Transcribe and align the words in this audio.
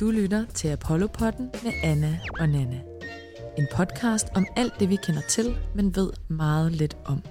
Du 0.00 0.10
lytter 0.10 0.44
til 0.54 0.68
Apollo-podden 0.68 1.50
med 1.62 1.72
Anna 1.82 2.18
og 2.40 2.48
Nana. 2.48 2.80
En 3.58 3.66
podcast 3.74 4.26
om 4.34 4.46
alt 4.56 4.72
det, 4.80 4.88
vi 4.88 4.96
kender 4.96 5.20
til, 5.28 5.56
men 5.74 5.96
ved 5.96 6.10
meget 6.28 6.72
lidt 6.72 6.96
om. 7.04 7.22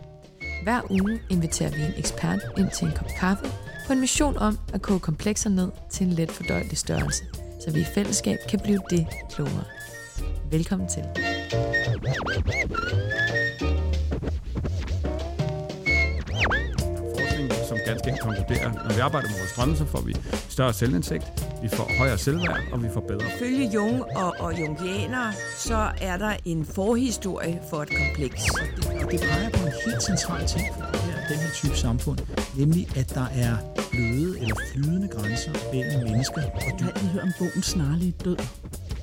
Hver 0.63 0.91
uge 0.91 1.21
inviterer 1.29 1.71
vi 1.71 1.81
en 1.81 1.93
ekspert 1.97 2.39
ind 2.57 2.69
til 2.71 2.87
en 2.87 2.93
kop 2.95 3.07
kaffe 3.19 3.45
på 3.87 3.93
en 3.93 3.99
mission 3.99 4.37
om 4.37 4.59
at 4.73 4.81
koge 4.81 4.99
komplekser 4.99 5.49
ned 5.49 5.69
til 5.89 6.07
en 6.07 6.13
let 6.13 6.31
fordøjelig 6.31 6.77
størrelse, 6.77 7.23
så 7.61 7.71
vi 7.71 7.79
i 7.79 7.85
fællesskab 7.95 8.37
kan 8.49 8.59
blive 8.59 8.81
det 8.89 9.07
klogere. 9.29 9.63
Velkommen 10.51 10.87
til. 10.87 11.03
Enkelt 18.09 18.23
konkluderer, 18.23 18.71
når 18.87 18.93
vi 18.95 18.99
arbejder 18.99 19.27
med 19.27 19.37
vores 19.41 19.53
drømme, 19.57 19.75
så 19.75 19.85
får 19.85 20.01
vi 20.01 20.13
større 20.49 20.73
selvindsigt, 20.73 21.25
vi 21.61 21.67
får 21.77 21.87
højere 21.97 22.17
selvværd, 22.17 22.59
og 22.71 22.83
vi 22.83 22.87
får 22.93 23.01
bedre. 23.11 23.25
Ifølge 23.35 23.69
Jung 23.75 24.03
og, 24.15 24.35
og 24.39 24.59
Jungianere, 24.59 25.33
så 25.57 25.79
er 26.01 26.17
der 26.17 26.33
en 26.45 26.65
forhistorie 26.65 27.59
for 27.69 27.77
et 27.81 27.89
kompleks. 28.01 28.41
Og 29.03 29.11
det 29.11 29.19
peger 29.19 29.49
på 29.49 29.65
en 29.65 29.73
helt 29.85 30.03
central 30.03 30.47
ting 30.47 30.65
for 30.77 30.85
det 30.91 30.99
her, 31.01 31.27
den 31.29 31.37
her 31.37 31.51
type 31.55 31.77
samfund, 31.77 32.19
nemlig 32.57 32.97
at 32.97 33.09
der 33.15 33.27
er 33.45 33.53
bløde 33.91 34.39
eller 34.41 34.55
flydende 34.73 35.07
grænser 35.07 35.51
mellem 35.73 36.03
mennesker 36.03 36.41
og 36.41 36.61
Jeg 36.65 36.73
dyr. 36.79 36.85
har 36.85 36.91
altid 36.91 37.07
hørt 37.07 37.23
om 37.23 37.31
bogen 37.39 37.63
Snarlig 37.63 38.15
Død. 38.25 38.37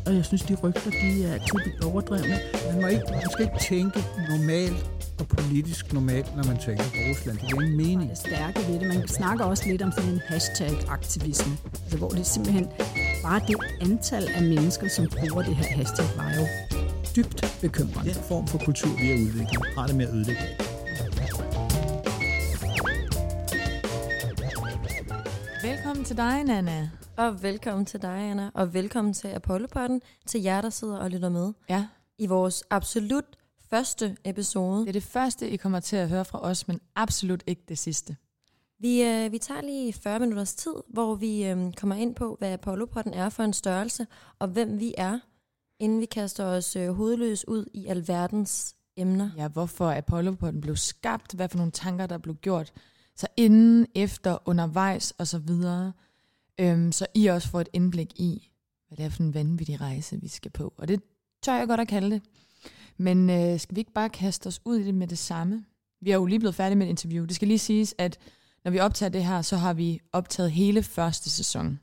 Og 0.06 0.14
jeg 0.14 0.24
synes, 0.24 0.42
de 0.42 0.54
rygter, 0.54 0.90
de 0.90 1.24
er 1.24 1.38
typisk 1.38 1.84
overdrevne. 1.86 2.38
Man, 2.72 2.80
må 2.82 2.86
ikke, 2.86 3.02
man 3.10 3.30
skal 3.30 3.44
ikke 3.44 3.58
tænke 3.60 4.04
normalt 4.30 4.86
og 5.20 5.28
politisk 5.28 5.92
normalt, 5.92 6.36
når 6.36 6.44
man 6.44 6.58
tænker 6.58 6.84
på 6.84 6.96
Rusland. 7.10 7.38
Det 7.38 7.48
giver 7.48 7.62
ingen 7.62 7.76
mening. 7.76 8.10
Det 8.10 8.18
stærke 8.18 8.58
ved 8.68 8.80
det. 8.80 8.88
Man 8.88 9.08
snakker 9.08 9.44
også 9.44 9.64
lidt 9.66 9.82
om 9.82 9.92
sådan 9.92 10.10
en 10.10 10.20
hashtag-aktivisme. 10.26 11.52
Altså, 11.82 11.98
hvor 11.98 12.08
det 12.08 12.26
simpelthen 12.26 12.68
bare 13.22 13.40
det 13.48 13.56
antal 13.80 14.28
af 14.34 14.42
mennesker, 14.42 14.88
som 14.88 15.06
bruger 15.18 15.42
det 15.42 15.56
her 15.56 15.76
hashtag, 15.76 16.06
var 16.16 16.30
jo 16.34 16.46
dybt 17.16 17.58
bekymrende. 17.60 18.14
Den 18.14 18.22
form 18.28 18.46
for 18.46 18.58
kultur, 18.58 18.90
vi 19.00 19.06
har 19.06 19.14
udviklet, 19.14 19.66
har 19.76 19.86
det 19.86 19.96
med 19.96 20.06
at 20.08 20.14
ødelægge. 20.14 20.42
Velkommen 25.62 26.04
til 26.04 26.16
dig, 26.16 26.44
Nana. 26.44 26.90
Og 27.16 27.42
velkommen 27.42 27.86
til 27.86 28.02
dig, 28.02 28.30
Anna, 28.30 28.50
og 28.54 28.74
velkommen 28.74 29.14
til 29.14 29.28
Apollo-podden, 29.28 30.00
til 30.26 30.42
jer, 30.42 30.60
der 30.60 30.70
sidder 30.70 30.98
og 30.98 31.10
lytter 31.10 31.28
med 31.28 31.52
Ja, 31.68 31.86
i 32.18 32.26
vores 32.26 32.64
absolut 32.70 33.24
første 33.70 34.16
episode. 34.24 34.80
det 34.80 34.88
er 34.88 34.92
det 34.92 35.02
første, 35.02 35.50
I 35.50 35.56
kommer 35.56 35.80
til 35.80 35.96
at 35.96 36.08
høre 36.08 36.24
fra 36.24 36.42
os, 36.42 36.68
men 36.68 36.80
absolut 36.94 37.44
ikke 37.46 37.62
det 37.68 37.78
sidste. 37.78 38.16
Vi, 38.78 39.02
øh, 39.02 39.32
vi 39.32 39.38
tager 39.38 39.60
lige 39.60 39.92
40 39.92 40.18
minutters 40.18 40.54
tid, 40.54 40.74
hvor 40.88 41.14
vi 41.14 41.44
øh, 41.44 41.72
kommer 41.72 41.94
ind 41.96 42.14
på, 42.14 42.36
hvad 42.38 42.52
Apollo-podden 42.52 43.14
er 43.14 43.28
for 43.28 43.42
en 43.42 43.52
størrelse, 43.52 44.06
og 44.38 44.48
hvem 44.48 44.80
vi 44.80 44.94
er, 44.98 45.18
inden 45.78 46.00
vi 46.00 46.06
kaster 46.06 46.44
os 46.44 46.76
øh, 46.76 46.92
hovedløs 46.92 47.48
ud 47.48 47.66
i 47.74 47.86
alverdens 47.86 48.76
emner. 48.96 49.30
Ja, 49.36 49.48
hvorfor 49.48 49.90
Apollo-podden 49.90 50.60
blev 50.60 50.76
skabt, 50.76 51.34
hvad 51.34 51.48
for 51.48 51.56
nogle 51.58 51.72
tanker, 51.72 52.06
der 52.06 52.18
blev 52.18 52.34
gjort, 52.34 52.72
så 53.16 53.26
inden, 53.36 53.86
efter, 53.94 54.38
undervejs 54.44 55.10
og 55.10 55.26
så 55.26 55.38
videre, 55.38 55.92
øhm, 56.60 56.92
så 56.92 57.06
I 57.14 57.26
også 57.26 57.48
får 57.48 57.60
et 57.60 57.68
indblik 57.72 58.20
i, 58.20 58.50
hvad 58.88 58.96
det 58.96 59.04
er 59.04 59.10
for 59.10 59.22
en 59.22 59.34
vanvittig 59.34 59.80
rejse, 59.80 60.20
vi 60.20 60.28
skal 60.28 60.50
på. 60.50 60.74
Og 60.76 60.88
det 60.88 61.02
tør 61.42 61.54
jeg 61.54 61.68
godt 61.68 61.80
at 61.80 61.88
kalde 61.88 62.10
det. 62.10 62.22
Men 62.96 63.30
øh, 63.30 63.60
skal 63.60 63.76
vi 63.76 63.80
ikke 63.80 63.92
bare 63.92 64.08
kaste 64.08 64.46
os 64.46 64.60
ud 64.64 64.76
i 64.76 64.86
det 64.86 64.94
med 64.94 65.06
det 65.06 65.18
samme? 65.18 65.64
Vi 66.00 66.10
er 66.10 66.14
jo 66.14 66.26
lige 66.26 66.38
blevet 66.38 66.54
færdige 66.54 66.78
med 66.78 66.86
et 66.86 66.90
interview. 66.90 67.24
Det 67.24 67.36
skal 67.36 67.48
lige 67.48 67.58
siges, 67.58 67.94
at 67.98 68.18
når 68.64 68.70
vi 68.70 68.78
optager 68.78 69.10
det 69.10 69.24
her, 69.24 69.42
så 69.42 69.56
har 69.56 69.72
vi 69.74 70.00
optaget 70.12 70.52
hele 70.52 70.82
første 70.82 71.30
sæson. 71.30 71.80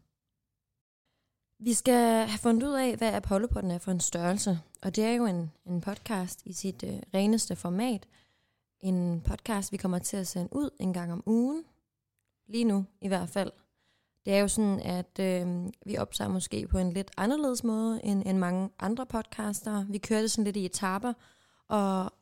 Vi 1.60 1.74
skal 1.74 2.28
have 2.28 2.40
fundet 2.40 2.64
ud 2.64 2.74
af, 2.74 2.96
hvad 2.96 3.14
Apollo-podden 3.14 3.72
er 3.72 3.78
for 3.78 3.92
en 3.92 4.00
størrelse. 4.00 4.60
Og 4.82 4.96
det 4.96 5.04
er 5.04 5.12
jo 5.12 5.26
en, 5.26 5.52
en 5.66 5.82
podcast 5.82 6.42
i 6.46 6.54
sit 6.54 6.84
øh, 6.84 7.00
reneste 7.14 7.56
format. 7.56 8.08
En 8.80 9.22
podcast, 9.22 9.72
vi 9.72 9.78
kommer 9.78 10.00
til 10.00 10.18
at 10.18 10.28
sende 10.28 10.50
ud 10.52 10.70
en 10.80 10.94
gang 10.94 11.14
om 11.14 11.24
ugen. 11.26 11.64
Lige 12.48 12.64
nu 12.64 12.86
i 13.02 13.08
hvert 13.08 13.30
fald. 13.30 13.52
Det 14.26 14.34
er 14.34 14.40
jo 14.40 14.48
sådan, 14.48 14.80
at 14.80 15.20
øh, 15.20 15.68
vi 15.86 15.98
optager 15.98 16.30
måske 16.30 16.68
på 16.68 16.78
en 16.78 16.94
lidt 16.94 17.12
anderledes 17.18 17.64
måde 17.64 18.00
end, 18.04 18.24
end 18.26 18.38
mange 18.38 18.70
andre 18.80 19.06
podcaster. 19.06 19.86
Vi 19.90 19.98
kører 19.98 20.22
det 20.22 20.32
sådan 20.32 20.44
lidt 20.44 20.58
i 20.58 20.66
etaper 20.66 21.14
og, 21.68 22.14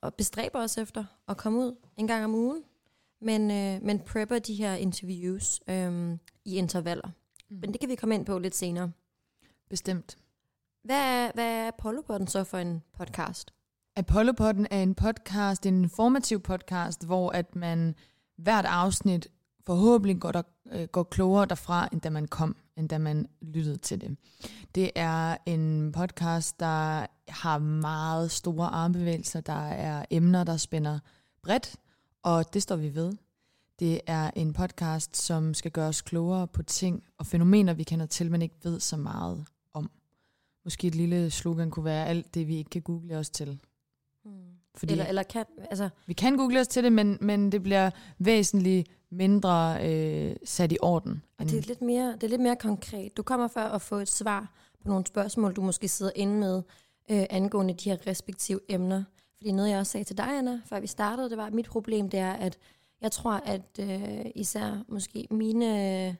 og 0.00 0.14
bestræber 0.14 0.58
os 0.62 0.78
efter 0.78 1.04
at 1.28 1.36
komme 1.36 1.58
ud 1.58 1.76
en 1.96 2.06
gang 2.06 2.24
om 2.24 2.34
ugen. 2.34 2.62
Men, 3.20 3.50
øh, 3.50 3.82
men 3.82 4.00
prepper 4.00 4.38
de 4.38 4.54
her 4.54 4.74
interviews 4.74 5.60
øh, 5.68 6.18
i 6.44 6.56
intervaller. 6.56 7.08
Mm. 7.50 7.56
Men 7.56 7.72
det 7.72 7.80
kan 7.80 7.88
vi 7.88 7.94
komme 7.94 8.14
ind 8.14 8.26
på 8.26 8.38
lidt 8.38 8.56
senere. 8.56 8.92
Bestemt. 9.70 10.16
Hvad 10.84 10.96
er, 10.96 11.30
hvad 11.34 11.44
er 11.44 11.68
Apollo-podden 11.68 12.26
så 12.26 12.44
for 12.44 12.58
en 12.58 12.82
podcast? 12.98 13.52
Apollo-podden 13.96 14.66
er 14.70 14.82
en 14.82 14.94
podcast, 14.94 15.66
en 15.66 15.82
informativ 15.82 16.40
podcast, 16.40 17.06
hvor 17.06 17.30
at 17.30 17.56
man 17.56 17.94
hvert 18.36 18.64
afsnit 18.64 19.28
forhåbentlig 19.68 20.20
går, 20.20 20.32
der, 20.32 20.42
øh, 20.72 20.84
går 20.84 21.02
klogere 21.02 21.46
derfra, 21.46 21.88
end 21.92 22.00
da 22.00 22.10
man 22.10 22.28
kom, 22.28 22.56
end 22.76 22.88
da 22.88 22.98
man 22.98 23.28
lyttede 23.40 23.76
til 23.76 24.00
det. 24.00 24.16
Det 24.74 24.90
er 24.94 25.36
en 25.46 25.92
podcast, 25.92 26.60
der 26.60 27.06
har 27.28 27.58
meget 27.58 28.30
store 28.30 28.66
armbevægelser, 28.66 29.40
der 29.40 29.68
er 29.68 30.04
emner, 30.10 30.44
der 30.44 30.56
spænder 30.56 30.98
bredt, 31.42 31.76
og 32.22 32.54
det 32.54 32.62
står 32.62 32.76
vi 32.76 32.94
ved. 32.94 33.12
Det 33.78 34.00
er 34.06 34.30
en 34.36 34.52
podcast, 34.52 35.16
som 35.16 35.54
skal 35.54 35.70
gøre 35.70 35.88
os 35.88 36.02
klogere 36.02 36.46
på 36.46 36.62
ting 36.62 37.04
og 37.18 37.26
fænomener, 37.26 37.74
vi 37.74 37.82
kender 37.82 38.06
til, 38.06 38.30
men 38.30 38.42
ikke 38.42 38.56
ved 38.62 38.80
så 38.80 38.96
meget 38.96 39.44
om. 39.72 39.90
Måske 40.64 40.86
et 40.86 40.94
lille 40.94 41.30
slogan 41.30 41.70
kunne 41.70 41.84
være 41.84 42.06
alt 42.06 42.34
det, 42.34 42.48
vi 42.48 42.56
ikke 42.56 42.70
kan 42.70 42.82
google 42.82 43.16
os 43.16 43.30
til. 43.30 43.60
Fordi 44.74 44.92
Eller, 44.92 45.06
eller 45.06 45.22
kan, 45.22 45.44
altså, 45.70 45.88
vi 46.06 46.12
kan 46.12 46.36
google 46.36 46.60
os 46.60 46.68
til 46.68 46.84
det, 46.84 46.92
men, 46.92 47.18
men 47.20 47.52
det 47.52 47.62
bliver 47.62 47.90
væsentligt 48.18 48.88
mindre 49.10 49.78
øh, 49.88 50.36
sat 50.44 50.72
i 50.72 50.78
orden. 50.82 51.22
og 51.38 51.44
det 51.44 51.58
er, 51.58 51.62
lidt 51.62 51.82
mere, 51.82 52.12
det 52.12 52.22
er 52.22 52.28
lidt 52.28 52.40
mere 52.40 52.56
konkret. 52.56 53.16
Du 53.16 53.22
kommer 53.22 53.48
for 53.48 53.60
at 53.60 53.82
få 53.82 53.96
et 53.96 54.08
svar 54.08 54.52
på 54.82 54.88
nogle 54.88 55.06
spørgsmål, 55.06 55.52
du 55.52 55.62
måske 55.62 55.88
sidder 55.88 56.12
inde 56.14 56.34
med 56.34 56.62
øh, 57.10 57.26
angående 57.30 57.74
de 57.74 57.90
her 57.90 58.06
respektive 58.06 58.60
emner. 58.68 59.04
Fordi 59.36 59.52
noget, 59.52 59.70
jeg 59.70 59.78
også 59.78 59.92
sagde 59.92 60.04
til 60.04 60.16
dig, 60.16 60.38
Anna, 60.38 60.60
før 60.64 60.80
vi 60.80 60.86
startede, 60.86 61.30
det 61.30 61.38
var, 61.38 61.46
at 61.46 61.54
mit 61.54 61.66
problem 61.66 62.10
det 62.10 62.20
er, 62.20 62.32
at 62.32 62.58
jeg 63.00 63.12
tror, 63.12 63.32
at 63.32 63.80
øh, 63.80 64.26
især 64.34 64.84
måske 64.88 65.26
mine 65.30 66.16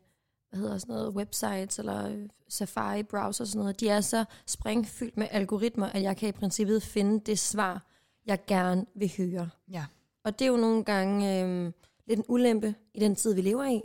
hvad 0.51 0.61
hedder 0.61 0.79
sådan 0.79 0.95
noget, 0.95 1.15
websites 1.15 1.79
eller 1.79 2.09
øh, 2.09 2.29
Safari 2.49 3.03
browser 3.03 3.45
og 3.45 3.49
sådan 3.49 3.59
noget, 3.59 3.81
de 3.81 3.89
er 3.89 4.01
så 4.01 4.25
springfyldt 4.47 5.17
med 5.17 5.27
algoritmer, 5.31 5.87
at 5.87 6.03
jeg 6.03 6.17
kan 6.17 6.29
i 6.29 6.33
princippet 6.33 6.83
finde 6.83 7.21
det 7.21 7.39
svar, 7.39 7.87
jeg 8.27 8.39
gerne 8.47 8.87
vil 8.95 9.13
høre. 9.19 9.51
Ja. 9.71 9.85
Og 10.25 10.39
det 10.39 10.45
er 10.45 10.49
jo 10.49 10.57
nogle 10.57 10.85
gange 10.85 11.43
øh, 11.43 11.73
lidt 12.09 12.19
en 12.19 12.25
ulempe 12.29 12.75
i 12.95 13.01
den 13.01 13.15
tid, 13.15 13.35
vi 13.35 13.41
lever 13.41 13.65
i. 13.65 13.81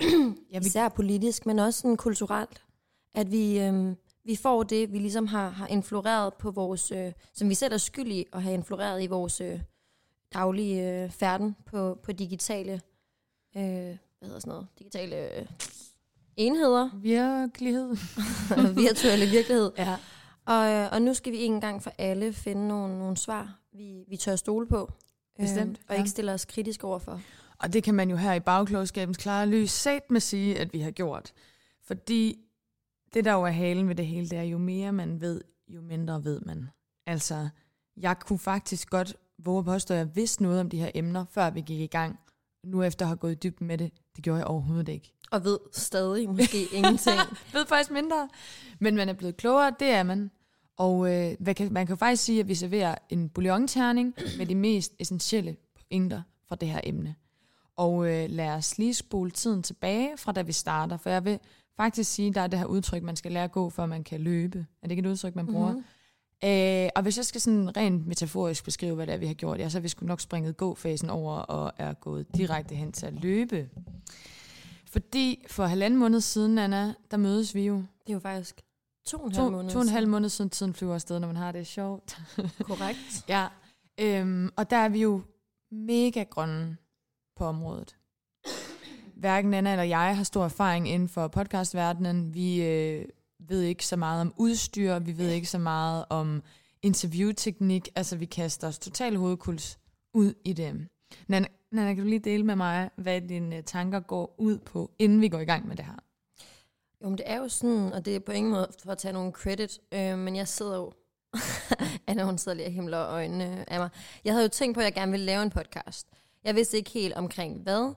Ja, 0.52 0.58
vi, 0.58 0.66
Især 0.66 0.88
politisk, 0.88 1.46
men 1.46 1.58
også 1.58 1.80
sådan 1.80 1.96
kulturelt. 1.96 2.62
At 3.14 3.32
vi, 3.32 3.60
øh, 3.60 3.94
vi 4.24 4.36
får 4.36 4.62
det, 4.62 4.92
vi 4.92 4.98
ligesom 4.98 5.26
har, 5.26 5.48
har 5.48 5.66
influeret 5.66 6.34
på 6.34 6.50
vores, 6.50 6.92
øh, 6.92 7.12
som 7.32 7.48
vi 7.48 7.54
selv 7.54 7.72
er 7.74 7.78
skyld 7.78 8.12
i 8.12 8.26
at 8.32 8.42
have 8.42 8.54
influeret 8.54 9.02
i 9.02 9.06
vores 9.06 9.40
øh, 9.40 9.60
daglige 10.34 11.02
øh, 11.02 11.10
færden 11.10 11.56
på, 11.66 11.98
på 12.02 12.12
digitale, 12.12 12.72
øh, 13.56 13.62
hvad 13.62 13.98
hedder 14.22 14.40
sådan 14.40 14.50
noget, 14.50 14.66
digitale 14.78 15.38
øh, 15.38 15.46
enheder, 16.36 16.90
virkelighed. 16.94 17.96
virtuelle 18.84 19.26
virkelighed. 19.26 19.72
Ja. 19.78 19.96
Og, 20.46 20.70
øh, 20.70 20.88
og 20.92 21.02
nu 21.02 21.14
skal 21.14 21.32
vi 21.32 21.44
en 21.44 21.60
gang 21.60 21.82
for 21.82 21.92
alle 21.98 22.32
finde 22.32 22.68
nogle, 22.68 22.98
nogle 22.98 23.16
svar, 23.16 23.58
vi, 23.72 24.04
vi 24.08 24.16
tør 24.16 24.36
stole 24.36 24.66
på. 24.66 24.92
Bestemt, 25.38 25.80
og 25.88 25.94
ja. 25.94 25.98
ikke 26.00 26.10
stille 26.10 26.32
os 26.32 26.44
kritisk 26.44 26.84
overfor. 26.84 27.20
Og 27.58 27.72
det 27.72 27.82
kan 27.82 27.94
man 27.94 28.10
jo 28.10 28.16
her 28.16 28.34
i 28.34 28.40
bagklogskabens 28.40 29.16
klare 29.16 29.46
lys 29.46 29.70
sat 29.70 30.10
med 30.10 30.20
sige, 30.20 30.60
at 30.60 30.72
vi 30.72 30.80
har 30.80 30.90
gjort. 30.90 31.32
Fordi 31.82 32.38
det, 33.14 33.24
der 33.24 33.32
jo 33.32 33.42
er 33.42 33.50
halen 33.50 33.88
ved 33.88 33.94
det 33.94 34.06
hele, 34.06 34.28
det 34.28 34.38
er 34.38 34.42
jo 34.42 34.58
mere 34.58 34.92
man 34.92 35.20
ved 35.20 35.40
jo 35.68 35.80
mindre 35.80 36.24
ved 36.24 36.40
man. 36.40 36.68
Altså, 37.06 37.48
jeg 37.96 38.18
kunne 38.18 38.38
faktisk 38.38 38.90
godt 38.90 39.16
våge 39.38 39.58
at 39.58 39.64
påstå, 39.64 39.94
at 39.94 39.98
jeg 39.98 40.16
vidste 40.16 40.42
noget 40.42 40.60
om 40.60 40.70
de 40.70 40.78
her 40.78 40.90
emner, 40.94 41.24
før 41.30 41.50
vi 41.50 41.60
gik 41.60 41.80
i 41.80 41.86
gang. 41.86 42.18
Nu 42.64 42.82
efter 42.82 43.04
at 43.04 43.08
have 43.08 43.16
gået 43.16 43.42
dybden 43.42 43.66
med 43.66 43.78
det, 43.78 43.92
det 44.16 44.24
gjorde 44.24 44.38
jeg 44.38 44.46
overhovedet 44.46 44.88
ikke. 44.88 45.12
Og 45.30 45.44
ved 45.44 45.58
stadig 45.72 46.28
måske 46.28 46.66
ingenting. 46.78 47.18
ved 47.54 47.66
faktisk 47.66 47.90
mindre. 47.90 48.28
Men 48.80 48.96
man 48.96 49.08
er 49.08 49.12
blevet 49.12 49.36
klogere, 49.36 49.74
det 49.80 49.88
er 49.88 50.02
man. 50.02 50.30
Og 50.76 51.14
øh, 51.14 51.36
hvad 51.40 51.54
kan, 51.54 51.72
man 51.72 51.86
kan 51.86 51.98
faktisk 51.98 52.24
sige, 52.24 52.40
at 52.40 52.48
vi 52.48 52.54
serverer 52.54 52.94
en 53.10 53.28
bouillonterning 53.28 54.14
med 54.38 54.46
de 54.46 54.54
mest 54.54 54.94
essentielle 54.98 55.56
pointer 55.74 56.22
fra 56.48 56.56
det 56.56 56.68
her 56.68 56.80
emne. 56.84 57.14
Og 57.76 58.06
øh, 58.12 58.30
lad 58.30 58.50
os 58.50 58.78
lige 58.78 58.94
spole 58.94 59.30
tiden 59.30 59.62
tilbage 59.62 60.16
fra 60.16 60.32
da 60.32 60.42
vi 60.42 60.52
starter, 60.52 60.96
for 60.96 61.10
jeg 61.10 61.24
vil 61.24 61.38
faktisk 61.76 62.12
sige, 62.12 62.34
der 62.34 62.40
er 62.40 62.46
det 62.46 62.58
her 62.58 62.66
udtryk, 62.66 63.02
man 63.02 63.16
skal 63.16 63.32
lære 63.32 63.44
at 63.44 63.52
gå, 63.52 63.70
før 63.70 63.86
man 63.86 64.04
kan 64.04 64.20
løbe. 64.20 64.58
Er 64.58 64.86
det 64.86 64.90
ikke 64.90 65.00
et 65.00 65.10
udtryk, 65.10 65.36
man 65.36 65.46
bruger? 65.46 65.72
Mm-hmm. 65.72 65.84
Øh, 66.44 66.88
og 66.96 67.02
hvis 67.02 67.16
jeg 67.16 67.24
skal 67.24 67.40
sådan 67.40 67.76
rent 67.76 68.06
metaforisk 68.06 68.64
beskrive, 68.64 68.94
hvad 68.94 69.06
det 69.06 69.12
er, 69.12 69.18
vi 69.18 69.26
har 69.26 69.34
gjort, 69.34 69.58
ja, 69.58 69.68
så 69.68 69.78
har 69.78 69.82
vi 69.82 69.88
sgu 69.88 70.06
nok 70.06 70.20
springet 70.20 70.56
gå-fasen 70.56 71.10
over 71.10 71.34
og 71.36 71.72
er 71.78 71.92
gået 71.92 72.36
direkte 72.36 72.74
hen 72.74 72.92
til 72.92 73.06
at 73.06 73.12
løbe. 73.12 73.68
Fordi 74.86 75.44
for 75.50 75.64
halvanden 75.64 76.00
måned 76.00 76.20
siden, 76.20 76.58
Anna, 76.58 76.94
der 77.10 77.16
mødes 77.16 77.54
vi 77.54 77.66
jo. 77.66 77.74
Det 77.76 78.08
er 78.08 78.12
jo 78.12 78.18
faktisk 78.18 78.60
to 79.06 79.18
og 79.18 79.26
en 79.26 79.32
To, 79.32 79.42
halv 79.42 79.52
måned 79.52 79.70
to 79.70 79.78
og 79.78 79.82
en 79.82 79.88
halv 79.88 80.02
siden. 80.02 80.10
måned 80.10 80.28
siden 80.28 80.50
tiden 80.50 80.74
flyver 80.74 80.94
afsted, 80.94 81.20
når 81.20 81.26
man 81.26 81.36
har 81.36 81.52
det 81.52 81.66
sjovt. 81.66 82.18
Korrekt. 82.60 83.24
ja, 83.28 83.46
øhm, 84.00 84.50
og 84.56 84.70
der 84.70 84.76
er 84.76 84.88
vi 84.88 85.02
jo 85.02 85.20
mega 85.70 86.22
grønne 86.22 86.76
på 87.36 87.44
området. 87.44 87.96
Hverken 89.16 89.54
Anna 89.54 89.70
eller 89.70 89.84
jeg 89.84 90.16
har 90.16 90.24
stor 90.24 90.44
erfaring 90.44 90.88
inden 90.88 91.08
for 91.08 91.28
podcastverdenen. 91.28 92.34
Vi 92.34 92.62
øh, 92.62 93.04
ved 93.38 93.62
ikke 93.62 93.86
så 93.86 93.96
meget 93.96 94.20
om 94.20 94.34
udstyr, 94.36 94.98
vi 94.98 95.18
ved 95.18 95.30
ikke 95.30 95.46
så 95.46 95.58
meget 95.58 96.04
om 96.10 96.42
interviewteknik. 96.82 97.88
Altså, 97.94 98.16
vi 98.16 98.24
kaster 98.24 98.68
os 98.68 98.78
totalt 98.78 99.18
hovedkuls 99.18 99.78
ud 100.14 100.34
i 100.44 100.52
det. 100.52 100.88
Nana, 101.28 101.46
Nana, 101.72 101.94
kan 101.94 102.04
du 102.04 102.08
lige 102.08 102.18
dele 102.18 102.44
med 102.44 102.56
mig, 102.56 102.90
hvad 102.96 103.20
dine 103.20 103.56
øh, 103.56 103.62
tanker 103.62 104.00
går 104.00 104.34
ud 104.38 104.58
på, 104.58 104.90
inden 104.98 105.20
vi 105.20 105.28
går 105.28 105.38
i 105.38 105.44
gang 105.44 105.68
med 105.68 105.76
det 105.76 105.84
her? 105.84 105.98
Jo, 107.02 107.08
men 107.08 107.18
det 107.18 107.30
er 107.30 107.36
jo 107.36 107.48
sådan, 107.48 107.92
og 107.92 108.04
det 108.04 108.16
er 108.16 108.20
på 108.20 108.32
ingen 108.32 108.52
måde 108.52 108.68
for 108.82 108.92
at 108.92 108.98
tage 108.98 109.12
nogen 109.12 109.32
credit, 109.32 109.80
øh, 109.92 110.18
men 110.18 110.36
jeg 110.36 110.48
sidder 110.48 110.76
jo... 110.76 110.92
Anna, 112.06 112.22
hun 112.24 112.38
sidder 112.38 112.56
lige 112.56 112.66
og 112.66 112.72
himler 112.72 113.06
øjnene 113.06 113.70
af 113.72 113.78
mig. 113.78 113.90
Jeg 114.24 114.32
havde 114.32 114.44
jo 114.44 114.48
tænkt 114.48 114.74
på, 114.74 114.80
at 114.80 114.84
jeg 114.84 114.94
gerne 114.94 115.10
ville 115.10 115.26
lave 115.26 115.42
en 115.42 115.50
podcast. 115.50 116.06
Jeg 116.44 116.54
vidste 116.54 116.76
ikke 116.76 116.90
helt 116.90 117.14
omkring 117.14 117.62
hvad, 117.62 117.94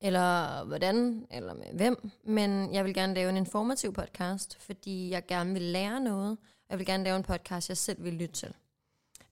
eller 0.00 0.64
hvordan, 0.64 1.26
eller 1.30 1.54
med 1.54 1.66
hvem, 1.74 2.10
men 2.24 2.74
jeg 2.74 2.84
vil 2.84 2.94
gerne 2.94 3.14
lave 3.14 3.30
en 3.30 3.36
informativ 3.36 3.92
podcast, 3.92 4.56
fordi 4.60 5.10
jeg 5.10 5.26
gerne 5.26 5.52
vil 5.52 5.62
lære 5.62 6.00
noget, 6.00 6.30
og 6.30 6.70
jeg 6.70 6.78
vil 6.78 6.86
gerne 6.86 7.04
lave 7.04 7.16
en 7.16 7.22
podcast, 7.22 7.68
jeg 7.68 7.76
selv 7.76 8.04
vil 8.04 8.12
lytte 8.12 8.34
til. 8.34 8.54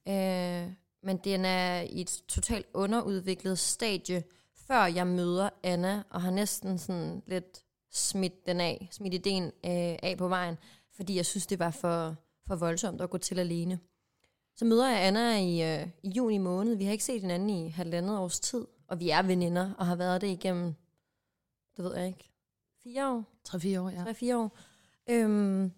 Øh, 0.09 0.73
men 1.03 1.17
den 1.17 1.44
er 1.44 1.81
i 1.81 2.00
et 2.00 2.23
totalt 2.29 2.67
underudviklet 2.75 3.59
stadie, 3.59 4.23
før 4.67 4.85
jeg 4.85 5.06
møder 5.06 5.49
Anna, 5.62 6.03
og 6.11 6.23
har 6.23 6.31
næsten 6.31 6.79
sådan 6.79 7.23
lidt 7.26 7.65
smidt 7.93 8.47
den 8.47 8.61
af, 8.61 8.88
smidt 8.91 9.15
ideen 9.15 9.44
øh, 9.44 9.50
af 10.03 10.15
på 10.19 10.29
vejen, 10.29 10.59
fordi 10.97 11.17
jeg 11.17 11.26
synes, 11.26 11.47
det 11.47 11.59
var 11.59 11.70
for, 11.70 12.17
for 12.47 12.56
voldsomt 12.56 13.00
at 13.00 13.11
gå 13.11 13.19
til 13.19 13.38
alene. 13.38 13.79
Så 14.58 14.64
møder 14.64 14.88
jeg 14.88 15.06
Anna 15.06 15.38
i, 15.38 15.81
øh, 15.81 15.88
i 16.02 16.08
juni 16.08 16.38
måned. 16.38 16.75
Vi 16.75 16.84
har 16.84 16.93
ikke 16.93 17.05
set 17.05 17.20
hinanden 17.20 17.50
i 17.50 17.69
halvandet 17.69 18.19
års 18.19 18.40
tid, 18.40 18.66
og 18.88 19.00
vi 19.00 19.10
er 19.10 19.22
veninder, 19.22 19.75
og 19.78 19.87
har 19.87 19.96
været 19.96 20.20
det 20.20 20.26
igennem, 20.26 20.75
det 21.76 21.84
ved 21.84 21.96
jeg 21.96 22.06
ikke, 22.06 22.31
fire 22.82 23.10
år? 23.10 23.25
3-4 23.49 23.81
år, 23.81 23.88
ja. 23.90 24.05
3-4 24.05 24.37
år. 24.37 24.58
Øhm, 25.10 25.72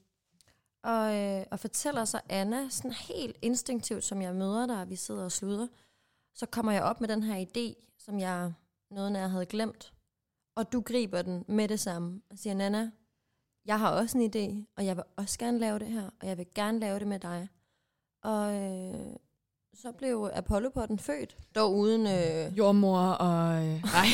og, 0.83 1.17
øh, 1.17 1.47
og 1.51 1.61
fortæller 1.61 2.05
så 2.05 2.21
Anna, 2.29 2.69
sådan 2.69 2.93
helt 2.93 3.37
instinktivt, 3.43 4.05
som 4.05 4.23
jeg 4.23 4.35
møder 4.35 4.67
dig, 4.67 4.81
og 4.81 4.91
vi 4.91 4.97
sidder 4.97 5.25
og 5.25 5.33
sluder, 5.33 5.67
så 6.35 6.47
kommer 6.47 6.73
jeg 6.73 6.83
op 6.83 7.01
med 7.01 7.09
den 7.09 7.23
her 7.23 7.47
idé, 7.47 7.95
som 7.99 8.19
jeg 8.19 8.53
noget 8.91 9.13
nær 9.13 9.27
havde 9.27 9.47
glemt. 9.47 9.93
Og 10.57 10.73
du 10.73 10.81
griber 10.81 11.23
den 11.23 11.45
med 11.49 11.69
det 11.69 11.81
samme 11.81 12.23
og 12.31 12.39
siger, 12.39 12.55
Nana, 12.55 12.91
jeg 13.65 13.79
har 13.79 13.91
også 13.91 14.19
en 14.19 14.31
idé, 14.31 14.73
og 14.77 14.87
jeg 14.87 14.97
vil 14.97 15.05
også 15.17 15.39
gerne 15.39 15.59
lave 15.59 15.79
det 15.79 15.89
her, 15.89 16.11
og 16.21 16.27
jeg 16.27 16.39
vil 16.39 16.47
gerne 16.55 16.79
lave 16.79 16.99
det 16.99 17.07
med 17.07 17.19
dig. 17.19 17.49
Og 18.23 18.55
øh, 18.55 18.95
så 19.75 19.93
blev 19.99 20.31
Apollo-potten 20.35 20.99
født, 20.99 21.37
dog 21.55 21.77
uden, 21.77 22.07
øh, 22.07 22.59
Jordmor 22.59 22.99
og... 22.99 23.55
Øh, 23.65 23.83
nej, 23.95 24.07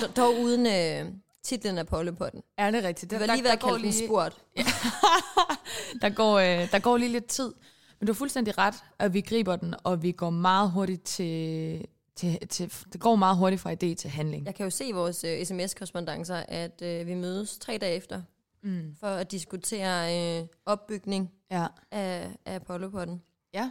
dog, 0.00 0.16
dog 0.16 0.40
uden 0.40 0.66
øh, 0.66 1.12
titlen 1.42 1.78
Apollo-potten. 1.78 2.42
er 2.58 2.70
det 2.70 2.84
rigtigt? 2.84 3.10
Det 3.10 3.20
var 3.20 3.26
lige 3.26 3.44
ved 3.44 3.50
at 3.50 3.60
kalde 3.60 3.82
den 3.82 3.92
spurt. 3.92 4.42
der, 6.02 6.14
går, 6.14 6.38
øh, 6.38 6.70
der 6.72 6.78
går 6.78 6.96
lige 6.96 7.12
lidt 7.12 7.26
tid. 7.26 7.52
Men 8.00 8.06
du 8.06 8.12
har 8.12 8.16
fuldstændig 8.16 8.58
ret, 8.58 8.74
at 8.98 9.12
vi 9.14 9.20
griber 9.20 9.56
den, 9.56 9.74
og 9.84 10.02
vi 10.02 10.12
går 10.12 10.30
meget 10.30 10.70
hurtigt 10.70 11.04
til... 11.04 11.84
til, 12.16 12.48
til 12.48 12.72
det 12.92 13.00
går 13.00 13.16
meget 13.16 13.36
hurtigt 13.36 13.62
fra 13.62 13.72
idé 13.72 13.94
til 13.94 14.10
handling. 14.10 14.46
Jeg 14.46 14.54
kan 14.54 14.64
jo 14.64 14.70
se 14.70 14.84
i 14.84 14.92
vores 14.92 15.24
øh, 15.24 15.44
sms-korrespondencer, 15.46 16.36
at 16.48 16.82
øh, 16.82 17.06
vi 17.06 17.14
mødes 17.14 17.58
tre 17.58 17.78
dage 17.80 17.94
efter, 17.96 18.22
Mm. 18.62 18.96
for 19.00 19.06
at 19.06 19.30
diskutere 19.30 20.16
øh, 20.40 20.46
opbygning 20.66 21.30
Ja. 21.50 21.66
af, 21.90 22.30
af 22.46 22.54
Apollo-potten. 22.54 23.22
Ja. 23.54 23.70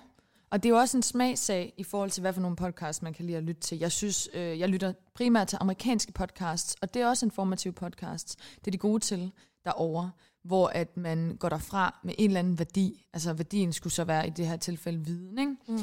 Og 0.52 0.64
det 0.64 0.70
er 0.70 0.74
jo 0.74 0.80
også 0.80 0.98
en 0.98 1.04
smagsag 1.04 1.74
i 1.78 1.84
forhold 1.84 2.10
til, 2.10 2.22
hvad 2.22 2.34
for 2.34 2.42
nogle 2.42 2.56
podcasts, 2.56 3.02
man 3.02 3.14
kan 3.14 3.26
lide 3.26 3.38
at 3.38 3.44
lytte 3.44 3.62
til. 3.62 3.78
Jeg 3.78 3.92
synes, 3.92 4.30
øh, 4.34 4.60
jeg 4.60 4.70
lytter 4.70 4.94
primært 5.14 5.48
til 5.48 5.58
amerikanske 5.62 6.12
podcasts, 6.12 6.76
og 6.82 6.94
det 6.94 7.02
er 7.02 7.08
også 7.08 7.26
informative 7.26 7.74
podcasts. 7.74 8.36
Det 8.36 8.68
er 8.68 8.72
de 8.72 8.78
gode 8.78 9.00
til 9.00 9.32
derovre, 9.66 10.12
hvor 10.44 10.68
at 10.68 10.98
man 10.98 11.36
går 11.40 11.50
derfra 11.50 12.00
med 12.04 12.14
en 12.18 12.30
eller 12.30 12.40
anden 12.40 12.60
værdi. 12.60 13.06
Altså 13.14 13.34
værdien 13.34 13.74
skulle 13.74 13.94
så 13.94 14.04
være 14.04 14.28
i 14.28 14.30
det 14.30 14.48
her 14.48 14.58
tilfælde 14.58 15.06
viden, 15.06 15.40
ikke? 15.40 15.56
Mm. 15.68 15.80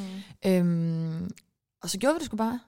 Øhm, 0.47 1.31
og 1.83 1.91
så 1.91 1.99
gjorde 1.99 2.15
vi 2.15 2.19
det 2.19 2.27
sgu 2.27 2.37
bare. 2.37 2.61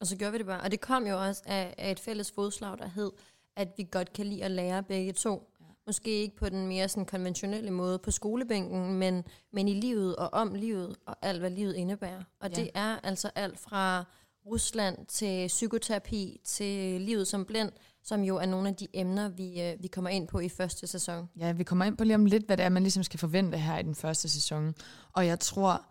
Og 0.00 0.06
så 0.06 0.16
gjorde 0.16 0.32
vi 0.32 0.38
det 0.38 0.46
bare. 0.46 0.60
Og 0.60 0.70
det 0.70 0.80
kom 0.80 1.06
jo 1.06 1.22
også 1.22 1.42
af, 1.46 1.74
af 1.78 1.90
et 1.90 2.00
fælles 2.00 2.30
fodslag, 2.30 2.78
der 2.78 2.86
hed, 2.86 3.12
at 3.56 3.68
vi 3.76 3.88
godt 3.90 4.12
kan 4.12 4.26
lide 4.26 4.44
at 4.44 4.50
lære 4.50 4.82
begge 4.82 5.12
to. 5.12 5.50
Måske 5.86 6.10
ikke 6.10 6.36
på 6.36 6.48
den 6.48 6.66
mere 6.66 6.88
sådan 6.88 7.06
konventionelle 7.06 7.70
måde 7.70 7.98
på 7.98 8.10
skolebænken, 8.10 8.94
men, 8.94 9.24
men 9.52 9.68
i 9.68 9.74
livet 9.74 10.16
og 10.16 10.28
om 10.32 10.54
livet 10.54 10.96
og 11.06 11.16
alt, 11.22 11.40
hvad 11.40 11.50
livet 11.50 11.74
indebærer. 11.74 12.22
Og 12.40 12.50
Ja. 12.50 12.58
ja. 12.58 12.62
det 12.64 12.70
er 12.74 12.96
altså 13.02 13.30
alt 13.34 13.58
fra 13.58 14.04
Rusland 14.46 15.06
til 15.06 15.46
psykoterapi 15.48 16.40
til 16.44 17.00
livet 17.00 17.26
som 17.28 17.44
blind, 17.44 17.72
som 18.02 18.22
jo 18.22 18.36
er 18.36 18.46
nogle 18.46 18.68
af 18.68 18.74
de 18.74 18.86
emner, 18.92 19.28
vi, 19.28 19.62
øh, 19.62 19.82
vi 19.82 19.88
kommer 19.88 20.10
ind 20.10 20.28
på 20.28 20.38
i 20.40 20.48
første 20.48 20.86
sæson. 20.86 21.28
Ja, 21.38 21.52
vi 21.52 21.64
kommer 21.64 21.84
ind 21.84 21.96
på 21.96 22.04
lige 22.04 22.14
om 22.14 22.24
lidt, 22.26 22.46
hvad 22.46 22.56
det 22.56 22.64
er, 22.64 22.68
man 22.68 22.82
ligesom 22.82 23.02
skal 23.02 23.20
forvente 23.20 23.58
her 23.58 23.78
i 23.78 23.82
den 23.82 23.94
første 23.94 24.28
sæson. 24.28 24.74
Og 25.12 25.26
jeg 25.26 25.40
tror 25.40 25.86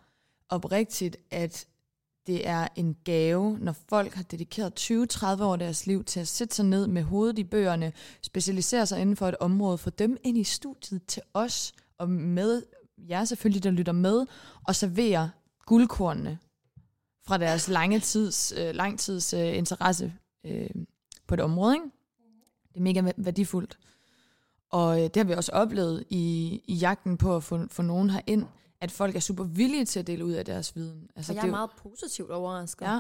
oprigtigt, 0.50 1.18
at 1.32 1.66
det 2.28 2.48
er 2.48 2.68
en 2.76 2.96
gave, 3.04 3.58
når 3.60 3.76
folk 3.90 4.14
har 4.14 4.24
dedikeret 4.24 4.80
20-30 4.80 5.44
år 5.44 5.54
af 5.54 5.60
deres 5.60 5.88
liv 5.88 6.04
til 6.04 6.20
at 6.20 6.28
sætte 6.28 6.56
sig 6.56 6.66
ned 6.66 6.88
med 6.88 7.04
hovedet 7.04 7.40
i 7.40 7.44
bøgerne, 7.44 7.94
specialisere 8.22 8.86
sig 8.86 9.02
inden 9.02 9.16
for 9.16 9.28
et 9.28 9.36
område, 9.40 9.78
få 9.78 9.90
dem 9.90 10.18
ind 10.24 10.38
i 10.38 10.44
studiet 10.44 11.06
til 11.08 11.22
os, 11.34 11.74
og 11.98 12.10
med 12.10 12.64
jer 12.98 13.26
selvfølgelig, 13.26 13.64
der 13.64 13.72
lytter 13.72 13.94
med, 13.94 14.26
og 14.68 14.76
servere 14.76 15.32
guldkornene 15.66 16.38
fra 17.28 17.38
deres 17.38 17.68
lange 17.68 18.00
tids, 18.00 18.54
øh, 18.58 18.76
langtids 18.76 19.34
øh, 19.34 19.58
interesse 19.58 20.14
øh, 20.46 20.70
på 21.28 21.34
et 21.34 21.40
område. 21.40 21.76
Ikke? 21.76 21.86
Det 22.74 22.78
er 22.78 22.82
mega 22.82 23.12
værdifuldt. 23.18 23.78
Og 24.70 24.98
øh, 24.98 25.04
det 25.04 25.18
har 25.18 25.24
vi 25.24 25.34
også 25.34 25.52
oplevet 25.52 26.04
i, 26.10 26.62
i 26.68 26.74
jagten 26.74 27.18
på 27.18 27.36
at 27.36 27.44
få, 27.44 27.68
få 27.72 27.82
nogen 27.82 28.10
herind, 28.10 28.46
at 28.86 28.92
folk 28.92 29.16
er 29.16 29.20
super 29.20 29.44
villige 29.44 29.86
til 29.86 30.00
at 30.00 30.08
dele 30.08 30.26
ud 30.26 30.32
af 30.32 30.46
deres 30.46 30.76
viden. 30.76 31.10
Altså, 31.16 31.32
og 31.32 31.36
jeg 31.36 31.42
det 31.42 31.48
er 31.48 31.52
jo- 31.52 31.56
meget 31.56 31.70
positivt 31.78 32.32
overrasket. 32.32 32.86
Ja, 32.86 33.00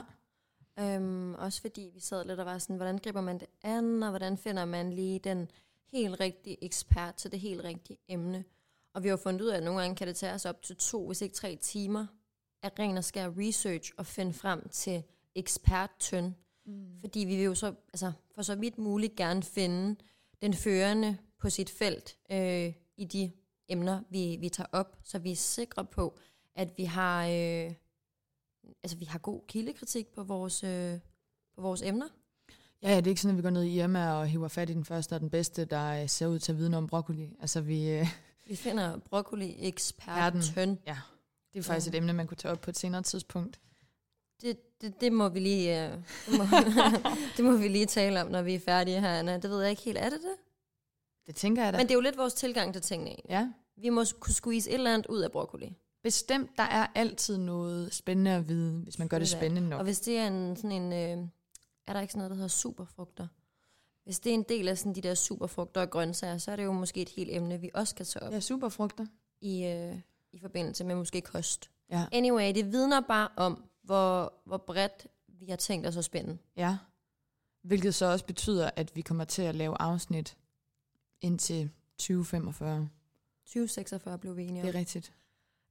Øhm, 0.80 1.34
også 1.34 1.62
fordi 1.62 1.90
vi 1.94 2.00
sad 2.00 2.26
lidt 2.26 2.40
og 2.40 2.46
var 2.46 2.58
sådan, 2.58 2.76
hvordan 2.76 2.98
griber 2.98 3.22
man 3.22 3.40
det 3.40 3.48
an, 3.64 4.04
og 4.04 4.10
hvordan 4.10 4.38
finder 4.38 4.66
man 4.66 4.94
lige 4.94 5.20
den 5.20 5.52
helt 5.92 6.20
rigtige 6.20 6.64
ekspert 6.64 7.16
til 7.16 7.32
det 7.32 7.40
helt 7.40 7.64
rigtige 7.64 7.98
emne. 8.08 8.44
Og 8.94 9.04
vi 9.04 9.08
har 9.08 9.14
jo 9.14 9.18
fundet 9.18 9.42
ud 9.42 9.48
af, 9.48 9.58
at 9.58 9.64
nogle 9.64 9.82
gange 9.82 9.96
kan 9.96 10.08
det 10.08 10.16
tage 10.16 10.34
os 10.34 10.46
op 10.46 10.62
til 10.62 10.76
to, 10.76 11.08
hvis 11.08 11.22
ikke 11.22 11.36
tre 11.36 11.58
timer, 11.62 12.06
at 12.62 12.80
ren 12.80 12.98
og 12.98 13.04
skær 13.04 13.30
research 13.38 13.92
og 13.98 14.06
finde 14.06 14.34
frem 14.34 14.70
til 14.70 15.04
eksperttøn. 15.36 16.36
Mm. 16.66 17.00
Fordi 17.00 17.20
vi 17.20 17.36
vil 17.36 17.46
jo 17.46 17.56
så, 17.56 17.74
altså 17.94 18.12
for 18.36 18.42
så 18.42 18.56
vidt 18.56 18.78
muligt 18.78 19.16
gerne 19.16 19.44
finde 19.44 19.96
den 20.42 20.54
førende 20.54 21.18
på 21.40 21.50
sit 21.50 21.70
felt 21.70 22.18
øh, 22.32 22.74
i 22.98 23.06
de 23.06 23.32
emner, 23.70 24.02
vi, 24.10 24.38
vi 24.40 24.50
tager 24.50 24.68
op, 24.72 24.98
så 25.04 25.20
vi 25.20 25.32
er 25.32 25.36
sikre 25.36 25.86
på, 25.86 26.18
at 26.56 26.78
vi 26.78 26.84
har, 26.84 27.26
øh, 27.26 27.72
altså, 28.84 28.98
vi 28.98 29.06
har 29.06 29.20
god 29.20 29.42
kildekritik 29.48 30.08
på 30.08 30.24
vores, 30.24 30.64
øh, 30.64 31.00
på 31.56 31.62
vores 31.62 31.82
emner. 31.82 32.08
ja, 32.82 32.90
ja, 32.90 32.96
det 32.98 33.08
er 33.08 33.12
ikke 33.12 33.22
sådan, 33.22 33.36
at 33.36 33.38
vi 33.38 33.42
går 33.42 33.50
ned 33.50 33.64
i 33.64 33.80
Irma 33.80 34.12
og 34.14 34.28
hiver 34.28 34.48
fat 34.48 34.70
i 34.70 34.74
den 34.74 34.86
første 34.86 35.14
og 35.14 35.20
den 35.20 35.30
bedste, 35.30 35.66
der 35.66 36.02
øh, 36.02 36.10
ser 36.10 36.28
ud 36.28 36.40
til 36.40 36.52
at 36.52 36.58
vide 36.58 36.70
noget 36.70 36.84
om 36.84 36.88
broccoli. 36.88 37.36
Altså, 37.42 37.62
vi, 37.62 37.90
øh, 37.90 38.08
Vi 38.48 38.56
finder 38.56 38.98
broccoli-eksperten. 38.98 40.42
ja, 40.88 40.98
det 41.54 41.60
er 41.60 41.64
faktisk 41.64 41.88
et 41.88 41.96
emne, 41.96 42.14
man 42.14 42.28
kunne 42.28 42.38
tage 42.38 42.52
op 42.52 42.62
på 42.62 42.70
et 42.70 42.78
senere 42.78 43.02
tidspunkt. 43.02 43.60
Det, 44.42 44.82
det, 44.82 45.02
det, 45.02 45.14
må 45.14 45.30
vi 45.30 45.40
lige, 45.40 45.86
øh, 45.86 45.92
det, 46.26 46.38
må, 46.38 46.44
det 47.38 47.46
må 47.46 47.58
vi 47.58 47.68
lige 47.68 47.86
tale 47.86 48.22
om, 48.22 48.28
når 48.32 48.42
vi 48.42 48.56
er 48.56 48.60
færdige 48.60 49.02
her, 49.02 49.20
Anna. 49.20 49.38
Det 49.38 49.50
ved 49.50 49.62
jeg 49.62 49.70
ikke 49.70 49.82
helt. 49.82 49.98
Er 49.98 50.10
det 50.10 50.20
det? 50.22 50.36
Det 51.28 51.36
tænker 51.36 51.64
jeg 51.64 51.74
da. 51.74 51.78
Men 51.78 51.86
det 51.88 51.92
er 51.92 51.96
jo 51.96 52.02
lidt 52.02 52.18
vores 52.18 52.34
tilgang 52.34 52.74
til 52.74 52.82
tingene. 52.82 53.16
ja, 53.30 53.50
Vi 53.78 53.90
må 53.90 54.04
kunne 54.20 54.34
squeeze 54.34 54.70
et 54.70 54.74
eller 54.74 54.94
andet 54.94 55.08
ud 55.08 55.20
af 55.20 55.32
broccoli. 55.32 55.76
Bestemt, 56.04 56.50
der 56.58 56.64
er 56.64 56.88
altid 56.96 57.38
noget 57.38 57.94
spændende 57.94 58.32
at 58.32 58.48
vide, 58.48 58.80
hvis 58.84 59.00
man 59.00 59.08
gør 59.08 59.20
det 59.20 59.30
spændende 59.30 59.70
nok. 59.70 59.78
Og 59.80 59.84
hvis 59.84 60.00
det 60.00 60.18
er 60.18 60.28
en, 60.28 60.56
sådan 60.56 60.72
en, 60.72 60.94
øh, 60.94 61.28
er 61.88 61.94
der 61.94 62.02
ikke 62.02 62.12
sådan 62.12 62.20
noget, 62.20 62.30
der 62.30 62.36
hedder 62.36 62.48
superfrugter? 62.48 63.28
Hvis 64.04 64.20
det 64.20 64.30
er 64.30 64.34
en 64.34 64.44
del 64.50 64.68
af 64.68 64.78
sådan 64.78 64.96
de 64.96 65.02
der 65.02 65.14
superfrugter 65.14 65.82
og 65.82 65.90
grøntsager, 65.90 66.38
så 66.38 66.52
er 66.52 66.56
det 66.56 66.64
jo 66.64 66.72
måske 66.72 67.02
et 67.02 67.10
helt 67.10 67.30
emne, 67.32 67.62
vi 67.62 67.70
også 67.74 67.96
kan 67.96 68.06
tage 68.06 68.24
op 68.24 68.34
Ja, 68.34 68.40
superfrugter. 68.40 69.06
i, 69.42 69.66
øh, 69.66 69.96
i 70.34 70.40
forbindelse 70.40 70.84
med 70.84 70.96
måske 70.96 71.22
kost. 71.22 71.70
Ja. 71.90 72.06
Anyway, 72.12 72.56
det 72.56 72.72
vidner 72.72 73.02
bare 73.02 73.28
om, 73.36 73.64
hvor, 73.84 74.34
hvor 74.46 74.58
bredt 74.58 75.08
vi 75.28 75.46
har 75.50 75.56
tænkt 75.56 75.88
os 75.88 75.98
at 75.98 76.06
spænde. 76.06 76.38
Ja. 76.58 76.78
Hvilket 77.64 77.96
så 77.96 78.06
også 78.06 78.26
betyder, 78.26 78.70
at 78.76 78.96
vi 78.96 79.02
kommer 79.02 79.24
til 79.24 79.42
at 79.42 79.56
lave 79.56 79.76
afsnit 79.82 80.38
indtil 81.22 81.70
2045. 81.98 82.90
2046 83.46 84.18
blev 84.18 84.38
vi 84.38 84.44
enige 84.44 84.62
om. 84.62 84.68
Det 84.68 84.76
er 84.76 84.80
rigtigt. 84.80 85.14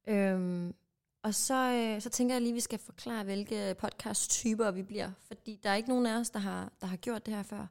Øhm, 0.07 0.73
og 1.23 1.35
så, 1.35 1.71
øh, 1.71 2.01
så 2.01 2.09
tænker 2.09 2.35
jeg 2.35 2.41
lige, 2.41 2.51
at 2.51 2.55
vi 2.55 2.59
skal 2.59 2.79
forklare, 2.79 3.23
hvilke 3.23 3.75
podcast-typer 3.79 4.71
vi 4.71 4.83
bliver. 4.83 5.11
Fordi 5.27 5.59
der 5.63 5.69
er 5.69 5.75
ikke 5.75 5.89
nogen 5.89 6.05
af 6.05 6.19
os, 6.19 6.29
der 6.29 6.39
har, 6.39 6.71
der 6.81 6.87
har 6.87 6.97
gjort 6.97 7.25
det 7.25 7.33
her 7.33 7.43
før. 7.43 7.67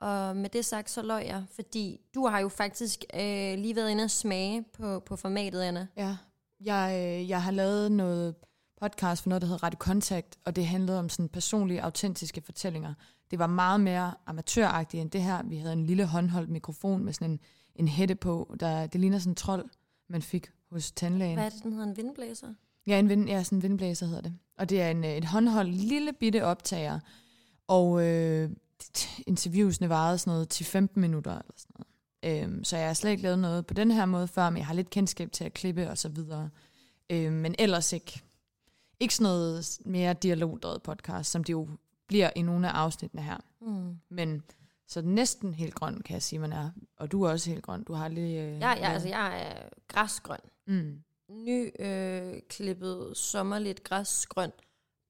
Og 0.00 0.36
med 0.36 0.50
det 0.50 0.64
sagt, 0.64 0.90
så 0.90 1.02
løg 1.02 1.26
jeg. 1.26 1.44
Fordi 1.50 2.00
du 2.14 2.26
har 2.26 2.40
jo 2.40 2.48
faktisk 2.48 3.04
øh, 3.14 3.58
lige 3.58 3.76
været 3.76 3.90
inde 3.90 4.04
og 4.04 4.10
smage 4.10 4.64
på, 4.72 5.00
på 5.00 5.16
formatet, 5.16 5.62
Anna. 5.62 5.86
Ja. 5.96 6.16
Jeg, 6.60 6.92
øh, 6.94 7.28
jeg 7.28 7.42
har 7.42 7.50
lavet 7.50 7.92
noget 7.92 8.34
podcast 8.80 9.22
for 9.22 9.28
noget, 9.28 9.42
der 9.42 9.48
hedder 9.48 9.62
Radio 9.62 9.78
Kontakt, 9.78 10.38
og 10.44 10.56
det 10.56 10.66
handlede 10.66 10.98
om 10.98 11.08
sådan 11.08 11.28
personlige, 11.28 11.82
autentiske 11.82 12.40
fortællinger. 12.40 12.94
Det 13.32 13.38
var 13.38 13.46
meget 13.46 13.80
mere 13.80 14.14
amatøragtigt 14.26 15.00
end 15.00 15.10
det 15.10 15.22
her. 15.22 15.42
Vi 15.42 15.56
havde 15.56 15.72
en 15.72 15.86
lille 15.86 16.06
håndholdt 16.06 16.50
mikrofon 16.50 17.04
med 17.04 17.12
sådan 17.12 17.30
en, 17.30 17.40
en 17.76 17.88
hætte 17.88 18.14
på. 18.14 18.56
Der, 18.60 18.86
det 18.86 19.00
ligner 19.00 19.18
sådan 19.18 19.30
en 19.30 19.36
trold, 19.36 19.68
man 20.08 20.22
fik 20.22 20.50
hos 20.70 20.92
tandlægen. 20.92 21.34
Hvad 21.34 21.44
er 21.44 21.50
det, 21.50 21.62
den 21.62 21.72
hedder? 21.72 21.86
En 21.86 21.96
vindblæser? 21.96 22.54
Ja, 22.86 22.98
en 22.98 23.08
vind, 23.08 23.28
ja, 23.28 23.42
sådan 23.42 23.58
en 23.58 23.62
vindblæser 23.62 24.06
hedder 24.06 24.20
det. 24.20 24.34
Og 24.58 24.70
det 24.70 24.82
er 24.82 24.90
en, 24.90 25.04
et 25.04 25.24
håndholdt 25.24 25.74
lille 25.74 26.12
bitte 26.12 26.44
optager. 26.44 27.00
Og 27.68 28.06
øh, 28.06 28.50
interviewsene 29.26 29.88
varede 29.88 30.18
sådan 30.18 30.30
noget 30.30 30.48
til 30.48 30.66
15 30.66 31.00
minutter 31.00 31.32
eller 31.32 31.54
sådan 31.56 31.74
noget. 31.78 32.42
Øhm, 32.42 32.64
så 32.64 32.76
jeg 32.76 32.86
har 32.86 32.94
slet 32.94 33.10
ikke 33.10 33.22
lavet 33.22 33.38
noget 33.38 33.66
på 33.66 33.74
den 33.74 33.90
her 33.90 34.06
måde 34.06 34.28
før, 34.28 34.50
men 34.50 34.58
jeg 34.58 34.66
har 34.66 34.74
lidt 34.74 34.90
kendskab 34.90 35.32
til 35.32 35.44
at 35.44 35.54
klippe 35.54 35.90
og 35.90 35.98
så 35.98 36.08
videre. 36.08 36.50
Øhm, 37.10 37.34
men 37.34 37.54
ellers 37.58 37.92
ikke. 37.92 38.22
Ikke 39.00 39.14
sådan 39.14 39.24
noget 39.24 39.78
mere 39.84 40.12
dialogdrevet 40.12 40.82
podcast, 40.82 41.30
som 41.30 41.44
det 41.44 41.52
jo 41.52 41.68
bliver 42.08 42.30
i 42.36 42.42
nogle 42.42 42.68
af 42.68 42.72
afsnittene 42.72 43.22
her. 43.22 43.36
Mm. 43.60 43.98
Men 44.08 44.42
så 44.88 45.02
næsten 45.02 45.54
helt 45.54 45.74
grøn, 45.74 46.00
kan 46.00 46.14
jeg 46.14 46.22
sige, 46.22 46.38
man 46.38 46.52
er. 46.52 46.70
Og 46.96 47.12
du 47.12 47.22
er 47.22 47.30
også 47.30 47.50
helt 47.50 47.62
grøn. 47.62 47.84
Du 47.84 47.92
har 47.92 48.08
lige... 48.08 48.42
Øh, 48.42 48.60
Ja, 48.60 48.70
ja, 48.70 48.92
altså 48.92 49.08
jeg 49.08 49.42
er 49.42 49.68
græsgrøn. 49.88 50.38
Mm. 50.66 51.02
Ny 51.28 51.70
øh, 51.78 52.40
klippet 52.48 53.16
sommerligt 53.16 53.84
græsgrøn 53.84 54.52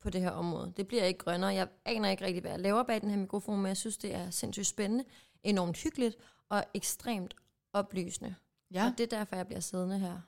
på 0.00 0.10
det 0.10 0.20
her 0.20 0.30
område. 0.30 0.72
Det 0.76 0.88
bliver 0.88 1.04
ikke 1.04 1.18
grønnere. 1.18 1.54
Jeg 1.54 1.68
aner 1.84 2.08
ikke 2.10 2.24
rigtig, 2.24 2.40
hvad 2.40 2.50
jeg 2.50 2.60
laver 2.60 2.82
bag 2.82 3.00
den 3.00 3.10
her 3.10 3.16
mikrofon, 3.18 3.56
men 3.58 3.66
jeg 3.66 3.76
synes, 3.76 3.98
det 3.98 4.14
er 4.14 4.30
sindssygt 4.30 4.66
spændende, 4.66 5.04
enormt 5.42 5.76
hyggeligt 5.76 6.16
og 6.48 6.64
ekstremt 6.74 7.34
oplysende. 7.72 8.34
Ja, 8.74 8.86
Og 8.86 8.92
det 8.98 9.12
er 9.12 9.16
derfor, 9.18 9.36
jeg 9.36 9.46
bliver 9.46 9.60
siddende 9.60 9.98
her 9.98 10.20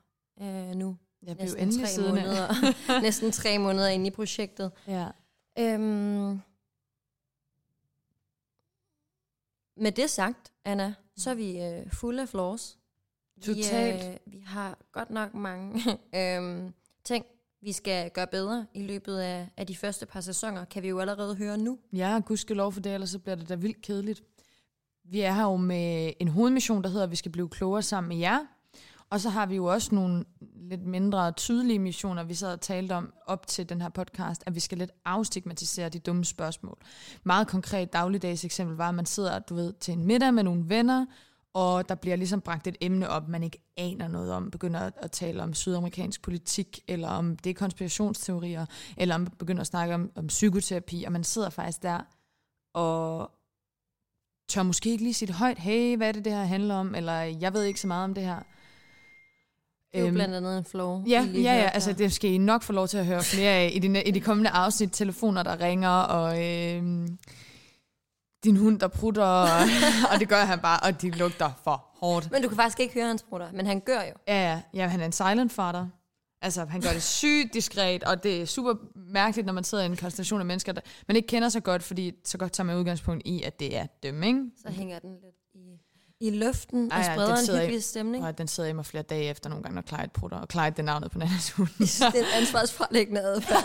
øh, 0.42 0.74
nu. 0.76 0.96
jeg 1.22 1.36
blev 1.36 1.44
Næsten 1.44 1.62
endelig 1.62 1.84
tre 1.86 1.92
siddende. 1.92 2.20
måneder, 2.20 2.48
næsten 3.02 3.32
tre 3.32 3.58
måneder 3.58 3.88
inde 3.88 4.06
i 4.06 4.10
projektet. 4.10 4.72
Ja. 4.86 5.08
Øhm, 5.58 6.40
med 9.76 9.92
det 9.92 10.10
sagt, 10.10 10.52
Anna, 10.64 10.94
så 11.16 11.30
er 11.30 11.34
vi 11.34 11.60
øh, 11.60 11.92
fulde 11.92 12.22
af 12.22 12.28
flaws. 12.28 12.78
Totalt. 13.42 14.02
Vi, 14.02 14.06
øh, 14.06 14.16
vi 14.26 14.42
har 14.46 14.78
godt 14.92 15.10
nok 15.10 15.34
mange 15.34 15.80
øhm, 16.20 16.74
ting, 17.04 17.24
vi 17.62 17.72
skal 17.72 18.10
gøre 18.10 18.26
bedre 18.26 18.66
i 18.74 18.82
løbet 18.82 19.18
af, 19.18 19.48
af 19.56 19.66
de 19.66 19.76
første 19.76 20.06
par 20.06 20.20
sæsoner, 20.20 20.64
kan 20.64 20.82
vi 20.82 20.88
jo 20.88 21.00
allerede 21.00 21.36
høre 21.36 21.58
nu. 21.58 21.78
Ja, 21.92 22.20
gudskelov 22.26 22.72
for 22.72 22.80
det, 22.80 22.94
ellers 22.94 23.10
så 23.10 23.18
bliver 23.18 23.36
det 23.36 23.48
da 23.48 23.54
vildt 23.54 23.82
kedeligt. 23.82 24.22
Vi 25.04 25.20
er 25.20 25.32
her 25.32 25.42
jo 25.42 25.56
med 25.56 26.12
en 26.20 26.28
hovedmission, 26.28 26.82
der 26.82 26.88
hedder, 26.88 27.04
at 27.04 27.10
vi 27.10 27.16
skal 27.16 27.32
blive 27.32 27.48
klogere 27.48 27.82
sammen 27.82 28.08
med 28.08 28.16
jer. 28.16 28.46
Og 29.14 29.20
så 29.20 29.30
har 29.30 29.46
vi 29.46 29.56
jo 29.56 29.64
også 29.64 29.94
nogle 29.94 30.24
lidt 30.70 30.86
mindre 30.86 31.32
tydelige 31.32 31.78
missioner, 31.78 32.24
vi 32.24 32.34
sad 32.34 32.52
og 32.52 32.60
talte 32.60 32.92
om 32.92 33.12
op 33.26 33.46
til 33.46 33.68
den 33.68 33.80
her 33.80 33.88
podcast, 33.88 34.42
at 34.46 34.54
vi 34.54 34.60
skal 34.60 34.78
lidt 34.78 34.90
afstigmatisere 35.04 35.88
de 35.88 35.98
dumme 35.98 36.24
spørgsmål. 36.24 36.78
Meget 37.24 37.48
konkret 37.48 37.92
dagligdags 37.92 38.44
eksempel 38.44 38.76
var, 38.76 38.88
at 38.88 38.94
man 38.94 39.06
sidder, 39.06 39.38
du 39.38 39.54
ved, 39.54 39.72
til 39.72 39.94
en 39.94 40.04
middag 40.04 40.34
med 40.34 40.42
nogle 40.42 40.68
venner, 40.68 41.06
og 41.52 41.88
der 41.88 41.94
bliver 41.94 42.16
ligesom 42.16 42.40
bragt 42.40 42.66
et 42.66 42.76
emne 42.80 43.08
op, 43.08 43.28
man 43.28 43.42
ikke 43.42 43.62
aner 43.76 44.08
noget 44.08 44.32
om, 44.32 44.50
begynder 44.50 44.80
at, 44.80 44.92
at 44.96 45.10
tale 45.10 45.42
om 45.42 45.54
sydamerikansk 45.54 46.22
politik, 46.22 46.80
eller 46.88 47.08
om 47.08 47.36
det 47.36 47.50
er 47.50 47.54
konspirationsteorier, 47.54 48.66
eller 48.96 49.14
om 49.14 49.26
begynder 49.26 49.60
at 49.60 49.66
snakke 49.66 49.94
om, 49.94 50.10
om 50.16 50.26
psykoterapi, 50.26 51.04
og 51.04 51.12
man 51.12 51.24
sidder 51.24 51.50
faktisk 51.50 51.82
der 51.82 52.00
og 52.74 53.30
tør 54.48 54.62
måske 54.62 54.90
ikke 54.90 55.04
lige 55.04 55.14
sige 55.14 55.32
højt, 55.32 55.58
hey, 55.58 55.96
hvad 55.96 56.08
er 56.08 56.12
det, 56.12 56.24
det 56.24 56.32
her 56.32 56.44
handler 56.44 56.74
om, 56.74 56.94
eller 56.94 57.12
jeg 57.20 57.52
ved 57.52 57.62
ikke 57.62 57.80
så 57.80 57.86
meget 57.86 58.04
om 58.04 58.14
det 58.14 58.24
her. 58.24 58.42
Det 59.94 60.00
er 60.00 60.04
jo 60.04 60.08
Øhm, 60.08 60.14
blandt 60.14 60.34
andet 60.34 60.58
en 60.58 60.64
flow. 60.64 61.02
Ja, 61.06 61.28
ja, 61.34 61.40
ja, 61.40 61.70
altså 61.74 61.92
det 61.92 62.12
skal 62.12 62.30
I 62.30 62.38
nok 62.38 62.62
få 62.62 62.72
lov 62.72 62.88
til 62.88 62.98
at 62.98 63.06
høre 63.06 63.22
flere 63.22 63.50
af 63.50 63.70
i 63.74 63.78
de, 63.78 64.02
i 64.02 64.10
de 64.10 64.20
kommende 64.20 64.50
afsnit. 64.50 64.92
Telefoner, 64.92 65.42
der 65.42 65.60
ringer, 65.60 65.88
og 65.88 66.42
øh, 66.42 66.82
din 68.44 68.56
hund, 68.56 68.80
der 68.80 68.88
prutter, 68.88 69.24
og, 69.24 69.48
og 70.12 70.20
det 70.20 70.28
gør 70.28 70.44
han 70.44 70.58
bare, 70.58 70.80
og 70.82 71.02
de 71.02 71.10
lugter 71.10 71.50
for 71.64 71.86
hårdt. 72.00 72.30
Men 72.30 72.42
du 72.42 72.48
kan 72.48 72.56
faktisk 72.56 72.80
ikke 72.80 72.94
høre 72.94 73.06
hans 73.06 73.22
brutter, 73.22 73.52
men 73.52 73.66
han 73.66 73.80
gør 73.80 74.00
jo. 74.00 74.14
Ja, 74.28 74.50
ja, 74.52 74.60
ja, 74.74 74.86
han 74.86 75.00
er 75.00 75.04
en 75.04 75.12
silent 75.12 75.52
farter. 75.52 75.86
Altså, 76.42 76.64
han 76.64 76.80
gør 76.80 76.90
det 76.92 77.02
sygt 77.02 77.54
diskret, 77.54 78.04
og 78.04 78.22
det 78.22 78.42
er 78.42 78.46
super 78.46 78.74
mærkeligt, 79.12 79.46
når 79.46 79.52
man 79.52 79.64
sidder 79.64 79.84
i 79.84 79.86
en 79.86 79.96
konstellation 79.96 80.40
af 80.40 80.46
mennesker, 80.46 80.72
der 80.72 80.80
man 81.08 81.16
ikke 81.16 81.28
kender 81.28 81.48
så 81.48 81.60
godt, 81.60 81.82
fordi 81.82 82.12
så 82.24 82.38
godt 82.38 82.52
tager 82.52 82.64
man 82.66 82.76
udgangspunkt 82.76 83.22
i, 83.26 83.42
at 83.42 83.60
det 83.60 83.76
er 83.76 83.86
dem, 84.02 84.22
ikke? 84.22 84.40
Så 84.66 84.72
hænger 84.72 84.98
den 84.98 85.10
lidt 85.10 85.43
i, 86.26 86.30
luften 86.30 86.90
Ej, 86.92 86.98
og 86.98 87.04
ja, 87.04 87.12
spreder 87.14 87.28
den 87.28 87.38
en 87.38 87.44
sidder 87.46 87.60
i- 87.60 87.62
hyggelig 87.64 87.84
stemning. 87.84 88.24
Og 88.26 88.38
den 88.38 88.48
sidder 88.48 88.68
i 88.68 88.72
mig 88.72 88.86
flere 88.86 89.02
dage 89.02 89.24
efter 89.30 89.48
nogle 89.50 89.62
gange, 89.62 89.74
når 89.74 89.82
Clyde 89.82 90.08
prutter, 90.14 90.38
og 90.38 90.46
Clyde, 90.52 90.70
det 90.70 90.78
er 90.78 90.82
navnet 90.82 91.10
på 91.10 91.18
Nannas 91.18 91.50
hund. 91.50 91.68
Det 91.78 92.02
er 92.02 92.18
en 92.18 92.24
ansvarsforlæggende 92.34 93.20
adfærd, 93.20 93.64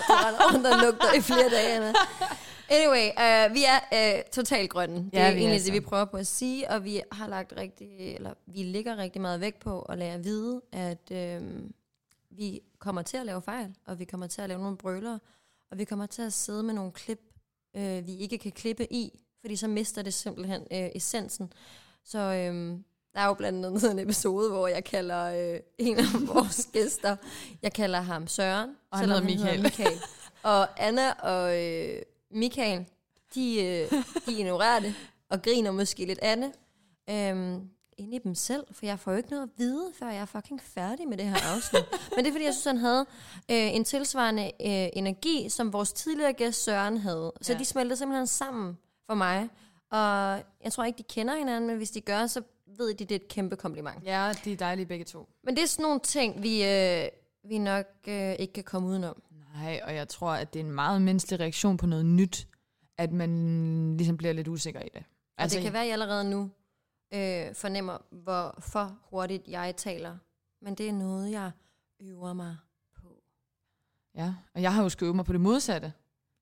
der 0.63 0.75
og 0.75 0.83
lugter 0.83 1.13
i 1.17 1.21
flere 1.21 1.49
dage. 1.49 1.75
Anna. 1.75 1.93
Anyway, 2.71 3.07
uh, 3.07 3.55
vi 3.55 3.63
er 3.63 3.79
uh, 4.17 4.21
totalt 4.31 4.69
grønne. 4.69 4.95
Det 4.95 5.09
Ja, 5.13 5.19
er 5.19 5.31
vi 5.31 5.37
er 5.37 5.39
egentlig 5.41 5.61
så. 5.61 5.65
det, 5.65 5.73
vi 5.73 5.79
prøver 5.79 6.05
på 6.05 6.17
at 6.17 6.27
sige, 6.27 6.69
og 6.71 6.83
vi 6.83 7.01
har 7.11 7.27
lagt 7.27 7.53
rigtig, 7.57 7.87
eller 8.15 8.33
vi 8.45 8.63
lægger 8.63 8.97
rigtig 8.97 9.21
meget 9.21 9.41
vægt 9.41 9.59
på 9.59 9.81
at 9.81 9.97
lade 9.97 10.11
jer 10.11 10.17
vide, 10.17 10.61
at 10.71 11.11
uh, 11.41 11.47
vi 12.29 12.59
kommer 12.79 13.01
til 13.01 13.17
at 13.17 13.25
lave 13.25 13.41
fejl, 13.41 13.67
og 13.87 13.99
vi 13.99 14.05
kommer 14.05 14.27
til 14.27 14.41
at 14.41 14.49
lave 14.49 14.61
nogle 14.61 14.77
brøler, 14.77 15.17
og 15.71 15.77
vi 15.77 15.83
kommer 15.83 16.05
til 16.05 16.21
at 16.21 16.33
sidde 16.33 16.63
med 16.63 16.73
nogle 16.73 16.91
klip, 16.91 17.19
uh, 17.73 18.07
vi 18.07 18.15
ikke 18.17 18.37
kan 18.37 18.51
klippe 18.51 18.93
i, 18.93 19.19
fordi 19.41 19.55
så 19.55 19.67
mister 19.67 20.01
det 20.01 20.13
simpelthen 20.13 20.61
uh, 20.61 20.67
essensen. 20.95 21.53
Så 22.09 22.17
øhm, 22.17 22.83
der 23.13 23.19
er 23.19 23.25
jo 23.25 23.33
blandt 23.33 23.65
andet 23.65 23.91
en 23.91 23.99
episode, 23.99 24.49
hvor 24.49 24.67
jeg 24.67 24.83
kalder 24.83 25.53
øh, 25.53 25.59
en 25.77 25.97
af 25.97 26.05
vores 26.35 26.69
gæster, 26.73 27.15
jeg 27.61 27.73
kalder 27.73 28.01
ham 28.01 28.27
Søren, 28.27 28.69
Og 28.91 28.99
han 28.99 29.07
selvom 29.07 29.25
Michael. 29.25 29.61
Michael. 29.61 29.99
Og 30.43 30.87
Anna 30.87 31.11
og 31.11 31.63
øh, 31.63 32.01
Michael, 32.31 32.85
de, 33.35 33.63
øh, 33.65 34.03
de 34.25 34.33
ignorerer 34.39 34.79
det, 34.79 34.95
og 35.29 35.41
griner 35.41 35.71
måske 35.71 36.05
lidt 36.05 36.19
af 36.21 36.37
det. 36.37 36.51
Øhm, 37.09 37.69
inde 37.97 38.15
i 38.15 38.19
dem 38.23 38.35
selv, 38.35 38.63
for 38.71 38.85
jeg 38.85 38.99
får 38.99 39.11
jo 39.11 39.17
ikke 39.17 39.29
noget 39.29 39.43
at 39.43 39.49
vide, 39.57 39.91
før 39.99 40.07
jeg 40.09 40.21
er 40.21 40.25
fucking 40.25 40.61
færdig 40.61 41.07
med 41.07 41.17
det 41.17 41.25
her 41.25 41.55
afsnit. 41.55 41.85
Men 42.15 42.25
det 42.25 42.27
er 42.27 42.31
fordi, 42.33 42.45
jeg 42.45 42.53
synes, 42.53 42.65
han 42.65 42.77
havde 42.77 43.05
øh, 43.51 43.75
en 43.75 43.83
tilsvarende 43.83 44.43
øh, 44.43 44.89
energi, 44.93 45.49
som 45.49 45.73
vores 45.73 45.93
tidligere 45.93 46.33
gæst 46.33 46.63
Søren 46.63 46.97
havde. 46.97 47.33
Så 47.41 47.53
ja. 47.53 47.59
de 47.59 47.65
smeltede 47.65 47.97
simpelthen 47.97 48.27
sammen 48.27 48.77
for 49.07 49.15
mig. 49.15 49.49
Og 49.91 50.43
jeg 50.63 50.71
tror 50.71 50.83
ikke, 50.83 50.97
de 50.97 51.03
kender 51.03 51.35
hinanden, 51.35 51.67
men 51.67 51.77
hvis 51.77 51.91
de 51.91 52.01
gør, 52.01 52.27
så 52.27 52.41
ved 52.77 52.93
de, 52.93 53.05
det 53.05 53.11
er 53.11 53.15
et 53.15 53.27
kæmpe 53.27 53.55
kompliment. 53.55 54.03
Ja, 54.05 54.33
de 54.45 54.53
er 54.53 54.57
dejlige 54.57 54.85
begge 54.85 55.05
to. 55.05 55.29
Men 55.43 55.55
det 55.55 55.63
er 55.63 55.67
sådan 55.67 55.83
nogle 55.83 55.99
ting, 55.99 56.43
vi, 56.43 56.63
øh, 56.65 57.07
vi 57.43 57.57
nok 57.57 57.85
øh, 58.07 58.33
ikke 58.39 58.53
kan 58.53 58.63
komme 58.63 58.87
udenom. 58.87 59.23
Nej, 59.53 59.81
og 59.83 59.95
jeg 59.95 60.07
tror, 60.07 60.31
at 60.31 60.53
det 60.53 60.59
er 60.59 60.63
en 60.63 60.71
meget 60.71 61.01
menneskelig 61.01 61.39
reaktion 61.39 61.77
på 61.77 61.85
noget 61.85 62.05
nyt, 62.05 62.47
at 62.97 63.11
man 63.11 63.97
ligesom 63.97 64.17
bliver 64.17 64.33
lidt 64.33 64.47
usikker 64.47 64.81
i 64.81 64.89
det. 64.93 65.03
Altså, 65.37 65.55
det 65.55 65.63
kan 65.63 65.73
være, 65.73 65.81
at 65.81 65.87
jeg 65.87 65.93
allerede 65.93 66.29
nu 66.29 66.51
øh, 67.13 67.55
fornemmer, 67.55 67.97
hvor 68.11 68.55
for 68.59 68.99
hurtigt 69.09 69.47
jeg 69.47 69.75
taler. 69.77 70.17
Men 70.61 70.75
det 70.75 70.89
er 70.89 70.93
noget, 70.93 71.31
jeg 71.31 71.51
øver 71.99 72.33
mig 72.33 72.57
på. 72.95 73.23
Ja, 74.15 74.33
og 74.55 74.61
jeg 74.61 74.73
har 74.73 74.83
jo 74.83 74.89
skulle 74.89 75.07
øve 75.07 75.15
mig 75.15 75.25
på 75.25 75.33
det 75.33 75.41
modsatte. 75.41 75.93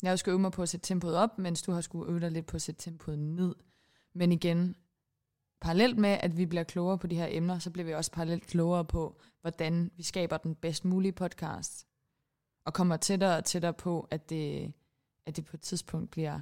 Jeg 0.02 0.10
har 0.10 0.14
jo 0.14 0.18
skulle 0.18 0.34
øve 0.34 0.42
mig 0.42 0.52
på 0.52 0.62
at 0.62 0.70
sætte 0.70 0.88
tempoet 0.88 1.16
op, 1.16 1.38
mens 1.38 1.62
du 1.62 1.72
har 1.72 1.82
skulle 1.82 2.12
øve 2.12 2.20
dig 2.20 2.32
lidt 2.32 2.46
på 2.46 2.58
at 2.58 2.62
sætte 2.62 2.82
tempoet 2.82 3.20
ned. 3.20 3.56
Men 4.14 4.32
igen, 4.32 4.76
parallelt 5.62 5.98
med, 5.98 6.10
at 6.10 6.38
vi 6.38 6.46
bliver 6.46 6.64
klogere 6.64 6.98
på 6.98 7.08
de 7.08 7.16
her 7.16 7.28
emner, 7.30 7.60
så 7.60 7.72
bliver 7.72 7.86
vi 7.86 7.94
også 7.94 8.12
parallelt 8.12 8.48
klogere 8.48 8.86
på, 8.86 9.20
hvordan 9.42 9.92
vi 9.96 10.04
skaber 10.04 10.38
den 10.38 10.56
bedst 10.56 10.86
mulige 10.86 11.12
podcast. 11.12 11.88
Og 12.66 12.74
kommer 12.74 12.98
tættere 12.98 13.38
og 13.38 13.46
tættere 13.46 13.74
på, 13.74 14.08
at 14.12 14.30
det, 14.30 14.74
at 15.26 15.36
det 15.36 15.46
på 15.46 15.58
et 15.58 15.62
tidspunkt 15.62 16.12
bliver, 16.12 16.40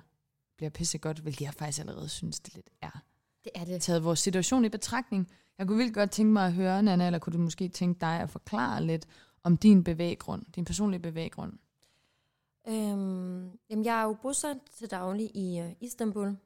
bliver 0.57 0.69
pissegodt, 0.69 1.19
hvilket 1.19 1.45
jeg 1.45 1.53
faktisk 1.53 1.79
allerede 1.79 2.09
synes, 2.09 2.39
det 2.39 2.55
lidt 2.55 2.69
er. 2.81 3.03
Det 3.43 3.51
er 3.55 3.65
det. 3.65 3.81
Taget 3.81 4.03
vores 4.03 4.19
situation 4.19 4.65
i 4.65 4.69
betragtning. 4.69 5.29
Jeg 5.57 5.67
kunne 5.67 5.77
vildt 5.77 5.93
godt 5.93 6.11
tænke 6.11 6.33
mig 6.33 6.45
at 6.45 6.53
høre, 6.53 6.83
Nana, 6.83 7.05
eller 7.05 7.19
kunne 7.19 7.33
du 7.33 7.39
måske 7.39 7.69
tænke 7.69 8.01
dig 8.01 8.19
at 8.19 8.29
forklare 8.29 8.85
lidt 8.85 9.05
om 9.43 9.57
din 9.57 9.83
bevæggrund, 9.83 10.45
din 10.55 10.65
personlige 10.65 10.99
bevæggrund? 10.99 11.53
Øhm, 12.67 13.59
jamen, 13.69 13.85
jeg 13.85 13.99
er 13.99 14.03
jo 14.03 14.13
bosat 14.21 14.57
til 14.77 14.91
daglig 14.91 15.35
i 15.35 15.59
øh, 15.59 15.71
Istanbul, 15.79 16.37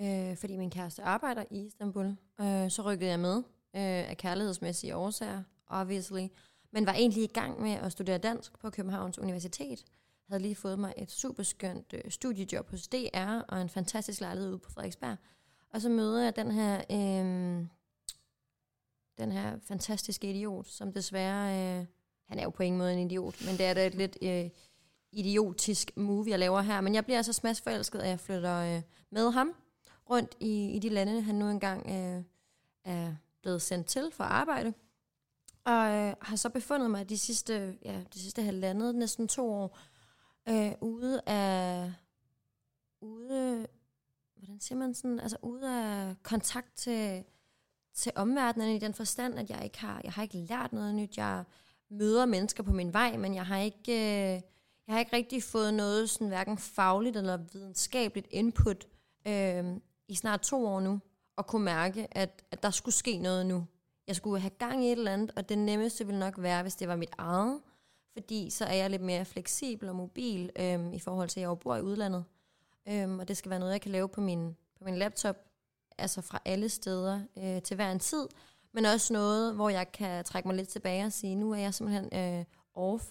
øh, 0.00 0.36
fordi 0.36 0.56
min 0.56 0.70
kæreste 0.70 1.02
arbejder 1.02 1.44
i 1.50 1.66
Istanbul. 1.66 2.16
Øh, 2.40 2.70
så 2.70 2.82
rykkede 2.84 3.10
jeg 3.10 3.20
med 3.20 3.36
øh, 3.36 4.10
af 4.10 4.16
kærlighedsmæssige 4.16 4.96
årsager, 4.96 5.42
obviously. 5.66 6.26
Men 6.70 6.86
var 6.86 6.92
egentlig 6.92 7.24
i 7.24 7.26
gang 7.26 7.62
med 7.62 7.70
at 7.70 7.92
studere 7.92 8.18
dansk 8.18 8.58
på 8.58 8.70
Københavns 8.70 9.18
Universitet. 9.18 9.84
Havde 10.28 10.42
lige 10.42 10.54
fået 10.54 10.78
mig 10.78 10.94
et 10.96 11.10
superskønt 11.10 11.92
øh, 11.92 12.10
studiejob 12.10 12.70
hos 12.70 12.88
DR 12.88 13.40
og 13.48 13.62
en 13.62 13.68
fantastisk 13.68 14.20
lejlighed 14.20 14.50
ude 14.50 14.58
på 14.58 14.70
Frederiksberg. 14.70 15.16
Og 15.70 15.80
så 15.80 15.88
møder 15.88 16.24
jeg 16.24 16.36
den 16.36 16.50
her, 16.50 16.78
øh, 16.90 17.66
den 19.18 19.32
her 19.32 19.58
fantastiske 19.62 20.30
idiot, 20.30 20.66
som 20.68 20.92
desværre... 20.92 21.78
Øh, 21.78 21.86
han 22.28 22.38
er 22.38 22.42
jo 22.42 22.50
på 22.50 22.62
ingen 22.62 22.78
måde 22.78 22.92
en 22.92 23.10
idiot, 23.10 23.46
men 23.46 23.58
det 23.58 23.66
er 23.66 23.74
da 23.74 23.86
et 23.86 23.94
lidt 23.94 24.18
øh, 24.22 24.50
idiotisk 25.12 25.90
move, 25.96 26.26
jeg 26.28 26.38
laver 26.38 26.60
her. 26.60 26.80
Men 26.80 26.94
jeg 26.94 27.04
bliver 27.04 27.16
altså 27.16 27.32
smadsforelsket, 27.32 27.98
at 27.98 28.08
jeg 28.08 28.20
flytter 28.20 28.56
øh, 28.56 28.82
med 29.10 29.30
ham 29.30 29.54
rundt 30.10 30.36
i, 30.40 30.70
i 30.70 30.78
de 30.78 30.88
lande, 30.88 31.20
han 31.20 31.34
nu 31.34 31.50
engang 31.50 31.86
øh, 31.90 32.22
er 32.84 33.14
blevet 33.42 33.62
sendt 33.62 33.86
til 33.86 34.10
for 34.12 34.24
arbejde. 34.24 34.72
Og 35.64 35.90
øh, 35.90 36.14
har 36.20 36.36
så 36.36 36.48
befundet 36.48 36.90
mig 36.90 37.08
de 37.08 37.18
sidste, 37.18 37.78
ja, 37.84 38.00
de 38.14 38.20
sidste 38.20 38.42
halvandet, 38.42 38.94
næsten 38.94 39.28
to 39.28 39.52
år, 39.52 39.78
øh, 40.48 40.72
ude 40.80 41.20
af, 41.26 41.92
ude, 43.00 43.66
hvordan 44.36 44.60
siger 44.60 44.78
man 44.78 44.94
sådan, 44.94 45.20
altså 45.20 45.36
ude 45.42 45.70
af 45.70 46.14
kontakt 46.22 46.76
til, 46.76 47.24
til 47.94 48.12
omverdenen 48.14 48.76
i 48.76 48.78
den 48.78 48.94
forstand, 48.94 49.38
at 49.38 49.50
jeg 49.50 49.64
ikke 49.64 49.78
har, 49.78 50.00
jeg 50.04 50.12
har 50.12 50.22
ikke 50.22 50.36
lært 50.38 50.72
noget 50.72 50.94
nyt. 50.94 51.16
Jeg 51.16 51.44
møder 51.90 52.26
mennesker 52.26 52.62
på 52.62 52.72
min 52.72 52.92
vej, 52.92 53.16
men 53.16 53.34
jeg 53.34 53.46
har 53.46 53.58
ikke, 53.58 54.34
øh, 54.34 54.40
jeg 54.88 54.94
har 54.94 55.00
ikke 55.00 55.16
rigtig 55.16 55.42
fået 55.42 55.74
noget 55.74 56.10
sådan 56.10 56.28
hverken 56.28 56.58
fagligt 56.58 57.16
eller 57.16 57.36
videnskabeligt 57.52 58.26
input 58.30 58.86
øh, 59.26 59.64
i 60.08 60.14
snart 60.14 60.40
to 60.40 60.66
år 60.66 60.80
nu, 60.80 61.00
og 61.36 61.46
kunne 61.46 61.64
mærke, 61.64 62.08
at, 62.10 62.44
at 62.50 62.62
der 62.62 62.70
skulle 62.70 62.94
ske 62.94 63.18
noget 63.18 63.46
nu. 63.46 63.66
Jeg 64.06 64.16
skulle 64.16 64.40
have 64.40 64.50
gang 64.50 64.84
i 64.84 64.86
et 64.86 64.98
eller 64.98 65.12
andet, 65.12 65.32
og 65.36 65.48
det 65.48 65.58
nemmeste 65.58 66.06
ville 66.06 66.18
nok 66.18 66.34
være, 66.38 66.62
hvis 66.62 66.74
det 66.74 66.88
var 66.88 66.96
mit 66.96 67.10
eget, 67.18 67.60
fordi 68.12 68.50
så 68.50 68.64
er 68.64 68.74
jeg 68.74 68.90
lidt 68.90 69.02
mere 69.02 69.24
fleksibel 69.24 69.88
og 69.88 69.96
mobil 69.96 70.50
øh, 70.58 70.94
i 70.94 70.98
forhold 70.98 71.28
til, 71.28 71.40
at 71.40 71.48
jeg 71.48 71.58
bor 71.58 71.76
i 71.76 71.82
udlandet. 71.82 72.24
Øh, 72.88 73.18
og 73.18 73.28
det 73.28 73.36
skal 73.36 73.50
være 73.50 73.58
noget, 73.58 73.72
jeg 73.72 73.80
kan 73.80 73.92
lave 73.92 74.08
på 74.08 74.20
min, 74.20 74.56
på 74.78 74.84
min 74.84 74.96
laptop, 74.96 75.36
altså 75.98 76.20
fra 76.20 76.40
alle 76.44 76.68
steder 76.68 77.20
øh, 77.38 77.62
til 77.62 77.74
hver 77.74 77.92
en 77.92 77.98
tid, 77.98 78.26
men 78.72 78.84
også 78.84 79.12
noget, 79.12 79.54
hvor 79.54 79.68
jeg 79.68 79.92
kan 79.92 80.24
trække 80.24 80.48
mig 80.48 80.56
lidt 80.56 80.68
tilbage 80.68 81.04
og 81.04 81.12
sige, 81.12 81.34
nu 81.34 81.52
er 81.52 81.58
jeg 81.58 81.74
simpelthen 81.74 82.38
øh, 82.38 82.44
off, 82.78 83.04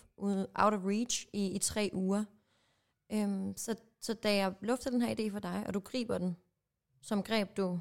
out 0.55 0.73
of 0.73 0.85
reach 0.85 1.27
i, 1.33 1.47
i 1.47 1.59
tre 1.59 1.89
uger. 1.93 2.23
Øhm, 3.11 3.57
så, 3.57 3.75
så 4.01 4.13
da 4.13 4.35
jeg 4.35 4.53
lufter 4.61 4.91
den 4.91 5.01
her 5.01 5.15
idé 5.15 5.31
for 5.31 5.39
dig, 5.39 5.63
og 5.67 5.73
du 5.73 5.79
griber 5.79 6.17
den, 6.17 6.37
som 7.01 7.23
greb 7.23 7.57
du 7.57 7.79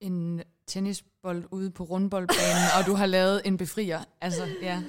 en 0.00 0.42
tennisbold 0.66 1.44
ude 1.50 1.70
på 1.70 1.84
rundboldbanen, 1.84 2.68
og 2.78 2.86
du 2.86 2.94
har 2.94 3.06
lavet 3.06 3.42
en 3.44 3.56
befrier. 3.56 4.04
Altså, 4.20 4.46
ja. 4.62 4.82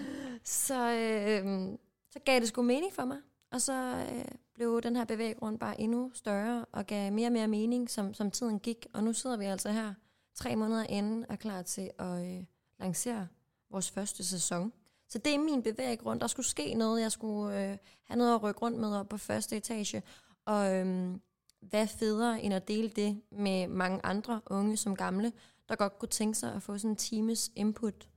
Så, 0.44 0.92
øh, 0.92 1.78
så 2.12 2.20
gav 2.26 2.40
det 2.40 2.48
sgu 2.48 2.62
mening 2.62 2.94
for 2.94 3.06
mig. 3.06 3.18
Og 3.52 3.62
så 3.62 4.06
øh, 4.14 4.26
blev 4.54 4.82
den 4.82 4.96
her 4.96 5.06
bevæggrund 5.06 5.60
bare 5.60 5.82
endnu 5.82 6.12
større, 6.14 6.66
og 6.72 6.86
gav 6.86 7.14
mere 7.14 7.28
og 7.28 7.32
mere 7.32 7.48
mening, 7.48 7.90
som, 7.90 8.14
som 8.14 8.32
tiden 8.32 8.60
gik. 8.60 8.88
Og 8.94 9.04
nu 9.04 9.14
sidder 9.14 9.38
vi 9.38 9.46
altså 9.46 9.72
her, 9.72 9.94
tre 10.36 10.56
måneder 10.56 10.84
inden, 10.84 11.26
og 11.30 11.40
klar 11.40 11.62
til 11.62 11.92
at 12.00 12.26
øh, 12.26 12.44
lancere 12.80 13.28
vores 13.70 13.92
første 13.92 14.24
sæson. 14.24 14.74
Så 15.10 15.18
det 15.18 15.36
er 15.36 15.40
min 15.40 15.64
bevæggrund. 15.64 16.20
Der 16.20 16.28
skulle 16.28 16.46
ske 16.46 16.74
noget. 16.74 17.02
Jeg 17.02 17.12
skulle 17.12 17.72
øh, 17.72 17.78
have 18.04 18.18
noget 18.18 18.36
at 18.36 18.44
rykke 18.44 18.62
rundt 18.62 18.80
med 18.80 18.96
op 18.96 19.10
på 19.10 19.18
første 19.18 19.58
etage. 19.58 20.04
Og 20.46 20.76
øh, 20.76 21.16
hvad 21.62 21.88
federe 21.88 22.42
end 22.42 22.54
at 22.54 22.68
dele 22.68 22.90
det 22.90 23.22
med 23.32 23.68
mange 23.68 24.00
andre 24.04 24.42
unge 24.46 24.78
som 24.78 24.96
gamle, 24.96 25.32
der 25.70 25.76
godt 25.76 26.00
kunne 26.00 26.10
tænke 26.10 26.38
sig 26.38 26.54
at 26.54 26.64
få 26.64 26.78
sådan 26.78 26.90
en 26.90 26.96
times 26.96 27.52
input 27.56 28.10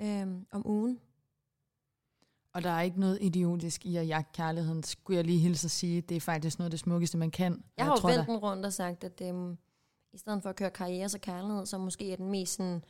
øhm, 0.00 0.46
om 0.50 0.66
ugen. 0.66 1.00
Og 2.54 2.62
der 2.62 2.70
er 2.70 2.80
ikke 2.80 3.00
noget 3.00 3.18
idiotisk 3.20 3.86
i 3.86 3.96
at 3.96 4.08
jagte 4.08 4.36
kærligheden, 4.36 4.82
skulle 4.82 5.16
jeg 5.16 5.24
lige 5.24 5.38
hilse 5.38 5.66
at 5.66 5.70
sige. 5.70 6.00
Det 6.00 6.16
er 6.16 6.20
faktisk 6.20 6.58
noget 6.58 6.66
af 6.66 6.70
det 6.70 6.80
smukkeste, 6.80 7.18
man 7.18 7.30
kan. 7.30 7.64
Jeg 7.76 7.84
har 7.84 8.00
jo 8.02 8.08
vendt 8.08 8.26
den 8.26 8.36
rundt 8.36 8.66
og 8.66 8.72
sagt, 8.72 9.04
at 9.04 9.20
øhm, 9.22 9.58
i 10.12 10.18
stedet 10.18 10.42
for 10.42 10.50
at 10.50 10.56
køre 10.56 10.70
karriere 10.70 11.08
så 11.08 11.18
kærlighed, 11.18 11.66
som 11.66 11.80
måske 11.80 12.12
er 12.12 12.16
den 12.16 12.30
mest 12.30 12.56
sådan, 12.56 12.74
øh, 12.76 12.80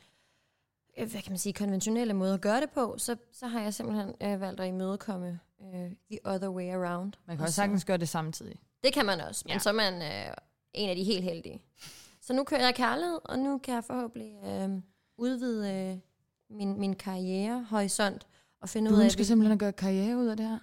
hvad 0.97 1.21
kan 1.21 1.31
man 1.31 1.37
sige, 1.37 1.53
konventionelle 1.53 2.13
måde 2.13 2.33
at 2.33 2.41
gøre 2.41 2.61
det 2.61 2.69
på, 2.69 2.95
så, 2.97 3.15
så 3.31 3.47
har 3.47 3.61
jeg 3.61 3.73
simpelthen 3.73 4.15
øh, 4.21 4.41
valgt 4.41 4.59
at 4.59 4.67
imødekomme 4.67 5.39
øh, 5.61 5.91
the 6.11 6.19
other 6.25 6.49
way 6.49 6.69
around. 6.69 7.13
Man 7.27 7.37
kan 7.37 7.43
også 7.43 7.55
sagtens 7.55 7.85
gøre 7.85 7.97
det 7.97 8.09
samtidig. 8.09 8.59
Det 8.83 8.93
kan 8.93 9.05
man 9.05 9.21
også, 9.21 9.43
men 9.45 9.53
ja. 9.53 9.59
så 9.59 9.69
er 9.69 9.73
man 9.73 9.93
øh, 9.93 10.33
en 10.73 10.89
af 10.89 10.95
de 10.95 11.03
helt 11.03 11.23
heldige. 11.23 11.61
Så 12.21 12.33
nu 12.33 12.43
kører 12.43 12.61
jeg 12.65 12.75
kærlighed, 12.75 13.19
og 13.25 13.39
nu 13.39 13.57
kan 13.57 13.73
jeg 13.73 13.83
forhåbentlig 13.83 14.35
øh, 14.45 14.69
udvide 15.17 15.73
øh, 15.73 15.97
min, 16.57 16.79
min 16.79 16.95
karrierehorisont 16.95 18.27
og 18.61 18.69
finde 18.69 18.89
du 18.89 18.95
ud 18.95 18.99
af... 18.99 19.03
Du 19.03 19.05
ønsker 19.05 19.23
simpelthen 19.23 19.53
at 19.53 19.59
gøre 19.59 19.71
karriere 19.71 20.17
ud 20.17 20.27
af 20.27 20.37
det 20.37 20.45
her? 20.45 20.59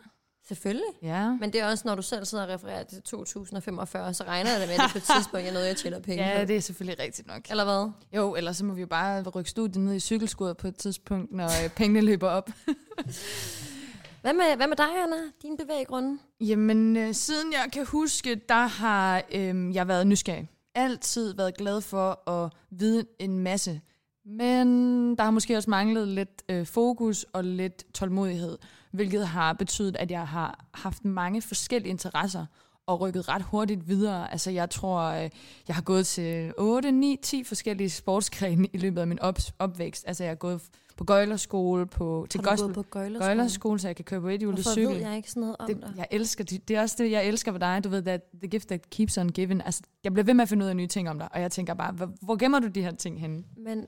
Selvfølgelig. 0.51 0.93
Ja. 1.03 1.31
Men 1.31 1.53
det 1.53 1.61
er 1.61 1.71
også, 1.71 1.83
når 1.87 1.95
du 1.95 2.03
selv 2.03 2.25
sidder 2.25 2.45
og 2.45 2.51
refererer 2.51 2.83
til 2.85 3.03
2045, 3.03 4.15
så 4.15 4.25
regner 4.25 4.51
jeg 4.51 4.61
da 4.61 4.67
med, 4.67 4.75
at 4.75 4.81
det 4.81 4.93
på 4.93 4.99
et 4.99 5.03
tidspunkt 5.17 5.47
er 5.47 5.53
noget, 5.53 5.67
jeg 5.67 5.77
tjener 5.77 6.01
penge 6.01 6.25
Ja, 6.25 6.45
det 6.45 6.57
er 6.57 6.61
selvfølgelig 6.61 7.05
rigtigt 7.05 7.29
nok. 7.29 7.41
Eller 7.51 7.65
hvad? 7.65 7.91
Jo, 8.17 8.35
eller 8.35 8.53
så 8.53 8.65
må 8.65 8.75
vi 8.75 8.81
jo 8.81 8.87
bare 8.87 9.23
rykke 9.23 9.51
studiet 9.51 9.85
ned 9.85 9.95
i 9.95 10.01
cykelskuret 10.01 10.57
på 10.57 10.69
et 10.69 10.77
tidspunkt, 10.77 11.33
når 11.33 11.65
øh, 11.65 11.71
pengene 11.71 12.01
løber 12.01 12.29
op. 12.29 12.51
Hvad 14.23 14.33
med, 14.33 14.57
hvad 14.57 14.67
med 14.67 14.77
dig, 14.77 15.03
Anna? 15.03 15.17
Din 15.43 15.57
bevæggrunde? 15.57 16.19
Jamen, 16.41 16.97
øh, 16.97 17.15
siden 17.15 17.53
jeg 17.53 17.73
kan 17.73 17.87
huske, 17.87 18.41
der 18.49 18.67
har 18.67 19.23
øh, 19.33 19.75
jeg 19.75 19.89
været 19.89 20.07
nysgerrig. 20.07 20.49
Altid 20.75 21.35
været 21.35 21.57
glad 21.57 21.81
for 21.81 22.31
at 22.31 22.53
vide 22.71 23.05
en 23.19 23.39
masse. 23.39 23.81
Men 24.27 24.69
der 25.17 25.25
har 25.25 25.31
måske 25.31 25.57
også 25.57 25.71
manglet 25.71 26.09
lidt 26.09 26.43
øh, 26.49 26.67
fokus 26.67 27.27
og 27.33 27.45
lidt 27.45 27.85
tålmodighed, 27.95 28.59
hvilket 28.91 29.29
har 29.29 29.53
betydet, 29.53 29.97
at 29.97 30.11
jeg 30.11 30.29
har 30.29 30.65
haft 30.75 31.05
mange 31.05 31.43
forskellige 31.43 31.91
interesser 31.91 32.47
og 32.87 33.01
rykket 33.01 33.29
ret 33.29 33.43
hurtigt 33.43 33.89
videre. 33.89 34.33
Altså 34.33 34.51
jeg 34.51 34.71
tror, 34.71 35.01
øh, 35.01 35.31
jeg 35.69 35.77
har 35.77 35.83
gået 35.83 36.07
til 36.07 36.53
8, 36.59 36.93
9, 36.93 37.19
10 37.23 37.45
forskellige 37.45 37.91
sportsgrene 37.91 38.69
i 38.73 38.79
løbet 38.79 39.01
af 39.01 39.07
min 39.07 39.19
op- 39.19 39.39
opvækst. 39.59 40.05
Altså 40.07 40.25
jeg 40.25 40.31
har 40.31 40.35
gået 40.35 40.63
på 40.97 41.05
gøjlerskole, 41.05 41.87
på, 41.87 42.27
til 42.31 42.41
har 42.41 42.57
gået 42.57 42.75
på 42.75 42.83
gøjlerskole? 42.83 43.27
gøjlerskole, 43.27 43.79
så 43.79 43.89
jeg 43.89 43.97
kan 43.97 44.05
køre 44.05 44.21
på 44.21 44.29
et 44.29 44.41
hjulet 44.41 44.67
cykel. 44.67 44.89
Ved 44.89 44.97
jeg 44.97 45.17
ikke 45.17 45.31
sådan 45.31 45.41
noget 45.41 45.57
om 45.59 45.67
det, 45.67 45.77
dig? 45.81 45.93
Jeg 45.97 46.07
elsker 46.11 46.45
det. 46.45 46.69
Det 46.69 46.77
er 46.77 46.81
også 46.81 46.97
det, 46.99 47.11
jeg 47.11 47.27
elsker 47.27 47.53
ved 47.53 47.61
dig. 47.61 47.81
Du 47.85 47.89
ved, 47.89 48.03
that 48.03 48.21
the 48.43 48.49
gift 48.49 48.69
that 48.69 48.91
keeps 48.91 49.19
on 49.19 49.29
giving. 49.29 49.63
Altså, 49.65 49.83
jeg 50.05 50.13
bliver 50.13 50.25
ved 50.25 50.35
med 50.35 50.43
at 50.43 50.49
finde 50.49 50.65
ud 50.65 50.71
af 50.71 50.77
nye 50.77 50.87
ting 50.87 51.11
om 51.11 51.19
dig, 51.19 51.29
og 51.33 51.41
jeg 51.41 51.53
tænker 51.53 51.75
bare, 51.75 51.93
hvor, 51.93 52.11
hvor 52.23 52.37
gemmer 52.37 52.59
du 52.59 52.67
de 52.67 52.83
her 52.83 52.93
ting 52.93 53.21
henne? 53.21 53.45
Men, 53.57 53.87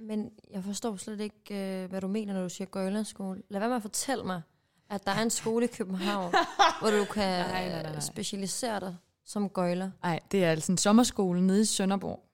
men 0.00 0.30
jeg 0.50 0.64
forstår 0.64 0.96
slet 0.96 1.20
ikke, 1.20 1.82
øh, 1.82 1.90
hvad 1.90 2.00
du 2.00 2.08
mener, 2.08 2.34
når 2.34 2.42
du 2.42 2.48
siger 2.48 2.68
gøjlerskole. 2.68 3.42
Lad 3.48 3.60
være 3.60 3.68
med 3.68 3.76
at 3.76 3.82
fortælle 3.82 4.24
mig, 4.24 4.42
at 4.90 5.06
der 5.06 5.12
er 5.12 5.22
en 5.22 5.30
skole 5.30 5.64
i 5.64 5.68
København, 5.68 6.34
hvor 6.80 6.90
du 6.90 7.04
kan 7.04 7.46
nej, 7.46 7.68
nej, 7.68 7.82
nej, 7.82 7.92
nej. 7.92 8.00
specialisere 8.00 8.80
dig 8.80 8.96
som 9.24 9.48
gøjler. 9.48 9.90
Nej, 10.02 10.20
det 10.30 10.44
er 10.44 10.50
altså 10.50 10.72
en 10.72 10.78
sommerskole 10.78 11.46
nede 11.46 11.60
i 11.60 11.64
Sønderborg 11.64 12.30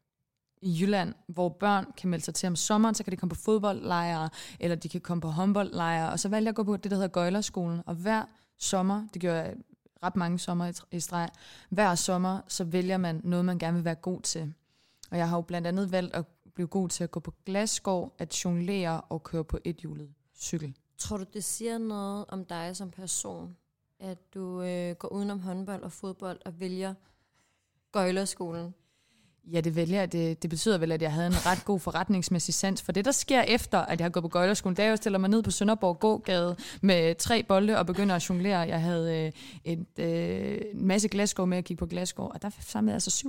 i 0.63 0.79
Jylland, 0.81 1.15
hvor 1.29 1.49
børn 1.49 1.87
kan 1.97 2.11
melde 2.11 2.25
sig 2.25 2.35
til 2.35 2.47
om 2.47 2.57
sommeren, 2.57 2.95
så 2.95 3.05
kan 3.05 3.11
de 3.11 3.17
komme 3.17 3.31
på 3.31 3.41
fodboldlejre, 3.41 4.29
eller 4.61 4.77
de 4.77 4.89
kan 4.89 5.01
komme 5.01 5.21
på 5.21 5.29
håndboldlejre, 5.29 6.11
og 6.11 6.21
så 6.21 6.29
valgte 6.29 6.47
jeg 6.47 6.51
at 6.51 6.57
gå 6.57 6.65
på 6.65 6.77
det, 6.77 6.91
der 6.91 6.97
hedder 6.97 7.09
Gøjlerskolen, 7.09 7.83
og 7.87 7.95
hver 7.95 8.23
sommer, 8.59 9.07
det 9.15 9.23
gør 9.23 9.35
jeg 9.35 9.55
ret 10.03 10.17
mange 10.17 10.39
sommer 10.39 10.83
i 10.93 11.01
streg, 11.01 11.29
hver 11.71 11.95
sommer, 11.95 12.41
så 12.49 12.65
vælger 12.65 12.97
man 12.97 13.21
noget, 13.25 13.45
man 13.45 13.59
gerne 13.59 13.75
vil 13.75 13.85
være 13.85 13.95
god 13.95 14.21
til. 14.21 14.55
Og 15.11 15.19
jeg 15.19 15.29
har 15.29 15.37
jo 15.37 15.41
blandt 15.41 15.67
andet 15.67 15.93
valgt 15.93 16.15
at 16.15 16.25
blive 16.57 16.69
god 16.69 16.89
til 16.89 17.05
at 17.05 17.11
gå 17.11 17.21
på 17.21 17.35
glasskår, 17.45 18.15
at 18.19 18.45
jonglere 18.45 19.01
og 19.01 19.23
køre 19.23 19.45
på 19.45 19.59
et 19.65 19.77
hjulet 19.77 20.15
cykel. 20.35 20.77
Tror 20.99 21.17
du, 21.17 21.25
det 21.33 21.45
siger 21.45 21.79
noget 21.79 22.25
om 22.29 22.45
dig 22.45 22.77
som 22.77 22.91
person, 22.91 23.57
at 23.99 24.35
du 24.35 24.63
øh, 24.63 24.95
går 24.95 25.09
udenom 25.09 25.41
håndbold 25.41 25.83
og 25.83 25.93
fodbold 25.93 26.39
og 26.45 26.61
vælger 26.61 26.95
gøjlerskolen? 27.93 28.75
Ja, 29.53 29.61
det 29.61 29.77
vælger 29.77 30.07
det. 30.07 30.43
Det 30.43 30.51
betyder 30.51 30.79
vel, 30.79 30.93
at 30.93 31.03
jeg 31.03 31.13
havde 31.13 31.27
en 31.27 31.47
ret 31.47 31.65
god 31.65 31.81
forretningsmæssig 31.81 32.55
sans. 32.55 32.83
For 32.83 32.93
det, 32.93 33.05
der 33.05 33.11
sker 33.11 33.43
efter, 33.43 33.79
at 33.79 34.01
jeg 34.01 34.05
har 34.05 34.11
gået 34.11 34.23
på 34.23 34.29
gøjlerskolen, 34.29 34.77
det 34.77 34.83
er, 34.83 34.87
at 34.87 34.91
jeg 34.91 34.99
stiller 34.99 35.19
mig 35.19 35.31
ned 35.31 35.43
på 35.43 35.51
Sønderborg 35.51 35.99
gågade 35.99 36.57
med 36.81 37.15
tre 37.15 37.43
bolde 37.43 37.79
og 37.79 37.87
begynder 37.87 38.15
at 38.15 38.29
jonglere. 38.29 38.59
Jeg 38.59 38.81
havde 38.81 39.27
øh, 39.27 39.33
et, 39.65 39.87
øh, 39.99 40.59
en 40.75 40.87
masse 40.87 41.09
glasgård 41.09 41.49
med 41.49 41.59
at 41.59 41.65
kigge 41.65 41.79
på 41.79 41.87
glasgård, 41.87 42.31
og 42.35 42.43
der 42.43 42.51
samlede 42.61 42.93
jeg 42.93 42.97
altså 42.97 43.25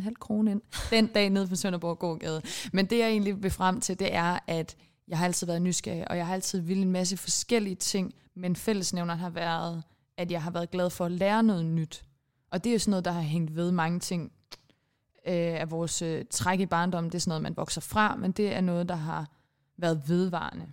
57,5 0.00 0.12
kroner 0.20 0.52
ind 0.52 0.60
den 0.90 1.06
dag 1.06 1.30
nede 1.30 1.46
på 1.46 1.56
Sønderborg 1.56 1.98
gågade. 1.98 2.42
Men 2.72 2.86
det, 2.86 2.98
jeg 2.98 3.08
egentlig 3.08 3.42
vil 3.42 3.50
frem 3.50 3.80
til, 3.80 3.98
det 3.98 4.14
er, 4.14 4.38
at 4.46 4.76
jeg 5.08 5.18
har 5.18 5.24
altid 5.24 5.46
været 5.46 5.62
nysgerrig, 5.62 6.10
og 6.10 6.16
jeg 6.16 6.26
har 6.26 6.34
altid 6.34 6.60
ville 6.60 6.82
en 6.82 6.92
masse 6.92 7.16
forskellige 7.16 7.76
ting, 7.76 8.14
men 8.36 8.56
fællesnævneren 8.56 9.18
har 9.18 9.30
været, 9.30 9.82
at 10.18 10.30
jeg 10.30 10.42
har 10.42 10.50
været 10.50 10.70
glad 10.70 10.90
for 10.90 11.04
at 11.04 11.12
lære 11.12 11.42
noget 11.42 11.64
nyt. 11.64 12.04
Og 12.50 12.64
det 12.64 12.70
er 12.70 12.74
jo 12.74 12.78
sådan 12.78 12.90
noget, 12.90 13.04
der 13.04 13.10
har 13.10 13.20
hængt 13.20 13.56
ved 13.56 13.70
mange 13.72 14.00
ting 14.00 14.32
øh, 15.26 15.60
af 15.60 15.70
vores 15.70 16.02
øh, 16.02 16.24
træk 16.30 16.60
i 16.60 16.66
barndommen, 16.66 17.10
det 17.10 17.14
er 17.14 17.20
sådan 17.20 17.30
noget, 17.30 17.42
man 17.42 17.56
vokser 17.56 17.80
fra, 17.80 18.16
men 18.16 18.32
det 18.32 18.54
er 18.54 18.60
noget, 18.60 18.88
der 18.88 18.94
har 18.94 19.30
været 19.76 20.02
vedvarende. 20.08 20.66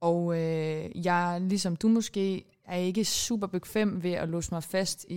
Og 0.00 0.38
øh, 0.38 1.04
jeg, 1.04 1.40
ligesom 1.40 1.76
du 1.76 1.88
måske, 1.88 2.44
er 2.64 2.76
ikke 2.76 3.04
super 3.04 3.46
bekvem 3.46 4.02
ved 4.02 4.12
at 4.12 4.28
låse 4.28 4.54
mig 4.54 4.62
fast 4.62 5.06
i, 5.08 5.14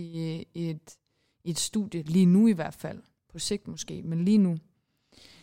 i, 0.54 0.70
et, 0.70 0.96
i 1.44 1.50
et 1.50 1.58
studie, 1.58 2.02
lige 2.02 2.26
nu 2.26 2.46
i 2.46 2.52
hvert 2.52 2.74
fald. 2.74 3.02
På 3.32 3.38
sigt 3.38 3.68
måske, 3.68 4.02
men 4.02 4.24
lige 4.24 4.38
nu. 4.38 4.56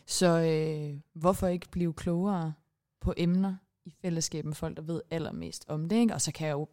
Så 0.06 0.28
øh, 0.28 1.00
hvorfor 1.14 1.48
ikke 1.48 1.70
blive 1.72 1.94
klogere 1.94 2.54
på 3.02 3.14
emner 3.18 3.56
i 3.86 3.94
fællesskab 4.02 4.46
med 4.46 4.54
folk, 4.54 4.78
der 4.78 4.84
ved 4.84 5.02
allermest 5.12 5.66
om 5.68 5.90
det, 5.90 5.96
ikke? 5.96 6.14
Og 6.14 6.22
så 6.22 6.32
kan 6.32 6.48
jeg 6.48 6.54
jo 6.54 6.68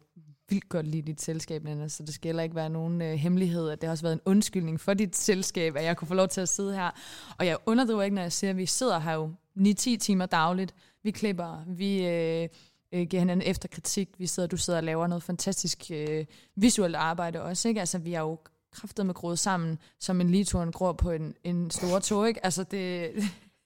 vildt 0.49 0.69
godt 0.69 0.87
lide 0.87 1.01
dit 1.01 1.21
selskab, 1.21 1.63
Nana, 1.63 1.87
så 1.87 2.03
det 2.03 2.13
skal 2.13 2.29
heller 2.29 2.43
ikke 2.43 2.55
være 2.55 2.69
nogen 2.69 3.01
øh, 3.01 3.13
hemmelighed, 3.13 3.69
at 3.69 3.81
det 3.81 3.87
har 3.87 3.91
også 3.91 4.03
været 4.03 4.13
en 4.13 4.21
undskyldning 4.25 4.79
for 4.79 4.93
dit 4.93 5.15
selskab, 5.15 5.75
at 5.75 5.83
jeg 5.83 5.97
kunne 5.97 6.07
få 6.07 6.13
lov 6.13 6.27
til 6.27 6.41
at 6.41 6.49
sidde 6.49 6.75
her. 6.75 6.89
Og 7.37 7.45
jeg 7.45 7.57
underdriver 7.65 8.03
ikke, 8.03 8.15
når 8.15 8.21
jeg 8.21 8.31
siger, 8.31 8.51
at 8.51 8.57
vi 8.57 8.65
sidder 8.65 8.99
her 8.99 9.13
jo 9.13 9.31
9-10 9.57 9.97
timer 9.97 10.25
dagligt. 10.25 10.75
Vi 11.03 11.11
klipper, 11.11 11.63
vi 11.67 12.07
øh, 12.07 12.49
øh, 12.93 13.07
giver 13.07 13.19
hinanden 13.19 13.47
efterkritik, 13.47 14.09
vi 14.17 14.27
sidder, 14.27 14.47
du 14.47 14.57
sidder 14.57 14.79
og 14.79 14.83
laver 14.83 15.07
noget 15.07 15.23
fantastisk 15.23 15.91
øh, 15.91 16.25
visuelt 16.55 16.95
arbejde 16.95 17.41
også, 17.41 17.67
ikke? 17.67 17.79
Altså, 17.79 17.97
vi 17.97 18.13
er 18.13 18.21
jo 18.21 18.37
kraftet 18.71 19.05
med 19.05 19.13
groet 19.13 19.39
sammen, 19.39 19.79
som 19.99 20.21
en 20.21 20.29
ligeturen 20.29 20.71
gror 20.71 20.93
på 20.93 21.11
en, 21.11 21.35
en 21.43 21.71
stor 21.71 21.99
tog, 21.99 22.27
ikke? 22.27 22.45
Altså, 22.45 22.63
det... 22.63 23.11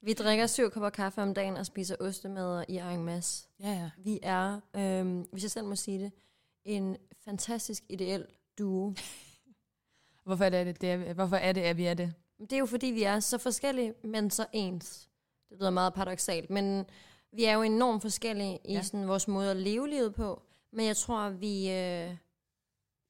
Vi 0.06 0.14
drikker 0.14 0.48
syv 0.48 0.70
kopper 0.70 0.90
kaffe 0.90 1.22
om 1.22 1.34
dagen 1.34 1.58
og 1.58 1.66
spiser 1.66 1.96
ostemad 2.00 2.66
i 2.68 2.78
en 2.78 3.04
masse. 3.04 3.48
Ja, 3.60 3.72
ja. 3.72 3.90
Vi 4.04 4.20
er, 4.24 4.60
øh, 4.76 5.24
hvis 5.32 5.44
jeg 5.44 5.52
selv 5.52 5.66
må 5.66 5.76
sige 5.76 6.00
det, 6.00 6.12
en 6.66 6.98
fantastisk 7.26 7.84
ideel 7.90 8.26
duo. 8.58 8.94
Hvorfor 10.26 10.44
er 10.46 10.50
det, 10.64 10.82
det 10.82 10.92
er, 10.92 11.14
hvorfor 11.14 11.36
er 11.36 11.52
det, 11.52 11.62
at 11.62 11.78
vi 11.78 11.86
er 11.86 11.94
det? 11.94 12.14
Det 12.40 12.54
er 12.54 12.58
jo 12.58 12.66
fordi, 12.66 12.88
vi 12.88 13.04
er 13.04 13.20
så 13.20 13.38
forskellige, 13.38 13.94
men 14.04 14.30
så 14.32 14.46
ens. 14.54 15.10
Det 15.50 15.58
lyder 15.60 15.70
meget 15.70 15.94
paradoxalt, 15.94 16.50
men 16.50 16.86
vi 17.32 17.44
er 17.44 17.54
jo 17.54 17.62
enormt 17.62 18.02
forskellige 18.02 18.60
i 18.66 18.74
Ja. 18.74 18.82
sådan 18.82 19.08
vores 19.08 19.28
måde 19.28 19.52
at 19.52 19.58
leve 19.58 19.90
livet 19.90 20.16
på. 20.16 20.42
Men 20.72 20.86
jeg 20.86 20.98
tror, 20.98 21.18
at 21.20 21.42
vi 21.42 21.72
øh, 21.72 22.16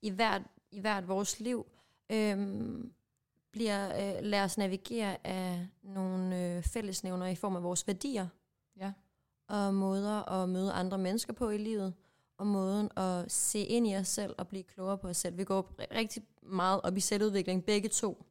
i, 0.01 0.09
hvert, 0.09 0.41
i 0.71 0.79
hvert 0.79 1.07
vores 1.07 1.39
liv 1.39 1.65
øh, 2.11 2.37
bliver 3.51 3.87
øh, 4.17 4.23
lader 4.23 4.43
os 4.43 4.57
navigere 4.57 5.27
af 5.27 5.67
nogle 5.83 6.39
øh, 6.57 6.63
fællesnævner 6.63 7.25
i 7.27 7.35
form 7.35 7.55
af 7.55 7.63
vores 7.63 7.87
værdier. 7.87 8.27
Ja. 8.77 8.93
Og 9.47 9.73
måder 9.73 10.29
at 10.29 10.49
møde 10.49 10.71
andre 10.71 10.97
mennesker 10.97 11.33
på 11.33 11.49
i 11.49 11.57
livet. 11.57 11.93
Og 12.43 12.47
måden 12.47 12.89
at 12.97 13.31
se 13.31 13.59
ind 13.59 13.87
i 13.87 13.95
os 13.95 14.07
selv 14.07 14.35
og 14.37 14.47
blive 14.47 14.63
klogere 14.63 14.97
på 14.97 15.07
os 15.07 15.17
selv. 15.17 15.37
Vi 15.37 15.43
går 15.43 15.61
ri- 15.79 15.95
rigtig 15.97 16.23
meget 16.41 16.81
op 16.83 16.97
i 16.97 16.99
selvudvikling, 16.99 17.65
begge 17.65 17.89
to. 17.89 18.23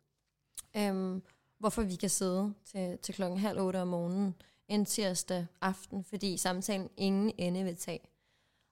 Øhm, 0.77 1.23
hvorfor 1.59 1.83
vi 1.83 1.95
kan 1.95 2.11
sidde 2.11 2.55
til, 2.65 2.99
til 2.99 3.15
klokken 3.15 3.39
halv 3.39 3.61
otte 3.61 3.83
om 3.83 3.89
morgenen 3.89 4.35
en 4.69 4.85
tirsdag 4.85 5.47
aften, 5.61 6.05
fordi 6.05 6.37
samtalen 6.37 6.91
ingen 6.97 7.33
ende 7.39 7.65
vil 7.65 7.77
tage. 7.77 8.01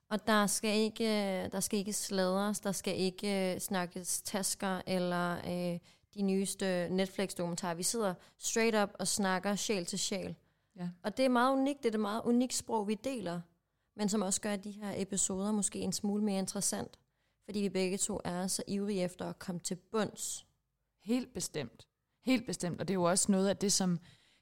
Og 0.09 0.27
der 0.27 0.47
skal 0.47 0.77
ikke, 0.77 1.05
der 1.51 1.59
skal 1.59 1.79
ikke 1.79 1.93
sladres, 1.93 2.59
der 2.59 2.71
skal 2.71 2.99
ikke 2.99 3.53
øh, 3.53 3.59
snakkes 3.59 4.21
tasker 4.21 4.81
eller 4.87 5.37
øh, 5.37 5.79
de 6.13 6.21
nyeste 6.21 6.87
Netflix-dokumentarer. 6.89 7.73
Vi 7.73 7.83
sidder 7.83 8.13
straight 8.37 8.75
up 8.83 8.89
og 8.99 9.07
snakker 9.07 9.55
sjæl 9.55 9.85
til 9.85 9.99
sjæl. 9.99 10.35
Ja. 10.75 10.89
Og 11.03 11.17
det 11.17 11.25
er 11.25 11.29
meget 11.29 11.53
unikt, 11.53 11.83
det 11.83 11.89
er 11.89 11.93
et 11.93 11.99
meget 11.99 12.21
unikt 12.25 12.53
sprog, 12.53 12.87
vi 12.87 12.93
deler, 12.93 13.41
men 13.95 14.09
som 14.09 14.21
også 14.21 14.41
gør 14.41 14.55
de 14.55 14.71
her 14.71 14.93
episoder 14.95 15.51
måske 15.51 15.79
en 15.79 15.93
smule 15.93 16.23
mere 16.23 16.39
interessant, 16.39 16.99
fordi 17.45 17.59
vi 17.59 17.69
begge 17.69 17.97
to 17.97 18.19
er 18.23 18.47
så 18.47 18.63
ivrige 18.67 19.03
efter 19.03 19.29
at 19.29 19.39
komme 19.39 19.61
til 19.61 19.75
bunds. 19.75 20.45
Helt 21.03 21.33
bestemt. 21.33 21.87
Helt 22.25 22.45
bestemt. 22.45 22.81
Og 22.81 22.87
det 22.87 22.93
er 22.93 22.99
jo 22.99 23.03
også 23.03 23.31
noget 23.31 23.49
af 23.49 23.57
det, 23.57 23.73
som 23.73 23.99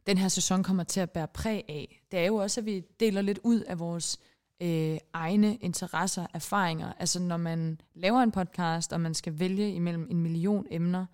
den 0.08 0.18
her 0.18 0.28
sæson 0.28 0.64
kommer 0.64 0.84
til 0.84 1.00
at 1.00 1.12
bære 1.12 1.28
præg 1.28 1.66
af. 1.70 2.02
Det 2.12 2.20
er 2.20 2.26
jo 2.26 2.36
også, 2.36 2.62
at 2.62 2.66
vi 2.66 2.84
deler 3.00 3.22
lidt 3.22 3.40
ud 3.44 3.62
af 3.62 3.80
vores 3.80 4.20
øh, 4.62 4.98
egne 5.14 5.56
interesser, 5.56 6.28
erfaringer. 6.34 6.94
Altså 6.94 7.20
når 7.20 7.38
man 7.38 7.82
laver 7.94 8.20
en 8.20 8.32
podcast, 8.32 8.94
og 8.94 9.02
man 9.02 9.14
skal 9.14 9.40
vælge 9.40 9.74
imellem 9.74 10.08
en 10.12 10.22
million 10.22 10.66
emner, 10.72 11.06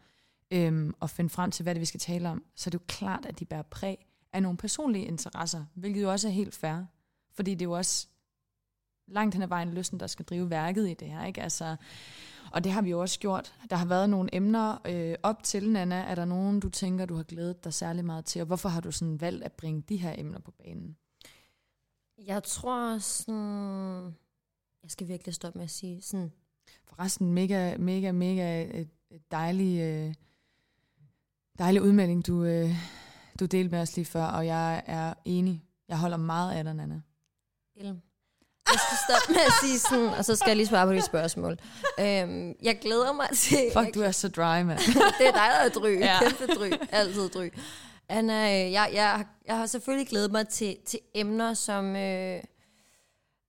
øhm, 0.52 0.94
og 1.00 1.10
finde 1.10 1.30
frem 1.30 1.52
til, 1.52 1.64
hvad 1.64 1.76
det 1.76 1.82
vi 1.82 1.86
skal 1.86 2.00
tale 2.00 2.30
om, 2.30 2.44
så 2.56 2.70
er 2.70 2.72
det 2.72 2.80
jo 2.80 2.86
klart, 2.88 3.26
at 3.26 3.40
de 3.40 3.46
bærer 3.46 3.62
præg 3.62 4.06
af 4.34 4.42
nogle 4.42 4.58
personlige 4.58 5.06
interesser, 5.06 5.66
hvilket 5.74 6.02
jo 6.02 6.12
også 6.12 6.28
er 6.28 6.32
helt 6.32 6.56
fair. 6.56 6.84
Fordi 7.34 7.52
det 7.52 7.62
er 7.62 7.70
jo 7.70 7.72
også 7.72 8.08
langt 9.08 9.36
hen 9.36 9.42
ad 9.42 9.48
vejen 9.48 9.74
lysten, 9.74 10.00
der 10.00 10.08
skal 10.08 10.26
drive 10.26 10.50
værket 10.50 10.90
i 10.90 10.94
det 10.94 11.08
her. 11.08 11.26
Ikke? 11.26 11.42
Altså, 11.42 11.76
og 12.52 12.64
det 12.64 12.72
har 12.72 12.82
vi 12.82 12.90
jo 12.90 13.02
også 13.02 13.20
gjort. 13.20 13.54
Der 13.70 13.76
har 13.76 13.86
været 13.86 14.10
nogle 14.10 14.36
emner 14.36 14.78
øh, 14.86 15.16
op 15.24 15.44
til, 15.44 15.70
Nana. 15.70 15.96
Er 15.96 16.16
der 16.16 16.26
nogen, 16.26 16.60
du 16.60 16.70
tænker, 16.70 17.06
du 17.06 17.16
har 17.16 17.24
glædet 17.24 17.64
dig 17.64 17.74
særlig 17.74 18.06
meget 18.06 18.26
til? 18.26 18.42
Og 18.42 18.48
hvorfor 18.48 18.70
har 18.70 18.82
du 18.82 18.92
sådan 18.92 19.22
valgt 19.22 19.44
at 19.44 19.52
bringe 19.52 19.84
de 19.90 19.98
her 19.98 20.16
emner 20.18 20.40
på 20.40 20.52
banen? 20.52 20.98
Jeg 22.26 22.44
tror 22.44 22.98
sådan... 22.98 24.16
Jeg 24.84 24.92
skal 24.92 25.08
virkelig 25.08 25.34
stoppe 25.34 25.60
med 25.60 25.64
at 25.64 25.72
sige 25.72 26.02
sådan... 26.02 26.32
Forresten, 26.88 27.34
mega, 27.34 27.78
mega, 27.78 28.12
mega 28.12 28.64
et 29.10 29.32
dejlig, 29.32 29.80
øh, 29.82 30.14
dejlig 31.60 31.82
udmelding, 31.82 32.28
du, 32.28 32.44
øh, 32.44 32.76
du 33.40 33.46
delte 33.46 33.72
med 33.72 33.82
os 33.82 33.96
lige 33.96 34.06
før, 34.06 34.26
og 34.26 34.46
jeg 34.46 34.84
er 34.86 35.14
enig. 35.26 35.64
Jeg 35.88 36.00
holder 36.00 36.18
meget 36.18 36.52
af 36.52 36.64
dig, 36.64 36.74
Nana. 36.74 37.02
Ilm. 37.76 38.02
Jeg 38.72 38.80
skal 38.80 38.98
stoppe 39.08 39.34
med 39.34 39.42
at 39.42 39.54
sige 39.62 39.80
sådan, 39.80 40.08
og 40.08 40.26
så 40.26 40.36
skal 40.36 40.50
jeg 40.50 40.56
lige 40.56 40.68
svare 40.68 40.88
på 40.88 40.94
dit 40.94 41.06
spørgsmål. 41.06 41.58
Øhm, 42.00 42.56
jeg 42.62 42.80
glæder 42.82 43.14
mig 43.14 43.28
til... 43.36 43.58
Fuck, 43.74 43.96
du 43.96 44.02
er 44.02 44.12
så 44.12 44.30
dry, 44.30 44.62
mand. 44.62 44.80
det 45.20 45.28
er 45.28 45.32
dig, 45.32 45.50
der 45.60 45.66
er 45.66 45.70
dry. 45.70 46.00
Ja. 46.00 46.20
Kæmpe 46.20 46.54
dry. 46.54 46.72
Altid 46.92 47.30
dry. 47.30 47.50
Anna, 48.10 48.66
øh, 48.66 48.72
jeg, 48.72 48.90
jeg, 48.94 49.26
jeg 49.48 49.58
har 49.58 49.66
selvfølgelig 49.66 50.08
glædet 50.08 50.32
mig 50.32 50.48
til, 50.48 50.78
til 50.86 51.00
emner, 51.14 51.54
som 51.54 51.96
øh, 51.96 52.36
øh, 52.36 52.42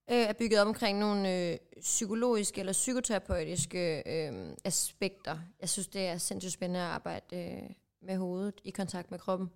er 0.09 0.33
bygget 0.33 0.61
op 0.61 0.66
omkring 0.66 0.98
nogle 0.98 1.35
øh, 1.35 1.57
psykologiske 1.81 2.61
eller 2.61 2.72
psykoterapeutiske 2.72 4.02
øh, 4.07 4.33
aspekter. 4.64 5.38
Jeg 5.61 5.68
synes, 5.68 5.87
det 5.87 6.07
er 6.07 6.18
sindssygt 6.18 6.52
spændende 6.52 6.81
at 6.81 6.87
arbejde 6.87 7.37
øh, 7.37 7.70
med 8.02 8.16
hovedet 8.16 8.61
i 8.64 8.70
kontakt 8.70 9.11
med 9.11 9.18
kroppen. 9.18 9.50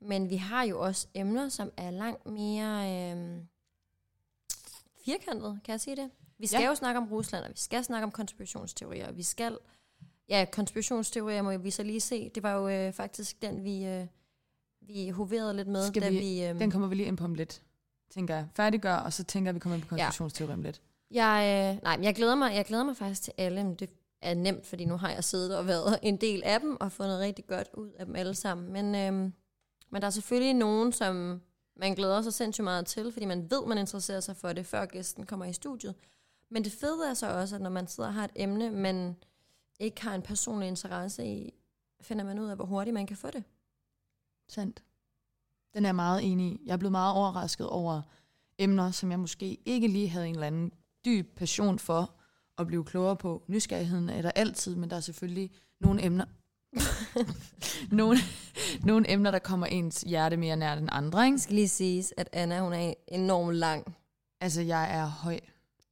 Men 0.00 0.30
vi 0.30 0.36
har 0.36 0.64
jo 0.64 0.80
også 0.80 1.06
emner, 1.14 1.48
som 1.48 1.70
er 1.76 1.90
langt 1.90 2.26
mere 2.26 3.12
øh, 3.12 3.44
firkantet, 5.04 5.60
kan 5.64 5.72
jeg 5.72 5.80
sige 5.80 5.96
det? 5.96 6.10
Vi 6.38 6.46
skal 6.46 6.58
Ja. 6.58 6.62
ja. 6.62 6.68
jo 6.68 6.74
snakke 6.74 6.98
om 6.98 7.08
Rusland, 7.12 7.44
og 7.44 7.50
vi 7.50 7.56
skal 7.58 7.84
snakke 7.84 8.04
om 8.04 8.10
konspirationsteorier, 8.10 9.08
og 9.08 9.16
vi 9.16 9.22
skal... 9.22 9.58
Ja, 10.28 10.46
konspirationsteorier 10.52 11.42
må 11.42 11.56
vi 11.58 11.70
så 11.70 11.82
lige 11.82 12.00
se. 12.00 12.28
Det 12.34 12.42
var 12.42 12.52
jo 12.52 12.68
øh, 12.68 12.92
faktisk 12.92 13.42
den, 13.42 13.64
vi, 13.64 13.84
øh, 13.84 14.06
vi 14.80 15.08
hoverede 15.08 15.54
lidt 15.56 15.68
med, 15.68 15.86
Skal 15.86 16.02
da 16.02 16.08
vi- 16.10 16.18
vi... 16.18 16.44
Øh, 16.44 16.58
Den 16.58 16.70
kommer 16.70 16.88
vi 16.88 16.94
lige 16.94 17.06
ind 17.06 17.16
på 17.16 17.24
om 17.24 17.34
lidt, 17.34 17.62
tænker 18.10 18.34
jeg. 18.34 18.46
Færdiggør, 18.56 18.94
og 18.96 19.12
så 19.12 19.24
tænker 19.24 19.48
jeg, 19.48 19.54
vi 19.54 19.60
kommer 19.60 19.76
ind 19.76 19.82
på 19.84 19.96
Ja. 19.96 20.02
konspirationsteori 20.04 20.52
om 20.52 20.62
lidt. 20.62 20.80
Jeg, 21.10 21.74
øh, 21.76 21.82
nej, 21.82 21.96
men 21.96 22.04
jeg 22.04 22.14
glæder, 22.14 22.34
mig, 22.34 22.54
jeg 22.54 22.64
glæder 22.64 22.84
mig 22.84 22.96
faktisk 22.96 23.22
til 23.22 23.32
alle, 23.38 23.64
men 23.64 23.74
det 23.74 23.90
er 24.22 24.34
nemt, 24.34 24.66
fordi 24.66 24.84
nu 24.84 24.96
har 24.96 25.10
jeg 25.10 25.24
siddet 25.24 25.56
og 25.58 25.66
været 25.66 25.98
en 26.02 26.16
del 26.16 26.42
af 26.44 26.60
dem, 26.60 26.76
og 26.80 26.92
fundet 26.92 27.18
rigtig 27.18 27.46
godt 27.46 27.68
ud 27.74 27.90
af 27.90 28.06
dem 28.06 28.16
alle 28.16 28.34
sammen. 28.34 28.72
Men, 28.72 28.94
øhm, 28.94 29.32
men 29.90 30.02
der 30.02 30.06
er 30.06 30.10
selvfølgelig 30.10 30.54
nogen, 30.54 30.92
som 30.92 31.40
man 31.76 31.94
glæder 31.94 32.22
sig 32.22 32.34
sindssygt 32.34 32.64
meget 32.64 32.86
til, 32.86 33.12
fordi 33.12 33.24
man 33.24 33.50
ved, 33.50 33.66
man 33.66 33.78
interesserer 33.78 34.20
sig 34.20 34.36
for 34.36 34.52
det, 34.52 34.66
før 34.66 34.86
gæsten 34.86 35.26
kommer 35.26 35.44
i 35.44 35.52
studiet. 35.52 35.94
Men 36.48 36.64
det 36.64 36.72
fede 36.72 37.10
er 37.10 37.14
så 37.14 37.40
også, 37.40 37.54
at 37.54 37.62
når 37.62 37.70
man 37.70 37.86
sidder 37.86 38.08
og 38.08 38.14
har 38.14 38.24
et 38.24 38.30
emne, 38.36 38.70
man 38.70 39.16
ikke 39.80 40.02
har 40.02 40.14
en 40.14 40.22
personlig 40.22 40.68
interesse 40.68 41.26
i, 41.26 41.54
finder 42.00 42.24
man 42.24 42.38
ud 42.38 42.48
af, 42.48 42.56
hvor 42.56 42.64
hurtigt 42.64 42.94
man 42.94 43.06
kan 43.06 43.16
få 43.16 43.30
det. 43.30 43.44
Sandt. 44.48 44.84
Den 45.74 45.84
er 45.84 45.88
jeg 45.88 45.94
meget 45.94 46.32
enig 46.32 46.52
i. 46.52 46.60
Jeg 46.66 46.72
er 46.72 46.76
blevet 46.76 46.92
meget 46.92 47.14
overrasket 47.14 47.68
over 47.68 48.02
emner, 48.58 48.90
som 48.90 49.10
jeg 49.10 49.20
måske 49.20 49.58
ikke 49.64 49.88
lige 49.88 50.08
havde 50.08 50.28
en 50.28 50.34
eller 50.34 50.46
anden 50.46 50.72
dyb 51.04 51.36
passion 51.36 51.78
for 51.78 52.14
at 52.58 52.66
blive 52.66 52.84
klogere 52.84 53.16
på. 53.16 53.44
Nysgerrigheden 53.46 54.08
er 54.08 54.22
der 54.22 54.30
altid, 54.30 54.76
men 54.76 54.90
der 54.90 54.96
er 54.96 55.00
selvfølgelig 55.00 55.50
nogle 55.80 56.04
emner, 56.04 56.24
nogle, 57.98 58.18
nogle 58.84 59.10
emner, 59.10 59.30
der 59.30 59.38
kommer 59.38 59.66
ens 59.66 60.00
hjerte 60.06 60.36
mere 60.36 60.56
nær 60.56 60.74
den 60.74 60.88
andre. 60.92 61.24
Ikke? 61.24 61.34
Det 61.34 61.42
skal 61.42 61.54
lige 61.54 61.68
siges, 61.68 62.14
at 62.16 62.28
Anna, 62.32 62.60
hun 62.60 62.72
er 62.72 62.94
enormt 63.08 63.56
lang. 63.56 63.96
Altså, 64.40 64.60
jeg 64.62 64.94
er 64.98 65.06
høj. 65.06 65.40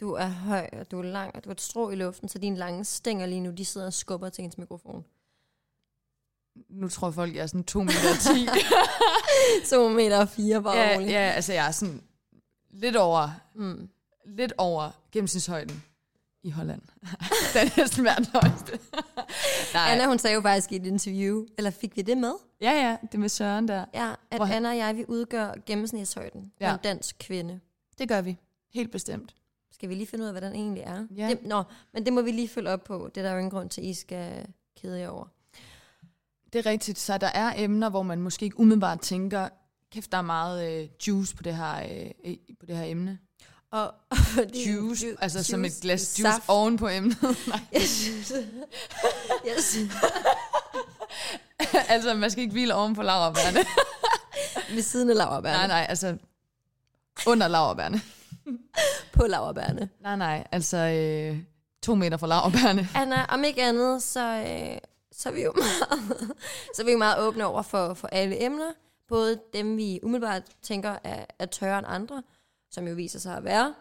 Du 0.00 0.12
er 0.12 0.26
høj, 0.26 0.68
og 0.72 0.90
du 0.90 0.98
er 0.98 1.02
lang, 1.02 1.34
og 1.36 1.44
du 1.44 1.48
har 1.48 1.54
et 1.54 1.60
strå 1.60 1.90
i 1.90 1.94
luften, 1.94 2.28
så 2.28 2.38
dine 2.38 2.56
lange 2.56 2.84
stænger 2.84 3.26
lige 3.26 3.40
nu, 3.40 3.50
de 3.50 3.64
sidder 3.64 3.86
og 3.86 3.92
skubber 3.92 4.28
til 4.28 4.44
ens 4.44 4.58
mikrofon. 4.58 5.04
Nu 6.68 6.88
tror 6.88 7.10
folk, 7.10 7.34
jeg 7.34 7.42
er 7.42 7.46
sådan 7.46 7.64
2 7.64 7.82
meter 7.82 8.14
10. 8.34 8.48
2 9.70 9.88
meter 9.98 10.18
og 10.20 10.28
4, 10.28 10.62
bare 10.62 10.76
ja, 10.78 10.94
roligt. 10.94 11.10
ja, 11.12 11.18
altså 11.30 11.52
jeg 11.52 11.66
er 11.66 11.70
sådan 11.70 12.02
lidt 12.70 12.96
over, 12.96 13.30
Mm. 13.54 13.88
lidt 14.26 14.52
over 14.58 14.90
gennemsnitshøjden 15.12 15.82
i 16.42 16.50
Holland. 16.50 16.82
den 17.54 17.66
er 17.66 17.80
næsten 17.80 18.04
verdens 18.04 18.28
højeste. 18.28 18.78
Nej. 19.74 19.92
Anna, 19.92 20.06
hun 20.06 20.18
sagde 20.18 20.34
jo 20.34 20.40
faktisk 20.40 20.72
i 20.72 20.76
et 20.76 20.86
interview, 20.86 21.46
eller 21.58 21.70
fik 21.70 21.96
vi 21.96 22.02
det 22.02 22.18
med? 22.18 22.32
Ja, 22.60 22.70
ja, 22.70 22.96
det 23.12 23.20
med 23.20 23.28
Søren 23.28 23.68
der. 23.68 23.84
Ja, 23.94 24.12
at 24.30 24.38
Hvor 24.38 24.46
Anna 24.46 24.68
og 24.68 24.76
jeg, 24.76 24.96
vi 24.96 25.04
udgør 25.08 25.52
gennemsnitshøjden 25.66 26.52
ja. 26.60 26.72
En 26.72 26.78
dansk 26.84 27.16
kvinde. 27.18 27.60
Det 27.98 28.08
gør 28.08 28.20
vi. 28.20 28.38
Helt 28.74 28.90
bestemt. 28.90 29.34
Skal 29.72 29.88
vi 29.88 29.94
lige 29.94 30.06
finde 30.06 30.22
ud 30.22 30.26
af, 30.26 30.32
hvad 30.34 30.42
den 30.42 30.54
egentlig 30.54 30.82
er? 30.82 31.06
Ja. 31.16 31.28
Det, 31.28 31.46
nå, 31.46 31.62
men 31.92 32.04
det 32.04 32.12
må 32.12 32.22
vi 32.22 32.30
lige 32.30 32.48
følge 32.48 32.70
op 32.70 32.84
på. 32.84 33.10
Det 33.14 33.20
er 33.20 33.22
der 33.24 33.32
jo 33.32 33.38
ingen 33.38 33.50
grund 33.50 33.70
til, 33.70 33.80
at 33.80 33.86
I 33.86 33.94
skal 33.94 34.46
kede 34.80 35.00
jer 35.00 35.08
over. 35.08 35.26
Det 36.52 36.58
er 36.58 36.66
rigtigt, 36.66 36.98
så 36.98 37.18
der 37.18 37.26
er 37.26 37.52
emner, 37.56 37.88
hvor 37.88 38.02
man 38.02 38.20
måske 38.20 38.44
ikke 38.44 38.60
umiddelbart 38.60 39.00
tænker, 39.00 39.48
kæft, 39.90 40.12
der 40.12 40.18
er 40.18 40.22
meget 40.22 40.82
øh, 40.82 40.88
juice 41.08 41.36
på 41.36 41.42
det 41.42 41.56
her, 41.56 41.74
øh, 42.24 42.36
på 42.60 42.66
det 42.66 42.76
her 42.76 42.84
emne. 42.84 43.18
Og, 43.72 43.94
er 44.10 44.16
Juice, 44.66 45.06
ju- 45.06 45.16
altså 45.20 45.42
som 45.44 45.64
et 45.64 45.72
glas 45.82 46.00
saft. 46.00 46.18
juice 46.18 46.42
oven 46.48 46.76
på 46.76 46.88
emnet. 46.88 47.16
Nej. 47.48 47.60
Jeg 47.72 47.82
synes, 49.58 49.92
altså, 51.88 52.14
man 52.14 52.30
skal 52.30 52.42
ikke 52.42 52.52
hvile 52.52 52.74
oven 52.74 52.94
på 52.94 53.02
laverbærne. 53.02 53.58
ved 54.74 54.82
siden 54.82 55.10
af 55.10 55.16
laverbærne. 55.16 55.56
nej, 55.58 55.66
nej, 55.66 55.86
altså 55.88 56.16
under 57.26 57.48
laverbærne. 57.48 58.00
På 59.12 59.26
laverbærne. 59.26 59.88
Nej, 60.00 60.16
nej, 60.16 60.46
altså 60.52 60.76
øh, 60.76 61.38
to 61.82 61.94
meter 61.94 62.16
fra 62.16 62.26
laverbærne. 62.26 62.88
Anna, 62.94 63.24
om 63.28 63.44
ikke 63.44 63.62
andet, 63.62 64.02
så, 64.02 64.20
øh, 64.20 64.78
så, 65.12 65.28
er 65.28 65.32
vi 65.32 65.42
jo 65.42 65.52
meget, 65.56 66.08
så 66.76 66.82
er 66.82 66.86
vi 66.86 66.92
jo 66.92 66.98
meget 66.98 67.18
åbne 67.18 67.46
over 67.46 67.62
for, 67.62 67.94
for 67.94 68.08
alle 68.08 68.44
emner. 68.44 68.72
Både 69.08 69.40
dem, 69.52 69.76
vi 69.76 70.00
umiddelbart 70.02 70.42
tænker 70.62 70.96
er, 71.04 71.24
er 71.38 71.46
tørre 71.46 71.78
end 71.78 71.86
andre, 71.90 72.22
som 72.72 72.88
jo 72.88 72.94
viser 72.94 73.18
sig 73.18 73.36
at 73.36 73.44
være 73.44 73.74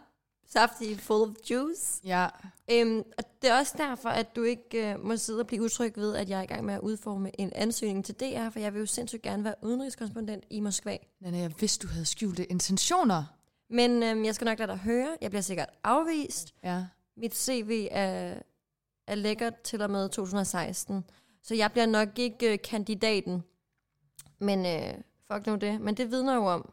saftige, 0.52 0.98
full 0.98 1.22
of 1.22 1.36
juice. 1.50 2.00
Ja, 2.04 2.28
Øhm, 2.70 3.02
og 3.18 3.24
det 3.42 3.50
er 3.50 3.58
også 3.58 3.74
derfor, 3.78 4.08
at 4.08 4.36
du 4.36 4.42
ikke 4.42 4.92
øh, 4.92 5.04
må 5.04 5.16
sidde 5.16 5.40
og 5.40 5.46
blive 5.46 5.62
utryg 5.62 5.96
ved, 5.96 6.16
at 6.16 6.28
jeg 6.28 6.38
er 6.38 6.42
i 6.42 6.46
gang 6.46 6.64
med 6.64 6.74
at 6.74 6.80
udforme 6.80 7.40
en 7.40 7.52
ansøgning 7.54 8.04
til 8.04 8.14
DR, 8.14 8.48
for 8.48 8.58
jeg 8.60 8.72
vil 8.74 8.80
jo 8.80 8.86
sindssygt 8.86 9.22
gerne 9.22 9.44
være 9.44 9.54
udenrigskorrespondent 9.62 10.44
i 10.50 10.60
Moskva. 10.60 10.96
Nana, 11.20 11.38
jeg 11.38 11.52
vidste, 11.60 11.86
du 11.86 11.92
havde 11.92 12.06
skjulte 12.06 12.46
intentioner. 12.46 13.24
Men 13.70 14.02
øhm, 14.02 14.24
jeg 14.24 14.34
skal 14.34 14.44
nok 14.44 14.58
lade 14.58 14.70
dig 14.70 14.78
høre. 14.78 15.16
Jeg 15.20 15.30
bliver 15.30 15.42
sikkert 15.42 15.68
afvist. 15.84 16.54
Ja. 16.64 16.84
Mit 17.16 17.36
CV 17.36 17.88
er, 17.90 18.34
er 19.06 19.14
lækkert 19.14 19.60
til 19.60 19.82
og 19.82 19.90
med 19.90 20.08
2016, 20.08 21.04
så 21.42 21.54
jeg 21.54 21.72
bliver 21.72 21.86
nok 21.86 22.18
ikke 22.18 22.52
øh, 22.52 22.58
kandidaten. 22.64 23.42
Men 24.38 24.66
øh, 24.66 24.94
fuck 25.32 25.46
nu 25.46 25.56
det. 25.56 25.80
Men 25.80 25.94
det 25.94 26.10
vidner 26.10 26.34
jo 26.34 26.46
om, 26.46 26.72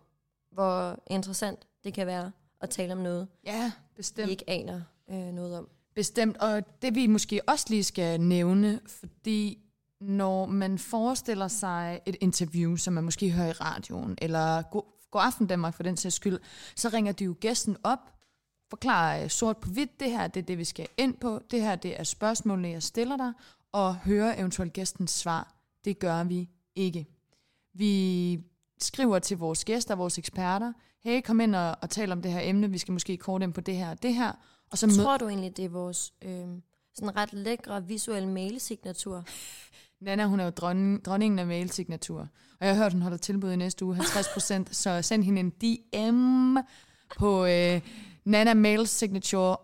hvor 0.52 1.00
interessant 1.08 1.68
det 1.84 1.94
kan 1.94 2.08
være 2.08 2.32
at 2.62 2.70
tale 2.70 2.94
om 2.94 2.98
noget, 3.00 3.28
Ja, 3.46 3.66
vi 3.66 3.72
bestemt. 3.96 4.30
ikke 4.30 4.50
aner 4.50 4.82
øh, 5.10 5.16
noget 5.34 5.58
om. 5.58 5.70
Bestemt, 5.96 6.38
og 6.38 6.82
det 6.82 6.96
vi 6.96 7.08
måske 7.08 7.42
også 7.48 7.66
lige 7.70 7.84
skal 7.84 8.22
nævne, 8.22 8.80
fordi 8.88 9.60
når 10.02 10.46
man 10.46 10.78
forestiller 10.80 11.48
sig 11.48 12.02
et 12.06 12.16
interview, 12.22 12.76
som 12.76 12.94
man 12.94 13.04
måske 13.04 13.32
hører 13.32 13.48
i 13.50 13.52
radioen, 13.52 14.18
eller 14.22 14.62
God, 14.62 14.84
God 15.12 15.22
Aften 15.22 15.48
Danmark 15.48 15.74
for 15.74 15.84
den 15.84 15.98
sags 15.98 16.16
skyld, 16.16 16.40
så 16.76 16.90
ringer 16.90 17.12
de 17.12 17.24
jo 17.24 17.36
gæsten 17.40 17.78
op, 17.84 18.00
forklarer 18.70 19.24
øh, 19.24 19.30
sort 19.30 19.58
på 19.58 19.70
hvidt, 19.70 20.00
det 20.00 20.12
her 20.12 20.28
det 20.28 20.40
er 20.42 20.46
det, 20.46 20.58
vi 20.58 20.64
skal 20.64 20.88
ind 20.98 21.18
på, 21.18 21.42
det 21.52 21.62
her 21.62 21.76
det 21.76 22.00
er 22.00 22.04
spørgsmålene, 22.04 22.70
jeg 22.70 22.84
stiller 22.84 23.18
dig, 23.18 23.34
og 23.72 23.96
hører 23.96 24.40
eventuelt 24.40 24.74
gæstens 24.74 25.12
svar. 25.12 25.56
Det 25.86 26.00
gør 26.00 26.24
vi 26.24 26.50
ikke. 26.76 27.08
Vi 27.74 28.44
skriver 28.82 29.20
til 29.20 29.38
vores 29.38 29.66
gæster, 29.66 29.96
vores 29.96 30.18
eksperter, 30.18 30.74
hey, 31.04 31.22
kom 31.22 31.40
ind 31.40 31.56
og, 31.56 31.76
og 31.82 31.90
tal 31.90 32.12
om 32.12 32.22
det 32.22 32.32
her 32.32 32.42
emne, 32.44 32.72
vi 32.72 32.78
skal 32.78 32.92
måske 32.92 33.18
kort 33.18 33.44
ind 33.44 33.54
på 33.54 33.62
det 33.62 33.76
her 33.76 33.90
og 33.90 34.04
det 34.04 34.14
her, 34.14 34.32
og 34.72 34.78
så 34.78 34.96
Tror 34.96 35.18
du 35.18 35.28
egentlig, 35.28 35.58
det 35.58 35.66
er 35.66 35.70
vores 35.70 36.14
øh, 36.22 36.48
sådan 36.96 37.16
ret 37.16 37.34
lækre 37.34 37.88
visuelle 37.88 38.30
mailsignatur? 38.30 39.24
Nana, 40.02 40.26
hun 40.26 40.40
er 40.40 40.44
jo 40.44 40.50
dronning, 40.50 41.06
dronningen 41.06 41.40
af 41.40 41.48
mailsignatur. 41.48 42.20
Og 42.60 42.68
jeg 42.68 42.76
har 42.76 42.84
hørt, 42.84 42.94
hun 42.94 43.02
holder 43.02 43.18
tilbud 43.18 43.52
i 43.52 43.56
næste 43.56 43.86
uge, 43.86 43.98
50%, 43.98 44.64
så 44.72 45.02
send 45.02 45.24
hende 45.24 45.40
en 45.40 45.50
DM 45.50 46.58
på 47.18 47.46
øh, 47.46 47.82
Nana 48.26 48.54
Mail 48.54 48.88
Signature 48.88 49.58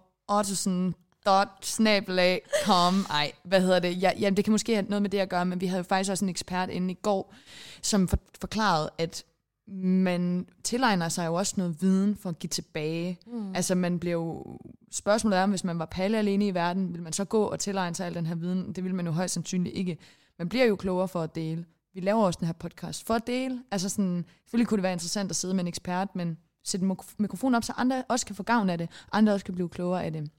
snabelag 1.62 2.42
com. 2.66 3.06
Ej, 3.10 3.32
hvad 3.44 3.62
hedder 3.62 3.80
det? 3.80 4.02
Ja, 4.02 4.12
jamen, 4.20 4.38
det 4.38 4.46
kan 4.46 4.52
måske 4.52 4.74
have 4.74 4.86
noget 4.90 5.02
med 5.02 5.10
det 5.10 5.18
at 5.18 5.30
gøre, 5.30 5.46
men 5.46 5.62
vi 5.62 5.66
havde 5.66 5.80
jo 5.80 5.84
faktisk 5.84 6.12
også 6.12 6.26
en 6.26 6.30
ekspert 6.30 6.70
inde 6.70 6.92
i 6.92 6.98
går, 7.02 7.34
som 7.82 8.08
for, 8.08 8.18
forklarede, 8.42 8.90
at 8.98 9.24
man 9.68 10.48
tilegner 10.64 11.10
sig 11.10 11.28
jo 11.28 11.34
også 11.34 11.54
noget 11.58 11.82
viden 11.82 12.16
for 12.16 12.30
at 12.30 12.40
give 12.40 12.50
tilbage. 12.50 13.20
Mm. 13.28 13.56
Altså 13.56 13.76
man 13.76 14.00
bliver 14.00 14.14
jo... 14.14 14.60
Spørgsmålet 14.92 15.40
er, 15.40 15.44
om 15.44 15.50
hvis 15.50 15.64
man 15.64 15.80
var 15.80 15.86
palle 15.86 16.18
alene 16.18 16.48
i 16.48 16.54
verden, 16.54 16.94
vil 16.94 17.02
man 17.02 17.14
så 17.14 17.26
gå 17.26 17.44
og 17.44 17.60
tilegne 17.60 17.96
sig 17.96 18.06
al 18.06 18.16
den 18.16 18.26
her 18.26 18.36
viden? 18.36 18.74
Det 18.74 18.84
vil 18.84 18.96
man 18.96 19.06
jo 19.06 19.12
højst 19.12 19.34
sandsynligt 19.34 19.76
ikke. 19.76 19.98
Man 20.40 20.50
bliver 20.50 20.66
jo 20.66 20.76
klogere 20.76 21.08
for 21.08 21.22
at 21.22 21.36
dele. 21.36 21.66
Vi 21.94 22.00
laver 22.00 22.24
også 22.24 22.40
den 22.40 22.46
her 22.46 22.54
podcast 22.54 23.08
for 23.08 23.14
at 23.14 23.28
dele. 23.28 23.64
Altså 23.72 23.90
sådan, 23.90 24.26
selvfølgelig 24.46 24.68
kunne 24.68 24.78
det 24.78 24.84
være 24.84 24.94
interessant 24.94 25.30
at 25.30 25.36
sidde 25.36 25.54
med 25.54 25.64
en 25.64 25.68
ekspert, 25.68 26.16
men 26.16 26.38
sætte 26.64 26.84
en 26.84 26.88
mik- 26.88 27.16
mikrofon 27.20 27.56
op, 27.56 27.64
så 27.64 27.74
andre 27.78 28.04
også 28.10 28.26
kan 28.26 28.36
få 28.36 28.44
gavn 28.44 28.70
af 28.70 28.78
det. 28.78 28.90
Andre 29.12 29.34
også 29.34 29.46
kan 29.46 29.54
blive 29.54 29.70
klogere 29.70 30.04
af 30.04 30.14
det. 30.14 30.30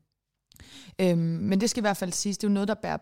Øhm, 1.00 1.18
men 1.18 1.60
det 1.60 1.70
skal 1.70 1.80
i 1.80 1.86
hvert 1.86 1.96
fald 1.96 2.12
siges, 2.12 2.38
det 2.38 2.46
er 2.46 2.50
jo 2.50 2.54
noget, 2.54 2.68
der 2.68 2.74
bærer, 2.74 2.98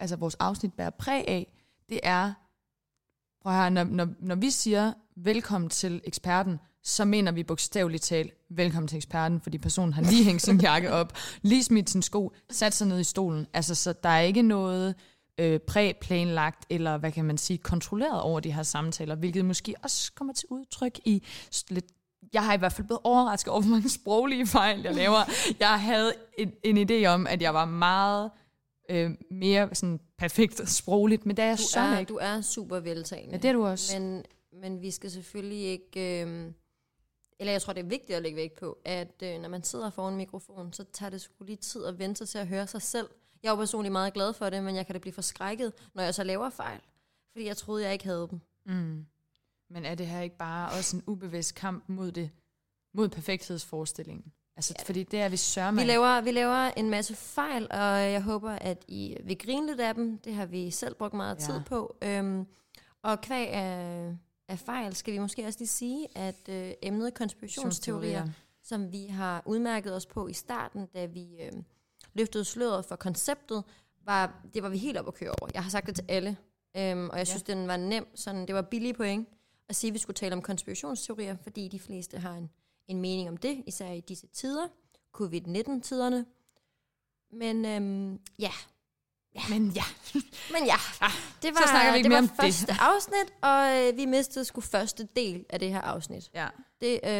altså 0.00 0.16
vores 0.16 0.34
afsnit 0.34 0.72
bærer 0.72 0.90
præg 0.90 1.28
af. 1.28 1.52
Det 1.88 2.00
er, 2.02 2.32
prøv 3.42 3.52
at 3.52 3.58
høre, 3.58 3.70
når, 3.70 3.84
når, 3.84 4.08
når 4.20 4.34
vi 4.34 4.50
siger 4.50 4.92
velkommen 5.24 5.70
til 5.70 6.00
eksperten, 6.04 6.60
så 6.82 7.04
mener 7.04 7.32
vi 7.32 7.42
bogstaveligt 7.42 8.02
talt 8.02 8.34
velkommen 8.50 8.88
til 8.88 8.96
eksperten, 8.96 9.40
fordi 9.40 9.58
personen 9.58 9.92
har 9.92 10.02
lige 10.02 10.24
hængt 10.24 10.42
sin 10.42 10.60
jakke 10.70 10.92
op, 10.92 11.12
lige 11.42 11.64
smidt 11.64 11.90
sin 11.90 12.02
sko, 12.02 12.32
sat 12.50 12.74
sig 12.74 12.86
ned 12.86 13.00
i 13.00 13.04
stolen. 13.04 13.46
Altså, 13.52 13.74
så 13.74 13.92
der 14.02 14.08
er 14.08 14.20
ikke 14.20 14.42
noget 14.42 14.94
øh, 15.38 15.60
præplanlagt, 15.60 16.66
eller 16.70 16.98
hvad 16.98 17.12
kan 17.12 17.24
man 17.24 17.38
sige, 17.38 17.58
kontrolleret 17.58 18.20
over 18.20 18.40
de 18.40 18.52
her 18.52 18.62
samtaler, 18.62 19.14
hvilket 19.14 19.44
måske 19.44 19.74
også 19.82 20.12
kommer 20.14 20.34
til 20.34 20.46
udtryk 20.50 20.98
i 21.04 21.22
lidt 21.68 21.84
jeg 22.32 22.44
har 22.44 22.54
i 22.54 22.56
hvert 22.56 22.72
fald 22.72 22.86
blevet 22.86 23.00
overrasket 23.04 23.52
over, 23.52 23.62
hvor 23.62 23.70
mange 23.70 23.88
sproglige 23.88 24.46
fejl, 24.46 24.80
jeg 24.82 24.94
laver. 24.94 25.18
Jeg 25.60 25.80
havde 25.80 26.12
en, 26.38 26.52
en 26.64 26.90
idé 26.90 27.06
om, 27.06 27.26
at 27.26 27.42
jeg 27.42 27.54
var 27.54 27.64
meget 27.64 28.30
øh, 28.90 29.10
mere 29.30 29.68
sådan 29.72 30.00
perfekt 30.18 30.68
sprogligt, 30.70 31.26
men 31.26 31.36
det 31.36 31.42
er 31.42 31.48
jeg 31.48 31.58
Du 31.58 31.62
så 31.62 31.80
er, 31.80 31.98
ikke. 31.98 32.10
du 32.10 32.18
er 32.20 32.40
super 32.40 32.80
veltalende. 32.80 33.32
Ja, 33.32 33.36
det 33.36 33.48
er 33.48 33.52
du 33.52 33.66
også. 33.66 33.98
Men, 33.98 34.24
men 34.60 34.82
vi 34.82 34.90
skal 34.90 35.10
selvfølgelig 35.10 35.64
ikke... 35.64 36.22
Øh, 36.22 36.52
eller 37.40 37.52
jeg 37.52 37.62
tror, 37.62 37.72
det 37.72 37.80
er 37.84 37.88
vigtigt 37.88 38.16
at 38.16 38.22
lægge 38.22 38.36
vægt 38.36 38.54
på, 38.58 38.78
at 38.84 39.22
øh, 39.22 39.40
når 39.40 39.48
man 39.48 39.62
sidder 39.62 39.90
foran 39.90 40.12
en 40.12 40.16
mikrofon, 40.16 40.72
så 40.72 40.84
tager 40.92 41.10
det 41.10 41.20
sgu 41.20 41.44
lige 41.44 41.56
tid 41.56 41.84
at 41.84 41.98
vente 41.98 42.18
sig 42.18 42.28
til 42.28 42.38
at 42.38 42.46
høre 42.48 42.66
sig 42.66 42.82
selv. 42.82 43.08
Jeg 43.42 43.48
er 43.48 43.52
jo 43.52 43.56
personligt 43.56 43.92
meget 43.92 44.14
glad 44.14 44.32
for 44.32 44.50
det, 44.50 44.64
men 44.64 44.76
jeg 44.76 44.86
kan 44.86 44.92
da 44.94 44.98
blive 44.98 45.12
forskrækket, 45.12 45.72
når 45.94 46.02
jeg 46.02 46.14
så 46.14 46.24
laver 46.24 46.50
fejl. 46.50 46.80
Fordi 47.32 47.46
jeg 47.46 47.56
troede, 47.56 47.84
jeg 47.84 47.92
ikke 47.92 48.04
havde 48.04 48.28
dem. 48.30 48.40
Mm. 48.66 49.06
Men 49.70 49.84
er 49.84 49.94
det 49.94 50.06
her 50.06 50.20
ikke 50.20 50.36
bare 50.36 50.68
også 50.78 50.96
en 50.96 51.02
ubevidst 51.06 51.54
kamp 51.54 51.84
mod 51.88 52.12
det, 52.12 52.30
mod 52.94 53.08
perfekthedsforestillingen? 53.08 54.32
Altså, 54.56 54.74
ja. 54.78 54.84
fordi 54.84 55.02
det 55.02 55.20
er 55.20 55.28
vi 55.28 55.36
sørger 55.36 55.72
Vi 55.72 55.84
laver, 55.84 56.20
vi 56.20 56.30
laver 56.30 56.70
en 56.76 56.90
masse 56.90 57.14
fejl, 57.14 57.66
og 57.70 57.78
jeg 58.12 58.22
håber, 58.22 58.50
at 58.50 58.84
I 58.88 59.16
vil 59.24 59.38
grine 59.38 59.66
lidt 59.66 59.80
af 59.80 59.94
dem. 59.94 60.18
Det 60.18 60.34
har 60.34 60.46
vi 60.46 60.70
selv 60.70 60.94
brugt 60.94 61.14
meget 61.14 61.34
Ja. 61.36 61.40
tid 61.40 61.60
på. 61.66 61.96
Øhm, 62.02 62.46
og 63.02 63.20
kvæg 63.20 63.48
af, 63.48 64.16
af 64.48 64.58
fejl 64.58 64.94
skal 64.94 65.14
vi 65.14 65.18
måske 65.18 65.46
også 65.46 65.58
lige 65.58 65.68
sige, 65.68 66.08
at 66.14 66.48
øh, 66.48 66.72
emnet 66.82 67.14
konspirationsteorier, 67.14 68.28
som 68.62 68.92
vi 68.92 69.06
har 69.06 69.42
udmærket 69.46 69.94
os 69.94 70.06
på 70.06 70.28
i 70.28 70.32
starten, 70.32 70.86
da 70.86 71.04
vi 71.04 71.42
øh, 71.42 71.52
løftede 72.14 72.44
sløret 72.44 72.84
for 72.84 72.96
konceptet, 72.96 73.64
var, 74.04 74.40
det 74.54 74.62
var 74.62 74.68
vi 74.68 74.78
helt 74.78 74.98
op 74.98 75.08
at 75.08 75.14
køre 75.14 75.34
over. 75.40 75.50
Jeg 75.54 75.62
har 75.62 75.70
sagt 75.70 75.86
det 75.86 75.94
til 75.94 76.04
alle, 76.08 76.36
øhm, 76.76 77.10
og 77.10 77.18
jeg 77.18 77.26
synes, 77.26 77.42
den 77.42 77.68
var 77.68 77.76
nem. 77.76 78.06
Sådan, 78.14 78.46
det 78.46 78.54
var 78.54 78.62
billige 78.62 78.94
point 78.94 79.28
at 79.68 79.76
sige, 79.76 79.88
at 79.88 79.94
vi 79.94 79.98
skulle 79.98 80.14
tale 80.14 80.34
om 80.34 80.42
konspirationsteorier, 80.42 81.36
fordi 81.36 81.68
de 81.68 81.80
fleste 81.80 82.18
har 82.18 82.34
en, 82.34 82.50
en 82.88 83.00
mening 83.00 83.28
om 83.28 83.36
det, 83.36 83.62
især 83.66 83.90
i 83.90 84.00
disse 84.00 84.26
tider, 84.26 84.68
covid-19-tiderne. 85.12 86.26
Men 87.32 87.64
øhm, 87.64 88.20
ja, 88.38 88.52
Men 89.48 89.70
ja, 89.70 89.82
men 90.52 90.64
ja, 90.66 90.76
det 91.42 91.54
var, 91.54 91.60
så 91.62 91.68
snakker 91.68 91.90
vi 91.92 91.96
ikke 91.96 92.08
det 92.08 92.10
mere 92.10 92.22
var 92.22 92.22
om 92.22 92.28
det. 92.28 92.36
første 92.54 92.72
afsnit, 92.80 93.32
og 93.42 93.76
øh, 93.88 93.96
vi 93.96 94.06
mistede 94.06 94.44
sgu 94.44 94.60
første 94.60 95.08
del 95.16 95.44
af 95.50 95.58
det 95.60 95.68
her 95.70 95.80
afsnit. 95.80 96.30
ja. 96.34 96.48
Det, 96.80 96.92
øh, 97.04 97.10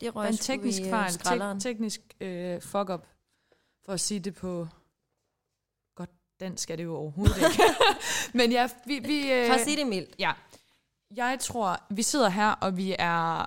det 0.00 0.16
røg 0.16 0.24
er 0.24 0.28
en 0.30 0.36
teknisk 0.36 0.80
i, 0.80 0.84
øh, 0.84 0.90
fejl, 0.90 1.12
skralderen. 1.12 1.58
tek- 1.58 1.62
teknisk 1.62 2.00
øh, 2.20 2.60
fuck-up, 2.62 3.06
for 3.84 3.92
at 3.92 4.00
sige 4.00 4.20
det 4.20 4.34
på 4.34 4.68
godt 5.96 6.10
dansk 6.40 6.70
er 6.70 6.76
det 6.76 6.84
jo 6.84 6.96
overhovedet 6.96 7.36
ikke. 7.36 7.62
Men 8.38 8.52
ja, 8.52 8.68
vi... 8.86 8.98
vi 8.98 9.32
øh, 9.32 9.46
For 9.46 9.54
at 9.54 9.60
sige 9.60 9.76
det 9.76 9.86
mildt. 9.86 10.14
Ja. 10.18 10.32
Jeg 11.16 11.38
tror, 11.40 11.80
vi 11.90 12.02
sidder 12.02 12.28
her, 12.28 12.48
og 12.50 12.76
vi 12.76 12.96
er 12.98 13.46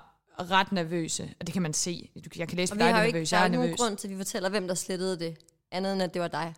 ret 0.50 0.72
nervøse, 0.72 1.34
og 1.40 1.46
det 1.46 1.52
kan 1.52 1.62
man 1.62 1.74
se. 1.74 2.10
Jeg 2.36 2.48
kan 2.48 2.56
læse 2.56 2.72
Og 2.72 2.76
på 2.76 2.84
vi 2.84 2.84
dig, 2.84 2.94
har 2.94 2.98
jo 3.00 3.02
er 3.02 3.06
ikke, 3.06 3.16
nervøs. 3.16 3.30
der 3.30 3.36
er 3.36 3.40
er 3.40 3.44
ikke 3.44 3.56
nogen 3.56 3.68
nervøs. 3.70 3.80
grund 3.80 3.96
til, 3.96 4.08
at 4.08 4.12
vi 4.12 4.16
fortæller, 4.16 4.48
hvem 4.48 4.68
der 4.68 4.74
slettede 4.74 5.18
det. 5.18 5.36
Andet 5.70 5.92
end, 5.92 6.02
at 6.02 6.14
det 6.14 6.22
var 6.22 6.28
dig. 6.28 6.54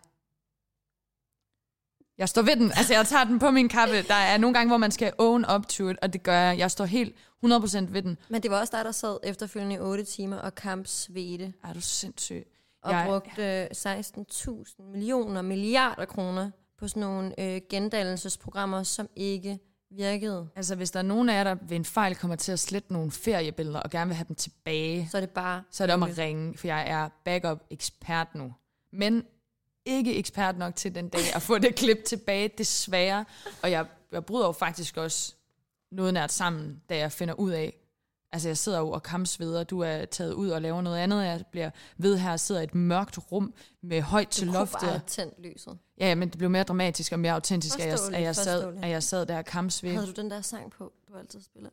Jeg 2.19 2.29
står 2.29 2.41
ved 2.41 2.55
den. 2.55 2.71
Altså, 2.77 2.93
jeg 2.93 3.05
tager 3.07 3.23
den 3.23 3.39
på 3.39 3.51
min 3.51 3.69
kappe. 3.69 4.01
Der 4.01 4.13
er 4.13 4.37
nogle 4.37 4.53
gange, 4.53 4.69
hvor 4.69 4.77
man 4.77 4.91
skal 4.91 5.13
own 5.17 5.45
up 5.55 5.65
to 5.67 5.89
it, 5.89 5.97
og 6.01 6.13
det 6.13 6.23
gør 6.23 6.39
jeg. 6.39 6.57
Jeg 6.57 6.71
står 6.71 6.85
helt 6.85 7.15
100% 7.45 7.47
ved 7.89 8.01
den. 8.01 8.17
Men 8.29 8.43
det 8.43 8.51
var 8.51 8.59
også 8.59 8.77
dig, 8.77 8.85
der 8.85 8.91
sad 8.91 9.17
efterfølgende 9.23 9.75
i 9.75 9.79
8 9.79 10.03
timer 10.03 10.37
og 10.37 10.55
kampsvede. 10.55 11.53
Er 11.63 11.73
du 11.73 11.81
sindssyg? 11.81 12.47
Og 12.83 12.91
Jeg- 12.91 13.05
brugte 13.07 13.43
øh, 13.61 13.67
16.000 13.75 14.91
millioner, 14.91 15.41
milliarder 15.41 16.05
kroner 16.05 16.51
på 16.79 16.87
sådan 16.87 17.01
nogle 17.01 17.39
øh, 17.39 17.61
gendannelsesprogrammer, 17.69 18.83
som 18.83 19.07
ikke 19.15 19.59
virkede. 19.91 20.47
Altså, 20.55 20.75
hvis 20.75 20.91
der 20.91 20.99
er 20.99 21.03
nogen 21.03 21.29
af 21.29 21.33
jer, 21.33 21.43
der 21.43 21.55
ved 21.61 21.77
en 21.77 21.85
fejl 21.85 22.15
kommer 22.15 22.35
til 22.35 22.51
at 22.51 22.59
slette 22.59 22.93
nogle 22.93 23.11
feriebilleder 23.11 23.79
og 23.79 23.89
gerne 23.89 24.07
vil 24.07 24.15
have 24.15 24.25
dem 24.27 24.35
tilbage, 24.35 25.07
Så 25.11 25.17
er 25.17 25.21
det 25.21 25.29
bare... 25.29 25.63
så 25.71 25.83
er 25.83 25.87
det 25.87 25.93
om 25.93 26.03
at 26.03 26.17
ringe, 26.17 26.57
for 26.57 26.67
jeg 26.67 26.89
er 26.89 27.09
backup-ekspert 27.25 28.27
nu. 28.35 28.53
Men 28.93 29.23
ikke 29.85 30.15
ekspert 30.15 30.57
nok 30.57 30.75
til 30.75 30.95
den 30.95 31.09
dag 31.09 31.35
at 31.35 31.41
få 31.41 31.57
det 31.57 31.75
klip 31.75 31.97
tilbage, 32.05 32.49
desværre. 32.57 33.25
Og 33.63 33.71
jeg, 33.71 33.85
jeg 34.11 34.25
bryder 34.25 34.45
jo 34.45 34.51
faktisk 34.51 34.97
også 34.97 35.33
noget 35.91 36.13
nært 36.13 36.31
sammen, 36.31 36.81
da 36.89 36.97
jeg 36.97 37.11
finder 37.11 37.33
ud 37.33 37.51
af, 37.51 37.73
altså 38.31 38.49
jeg 38.49 38.57
sidder 38.57 38.79
jo 38.79 38.91
og 38.91 39.03
kampsveder, 39.03 39.63
du 39.63 39.79
er 39.79 40.05
taget 40.05 40.33
ud 40.33 40.49
og 40.49 40.61
laver 40.61 40.81
noget 40.81 40.97
andet, 40.97 41.25
jeg 41.25 41.43
bliver 41.51 41.69
ved 41.97 42.17
her 42.17 42.31
og 42.31 42.39
sidder 42.39 42.61
i 42.61 42.63
et 42.63 42.75
mørkt 42.75 43.31
rum 43.31 43.53
med 43.81 44.01
højt 44.01 44.27
til 44.27 44.47
Du 44.47 44.51
kunne 44.51 44.59
loftet. 44.59 44.79
bare 44.81 44.91
have 44.91 45.01
tændt 45.07 45.33
lyset. 45.41 45.77
Ja, 45.99 46.15
men 46.15 46.29
det 46.29 46.37
blev 46.37 46.49
mere 46.49 46.63
dramatisk 46.63 47.11
og 47.11 47.19
mere 47.19 47.33
autentisk, 47.33 47.79
at 47.79 47.87
jeg, 47.87 47.99
at 48.13 48.21
jeg, 48.23 48.35
sad, 48.35 48.77
at 48.83 48.89
jeg 48.89 49.03
sad 49.03 49.25
der 49.25 49.37
og 49.37 49.45
kampsvedte. 49.45 49.95
Havde 49.95 50.07
du 50.13 50.21
den 50.21 50.31
der 50.31 50.41
sang 50.41 50.71
på, 50.71 50.93
du 51.07 51.17
altid 51.17 51.41
spiller? 51.41 51.69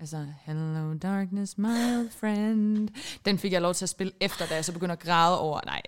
Altså, 0.00 0.26
Hello 0.44 0.94
Darkness, 0.94 1.58
my 1.58 1.96
old 1.98 2.10
friend. 2.10 2.88
Den 3.24 3.38
fik 3.38 3.52
jeg 3.52 3.62
lov 3.62 3.74
til 3.74 3.84
at 3.84 3.88
spille 3.88 4.12
efter, 4.20 4.46
da 4.46 4.54
jeg 4.54 4.64
så 4.64 4.72
begyndte 4.72 4.92
at 4.92 4.98
græde 4.98 5.38
over, 5.40 5.60
nej, 5.66 5.82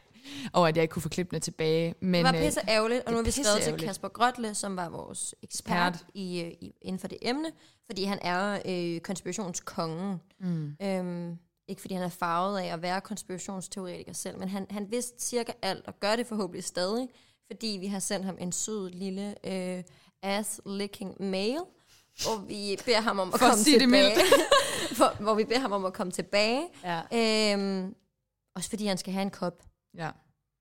over 0.52 0.66
at 0.66 0.76
jeg 0.76 0.82
ikke 0.82 0.92
kunne 0.92 1.02
få 1.02 1.08
klippene 1.08 1.40
tilbage. 1.40 1.94
Men, 2.00 2.14
Det 2.14 2.24
var 2.32 2.38
øh, 2.38 2.44
pisse 2.44 2.60
ærgerligt, 2.68 3.02
og 3.04 3.12
nu 3.12 3.16
har 3.16 3.24
vi 3.24 3.30
skrevet 3.30 3.62
til. 3.62 3.86
Kasper 3.86 4.08
Grøtle, 4.08 4.54
som 4.54 4.76
var 4.76 4.88
vores 4.88 5.34
ekspert 5.42 6.04
i, 6.14 6.40
øh, 6.40 6.50
i, 6.60 6.72
inden 6.82 7.00
for 7.00 7.08
det 7.08 7.18
emne, 7.22 7.48
fordi 7.86 8.04
han 8.04 8.18
er 8.22 8.58
øh, 8.66 9.00
konspirationskongen. 9.00 10.20
mm, 10.40 10.76
Øhm, 10.82 11.38
ikke 11.68 11.80
fordi 11.80 11.94
han 11.94 12.02
er 12.02 12.08
farvet 12.08 12.58
af 12.60 12.72
at 12.72 12.82
være 12.82 13.00
konspirationsteoretiker 13.00 14.12
selv, 14.12 14.38
men 14.38 14.48
han, 14.48 14.66
han 14.70 14.86
vidste 14.90 15.22
cirka 15.22 15.52
alt, 15.62 15.86
og 15.86 16.00
gør 16.00 16.16
det 16.16 16.26
forhåbentlig 16.26 16.64
stadig, 16.64 17.08
fordi 17.50 17.76
vi 17.80 17.86
har 17.86 17.98
sendt 17.98 18.26
ham 18.26 18.36
en 18.40 18.52
sød 18.52 18.90
lille 18.90 19.34
øh, 19.46 19.82
ass-licking 20.22 21.22
mail, 21.24 21.58
hvor 22.22 22.46
vi 22.46 22.78
beder 22.84 23.00
ham 23.00 23.18
om 23.18 23.28
at 23.34 23.38
For 23.40 23.46
at 23.46 23.50
komme 23.52 23.64
det 23.64 23.80
tilbage. 23.80 24.16
for, 24.98 25.22
hvor 25.22 25.34
vi 25.34 25.44
beder 25.44 25.60
ham 25.60 25.72
om 25.72 25.84
at 25.84 25.92
komme 25.92 26.10
tilbage. 26.12 26.62
ja. 27.12 27.52
Øhm, 27.54 27.94
også 28.56 28.70
fordi 28.70 28.86
han 28.86 28.98
skal 28.98 29.12
have 29.12 29.22
en 29.22 29.30
kop. 29.30 29.62
Ja. 29.94 30.10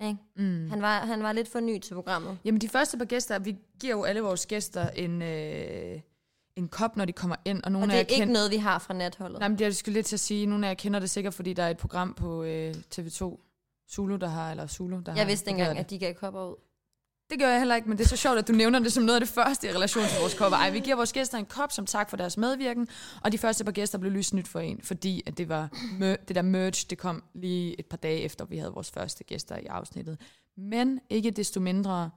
Ikke? 0.04 0.18
Mm. 0.36 0.70
Han, 0.70 0.82
var, 0.82 1.00
han 1.00 1.24
var 1.24 1.32
lidt 1.32 1.48
for 1.48 1.60
ny 1.60 1.80
til 1.80 1.94
programmet. 1.94 2.38
Jamen, 2.46 2.62
de 2.62 2.70
første 2.70 2.98
par 2.98 3.06
gæster, 3.06 3.40
vi 3.40 3.56
giver 3.80 3.96
jo 3.96 4.04
alle 4.04 4.22
vores 4.22 4.46
gæster 4.46 4.90
en, 4.90 5.22
øh, 5.22 6.02
en 6.56 6.68
kop, 6.68 6.98
når 6.98 7.06
de 7.06 7.14
kommer 7.14 7.36
ind, 7.46 7.64
og 7.64 7.72
nogle 7.72 7.86
Og 7.86 7.88
det 7.88 7.94
af 7.94 7.96
er 7.98 8.00
jer 8.00 8.06
ikke 8.10 8.16
kender... 8.16 8.34
noget, 8.34 8.52
vi 8.52 8.58
har 8.58 8.80
fra 8.80 8.94
natholdet. 8.94 9.40
Nej, 9.40 9.48
men 9.50 9.60
jeg 9.60 9.76
skulle 9.76 9.94
lidt 9.94 10.06
til 10.06 10.16
at 10.16 10.20
sige, 10.20 10.46
nogle 10.46 10.66
af 10.66 10.70
jer 10.70 10.76
kender 10.76 11.00
det 11.00 11.10
sikkert, 11.10 11.34
fordi 11.34 11.54
der 11.54 11.64
er 11.64 11.70
et 11.70 11.78
program 11.78 12.14
på 12.14 12.44
øh, 12.44 12.76
TV2, 12.96 13.42
Zulu, 13.92 14.16
der 14.16 14.28
har, 14.28 14.52
eller 14.52 14.68
Zulu, 14.68 15.00
der 15.06 15.12
har... 15.12 15.20
jeg 15.20 15.28
vidste 15.28 15.50
engang, 15.50 15.78
at 15.78 15.90
de 15.90 16.00
gav 16.00 16.14
kopper 16.14 16.46
ud. 16.50 16.56
Det 17.30 17.40
gør 17.40 17.50
jeg 17.50 17.60
heller 17.60 17.76
ikke, 17.76 17.90
men 17.90 17.98
det 17.98 18.04
er 18.04 18.08
så 18.08 18.16
sjovt, 18.18 18.38
at 18.38 18.48
du 18.48 18.54
nævner 18.54 18.80
det 18.80 18.94
som 18.94 19.04
noget 19.04 19.16
af 19.16 19.22
det 19.22 19.30
første 19.30 19.68
i 19.68 19.72
relation 19.72 20.04
til 20.04 20.20
vores 20.20 20.34
kopper. 20.34 20.58
Ej, 20.58 20.70
vi 20.70 20.80
giver 20.80 20.96
vores 20.96 21.14
gæster 21.14 21.38
en 21.38 21.46
kop 21.46 21.72
som 21.72 21.86
tak 21.86 22.10
for 22.10 22.18
deres 22.18 22.38
medvirken, 22.38 22.88
og 23.24 23.32
de 23.32 23.38
første 23.38 23.64
par 23.64 23.72
gæster 23.72 23.98
blev 23.98 24.12
lysnyt 24.12 24.48
for 24.48 24.60
en, 24.60 24.82
fordi 24.82 25.24
at 25.26 25.38
det 25.38 25.50
var 25.50 25.70
det 26.00 26.36
der 26.36 26.42
merch, 26.42 26.90
det 26.90 26.98
kom 26.98 27.24
lige 27.34 27.80
et 27.80 27.86
par 27.86 27.98
dage 27.98 28.20
efter, 28.22 28.46
vi 28.46 28.58
havde 28.58 28.72
vores 28.74 28.92
første 28.92 29.24
gæster 29.24 29.58
i 29.58 29.66
afsnittet. 29.66 30.22
Men 30.58 31.00
ikke 31.10 31.32
desto 31.32 31.60
mindre, 31.60 32.10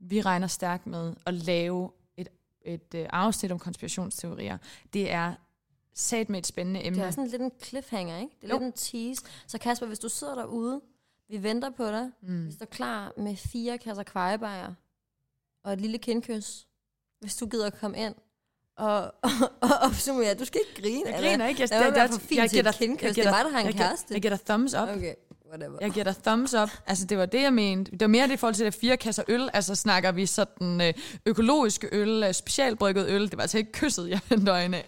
vi 0.00 0.20
regner 0.20 0.46
stærkt 0.46 0.86
med 0.86 1.14
at 1.26 1.34
lave 1.34 1.90
et, 2.16 2.28
et 2.64 2.94
øh, 2.94 3.06
afsnit 3.10 3.52
om 3.52 3.58
konspirationsteorier. 3.58 4.58
Det 4.92 5.10
er 5.12 5.34
sat 5.94 6.28
med 6.28 6.38
et 6.38 6.46
spændende 6.46 6.84
emne. 6.86 6.98
Det 6.98 7.06
er 7.06 7.10
sådan 7.10 7.30
lidt 7.30 7.42
en 7.42 7.52
cliffhanger, 7.62 8.16
ikke? 8.18 8.34
Det 8.40 8.50
er 8.50 8.54
Jo. 8.54 8.58
lidt 8.60 8.66
en 8.66 8.72
tease. 8.72 9.22
Så 9.46 9.58
Kasper, 9.58 9.86
hvis 9.86 9.98
du 9.98 10.08
sidder 10.08 10.34
derude, 10.34 10.80
vi 11.28 11.42
venter 11.42 11.70
på 11.70 11.86
dig. 11.86 12.10
Mm. 12.22 12.46
Vi 12.46 12.52
står 12.52 12.66
klar 12.66 13.12
med 13.16 13.36
fire 13.36 13.78
kasser 13.78 14.02
kvejebajer 14.02 14.74
og 15.64 15.72
et 15.72 15.80
lille 15.80 15.98
kindkys, 15.98 16.66
hvis 17.20 17.36
du 17.36 17.46
gider 17.46 17.66
at 17.66 17.78
komme 17.78 17.98
ind 17.98 18.14
og, 18.76 19.00
og, 19.22 19.30
og 19.62 19.70
opsummere. 19.82 20.34
Du 20.34 20.44
skal 20.44 20.60
ikke 20.68 20.82
grine. 20.82 21.02
Jeg 21.10 21.16
eller? 21.16 21.30
griner 21.30 21.46
ikke. 21.46 21.60
Jeg, 21.62 21.68
jeg 21.70 21.80
dig- 23.24 23.44
der 23.44 23.50
har 23.50 23.60
en 23.60 23.66
jeg 23.66 23.74
giver- 23.74 23.86
kæreste. 23.86 24.14
Jeg 24.14 24.22
giver 24.22 24.36
dig 24.36 24.44
thumbs 24.44 24.74
up. 24.74 24.88
Okay, 24.88 25.14
whatever. 25.50 25.78
Jeg 25.80 25.90
giver 25.90 26.04
dig 26.04 26.16
thumbs 26.16 26.54
up. 26.54 26.70
Altså, 26.86 27.06
det 27.06 27.18
var 27.18 27.26
det, 27.26 27.42
jeg 27.42 27.52
mente. 27.52 27.90
Det 27.90 28.00
var 28.00 28.06
mere 28.06 28.28
det 28.28 28.34
i 28.34 28.36
forhold 28.36 28.54
til 28.54 28.66
det 28.66 28.74
fire 28.74 28.96
kasser 28.96 29.22
øl. 29.28 29.48
Altså, 29.52 29.74
snakker 29.74 30.12
vi 30.12 30.26
sådan 30.26 30.80
øh, 30.80 30.94
økologiske 31.26 31.88
øl, 31.92 32.22
øh, 32.22 32.34
specialbrygget 32.34 33.08
øl. 33.08 33.22
Det 33.22 33.36
var 33.36 33.42
altså 33.42 33.58
ikke 33.58 33.72
kysset, 33.72 34.10
jeg 34.10 34.20
vendte 34.28 34.50
øjne 34.50 34.76
af. 34.76 34.86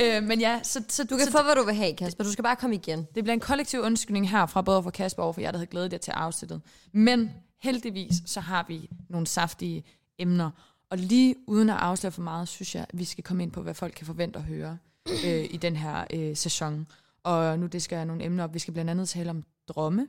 øh, 0.00 0.22
men 0.22 0.40
ja, 0.40 0.60
så, 0.62 0.84
så 0.88 1.04
Du 1.04 1.16
kan 1.16 1.26
så 1.26 1.32
få, 1.32 1.42
hvad 1.42 1.54
du 1.54 1.64
vil 1.64 1.74
have, 1.74 1.96
Kasper. 1.96 2.24
Du 2.24 2.32
skal 2.32 2.42
bare 2.42 2.56
komme 2.56 2.76
igen. 2.76 3.06
det 3.14 3.24
bliver 3.24 3.34
en 3.34 3.40
kollektiv 3.40 3.80
undskyldning 3.80 4.30
her 4.30 4.46
fra 4.46 4.62
både 4.62 4.82
for 4.82 4.90
Kasper 4.90 5.22
og 5.22 5.34
for 5.34 5.40
jer, 5.40 5.50
der 5.50 5.58
havde 5.58 5.70
glædet 5.70 5.92
jer 5.92 5.98
til 5.98 6.10
afsnittet. 6.10 6.60
Men 6.92 7.30
heldigvis, 7.62 8.14
så 8.26 8.40
har 8.40 8.64
vi 8.68 8.90
nogle 9.08 9.26
saftige 9.26 9.84
emner. 10.18 10.50
Og 10.90 10.98
lige 10.98 11.34
uden 11.46 11.70
at 11.70 11.76
afsløre 11.76 12.12
for 12.12 12.22
meget, 12.22 12.48
synes 12.48 12.74
jeg, 12.74 12.86
at 12.88 12.98
vi 12.98 13.04
skal 13.04 13.24
komme 13.24 13.42
ind 13.42 13.52
på, 13.52 13.62
hvad 13.62 13.74
folk 13.74 13.94
kan 13.96 14.06
forvente 14.06 14.38
at 14.38 14.44
høre 14.44 14.78
øh, 15.24 15.44
i 15.50 15.56
den 15.56 15.76
her 15.76 16.04
øh, 16.12 16.36
sæson. 16.36 16.86
Og 17.24 17.58
nu 17.58 17.66
det 17.66 17.82
skal 17.82 17.96
jeg 17.96 18.04
nogle 18.04 18.24
emner 18.24 18.44
op. 18.44 18.54
Vi 18.54 18.58
skal 18.58 18.74
blandt 18.74 18.90
andet 18.90 19.08
tale 19.08 19.30
om 19.30 19.44
drømme. 19.68 20.08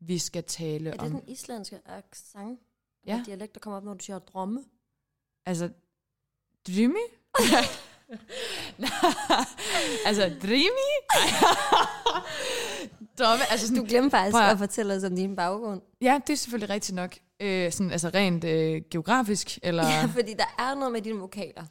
Vi 0.00 0.18
skal 0.18 0.44
tale 0.44 0.88
Er 0.90 0.92
det 0.92 1.00
om... 1.00 1.10
den 1.10 1.28
islandske 1.28 1.78
accent? 1.86 2.60
Ja. 3.06 3.22
Dialekt, 3.26 3.54
der 3.54 3.60
kommer 3.60 3.76
op, 3.76 3.84
når 3.84 3.94
du 3.94 4.04
siger 4.04 4.18
drømme? 4.18 4.64
Altså, 5.46 5.70
drømme? 6.66 6.98
altså, 10.06 10.22
drømme? 10.42 10.88
drømme, 13.18 13.50
altså 13.50 13.66
sådan, 13.66 13.82
Du 13.82 13.88
glemte 13.88 14.10
faktisk 14.10 14.32
Prøv 14.32 14.42
at- 14.42 14.50
at 14.52 14.58
fortælle 14.58 14.94
os 14.94 15.04
om 15.04 15.16
din 15.16 15.36
baggrund. 15.36 15.80
Ja, 16.00 16.20
det 16.26 16.32
er 16.32 16.36
selvfølgelig 16.36 16.70
rigtigt 16.70 16.96
nok. 16.96 17.14
Øh, 17.40 17.72
sådan, 17.72 17.90
altså 17.90 18.10
rent 18.14 18.44
øh, 18.44 18.82
geografisk, 18.90 19.58
eller... 19.62 19.86
Ja, 19.88 20.04
fordi 20.14 20.34
der 20.34 20.54
er 20.58 20.74
noget 20.74 20.92
med 20.92 21.02
dine 21.02 21.18
vokaler. 21.18 21.64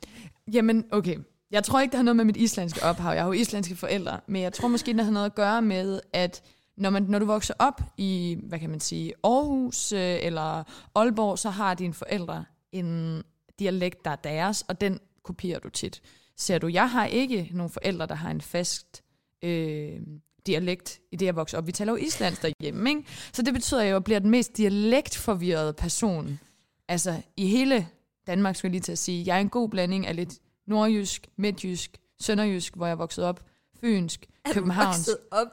Jamen, 0.53 0.85
okay. 0.91 1.17
Jeg 1.51 1.63
tror 1.63 1.79
ikke, 1.79 1.91
det 1.91 1.97
har 1.97 2.03
noget 2.03 2.15
med 2.15 2.25
mit 2.25 2.37
islandske 2.37 2.83
ophav. 2.83 3.13
Jeg 3.13 3.21
har 3.21 3.27
jo 3.27 3.33
islandske 3.33 3.75
forældre, 3.75 4.19
men 4.27 4.41
jeg 4.41 4.53
tror 4.53 4.67
måske, 4.67 4.93
det 4.93 5.05
har 5.05 5.11
noget 5.11 5.25
at 5.25 5.35
gøre 5.35 5.61
med, 5.61 5.99
at 6.13 6.41
når, 6.77 6.89
man, 6.89 7.03
når 7.03 7.19
du 7.19 7.25
vokser 7.25 7.53
op 7.59 7.81
i, 7.97 8.37
hvad 8.43 8.59
kan 8.59 8.69
man 8.69 8.79
sige, 8.79 9.13
Aarhus 9.23 9.91
øh, 9.91 10.17
eller 10.21 10.63
Aalborg, 10.95 11.39
så 11.39 11.49
har 11.49 11.73
dine 11.73 11.93
forældre 11.93 12.45
en 12.71 13.23
dialekt, 13.59 14.05
der 14.05 14.11
er 14.11 14.15
deres, 14.15 14.61
og 14.61 14.81
den 14.81 14.99
kopierer 15.23 15.59
du 15.59 15.69
tit. 15.69 16.01
Ser 16.37 16.57
du, 16.57 16.67
jeg 16.67 16.89
har 16.89 17.05
ikke 17.05 17.49
nogen 17.51 17.69
forældre, 17.69 18.07
der 18.07 18.15
har 18.15 18.31
en 18.31 18.41
fast 18.41 19.03
øh, 19.43 19.99
dialekt 20.47 20.99
i 21.11 21.15
det, 21.15 21.25
jeg 21.25 21.35
vokser 21.35 21.57
op. 21.57 21.67
Vi 21.67 21.71
taler 21.71 21.91
jo 21.91 21.97
islandsk 21.97 22.41
derhjemme, 22.41 22.89
ikke? 22.89 23.03
Så 23.33 23.41
det 23.41 23.53
betyder 23.53 23.81
jo, 23.81 23.87
at 23.87 23.93
jeg 23.93 24.03
bliver 24.03 24.19
den 24.19 24.29
mest 24.29 24.57
dialektforvirrede 24.57 25.73
person. 25.73 26.39
Altså, 26.87 27.21
i 27.37 27.47
hele 27.47 27.87
Danmark, 28.27 28.55
skulle 28.55 28.69
jeg 28.69 28.71
lige 28.71 28.81
til 28.81 28.91
at 28.91 28.97
sige. 28.97 29.23
Jeg 29.25 29.35
er 29.35 29.41
en 29.41 29.49
god 29.49 29.69
blanding 29.69 30.07
af 30.07 30.15
lidt 30.15 30.33
nordjysk, 30.67 31.27
midtjysk, 31.37 31.97
sønderjysk, 32.21 32.75
hvor 32.75 32.87
jeg 32.87 32.97
voksede 32.99 33.29
op, 33.29 33.43
fynsk, 33.81 34.25
Er 34.45 34.49
du 34.49 34.53
københavnsk. 34.53 34.99
vokset 34.99 35.17
op 35.31 35.47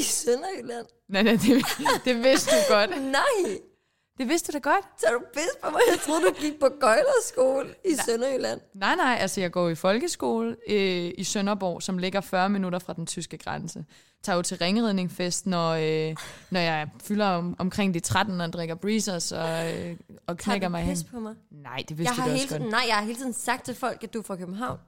i 0.00 0.02
Sønderjylland? 0.02 0.86
Nej, 1.08 1.22
nej, 1.22 1.32
det, 1.32 1.64
det 2.04 2.16
vidste 2.24 2.50
du 2.50 2.74
godt. 2.74 2.90
Nej, 3.02 3.58
Det 4.18 4.28
vidste 4.28 4.52
du 4.52 4.58
da 4.58 4.70
godt. 4.70 4.84
så 5.00 5.06
er 5.08 5.12
du 5.12 5.20
pisse 5.34 5.48
på 5.64 5.70
mig. 5.70 5.80
Jeg 5.90 6.00
troede, 6.00 6.22
du 6.22 6.32
gik 6.40 6.60
på 6.60 6.68
gøjlerskole 6.80 7.74
i 7.84 7.94
Sønderjylland. 8.06 8.60
Nej, 8.74 8.94
nej, 8.96 9.16
altså 9.20 9.40
jeg 9.40 9.50
går 9.52 9.68
i 9.68 9.74
folkeskole 9.74 10.56
øh, 10.68 11.12
i 11.18 11.24
Sønderborg, 11.24 11.82
som 11.82 11.98
ligger 11.98 12.20
40 12.20 12.48
minutter 12.48 12.78
fra 12.78 12.92
den 12.92 13.06
tyske 13.06 13.38
grænse. 13.38 13.84
Tager 14.22 14.36
jo 14.36 14.42
til 14.42 14.58
ringridningfest, 14.58 15.46
når, 15.46 15.70
øh, 15.70 16.16
når 16.50 16.60
jeg 16.60 16.88
fylder 17.02 17.26
om, 17.26 17.56
omkring 17.58 17.94
de 17.94 18.00
13 18.00 18.40
og 18.40 18.52
drikker 18.52 18.74
breezers 18.74 19.32
og, 19.32 19.72
øh, 19.74 19.96
og 20.26 20.36
knækker 20.36 20.60
Tager 20.60 20.68
mig 20.68 20.82
du 20.82 20.86
hen. 20.86 20.96
på 21.12 21.20
mig? 21.20 21.34
Nej, 21.50 21.76
det 21.76 21.90
Jeg 21.90 21.98
vidste 21.98 22.14
har 22.14 22.24
du 22.28 22.30
hele 22.30 22.42
også 22.44 22.48
godt. 22.48 22.60
tiden, 22.60 22.70
nej, 22.70 22.84
jeg 22.88 22.94
har 22.96 23.02
hele 23.02 23.18
tiden 23.18 23.32
sagt 23.32 23.64
til 23.64 23.74
folk, 23.74 24.04
at 24.04 24.14
du 24.14 24.18
er 24.18 24.22
fra 24.22 24.36
København. 24.36 24.78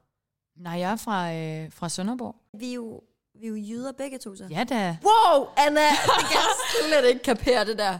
Nej, 0.56 0.72
jeg 0.72 0.92
er 0.92 0.96
fra, 0.96 1.32
øh, 1.34 1.72
fra 1.72 1.88
Sønderborg. 1.88 2.37
Vi 2.60 2.70
er 2.70 2.74
jo, 2.74 3.00
vi 3.40 3.46
er 3.46 3.50
jo 3.50 3.56
jyder 3.56 3.92
begge 3.92 4.18
to, 4.18 4.37
så. 4.37 4.44
Ja 4.50 4.64
da. 4.64 4.96
Wow, 5.04 5.46
Anna, 5.56 5.80
det 5.80 6.26
kan 6.28 6.30
jeg 6.30 6.88
slet 6.88 7.08
ikke 7.08 7.22
kapere 7.22 7.64
det 7.64 7.78
der. 7.78 7.98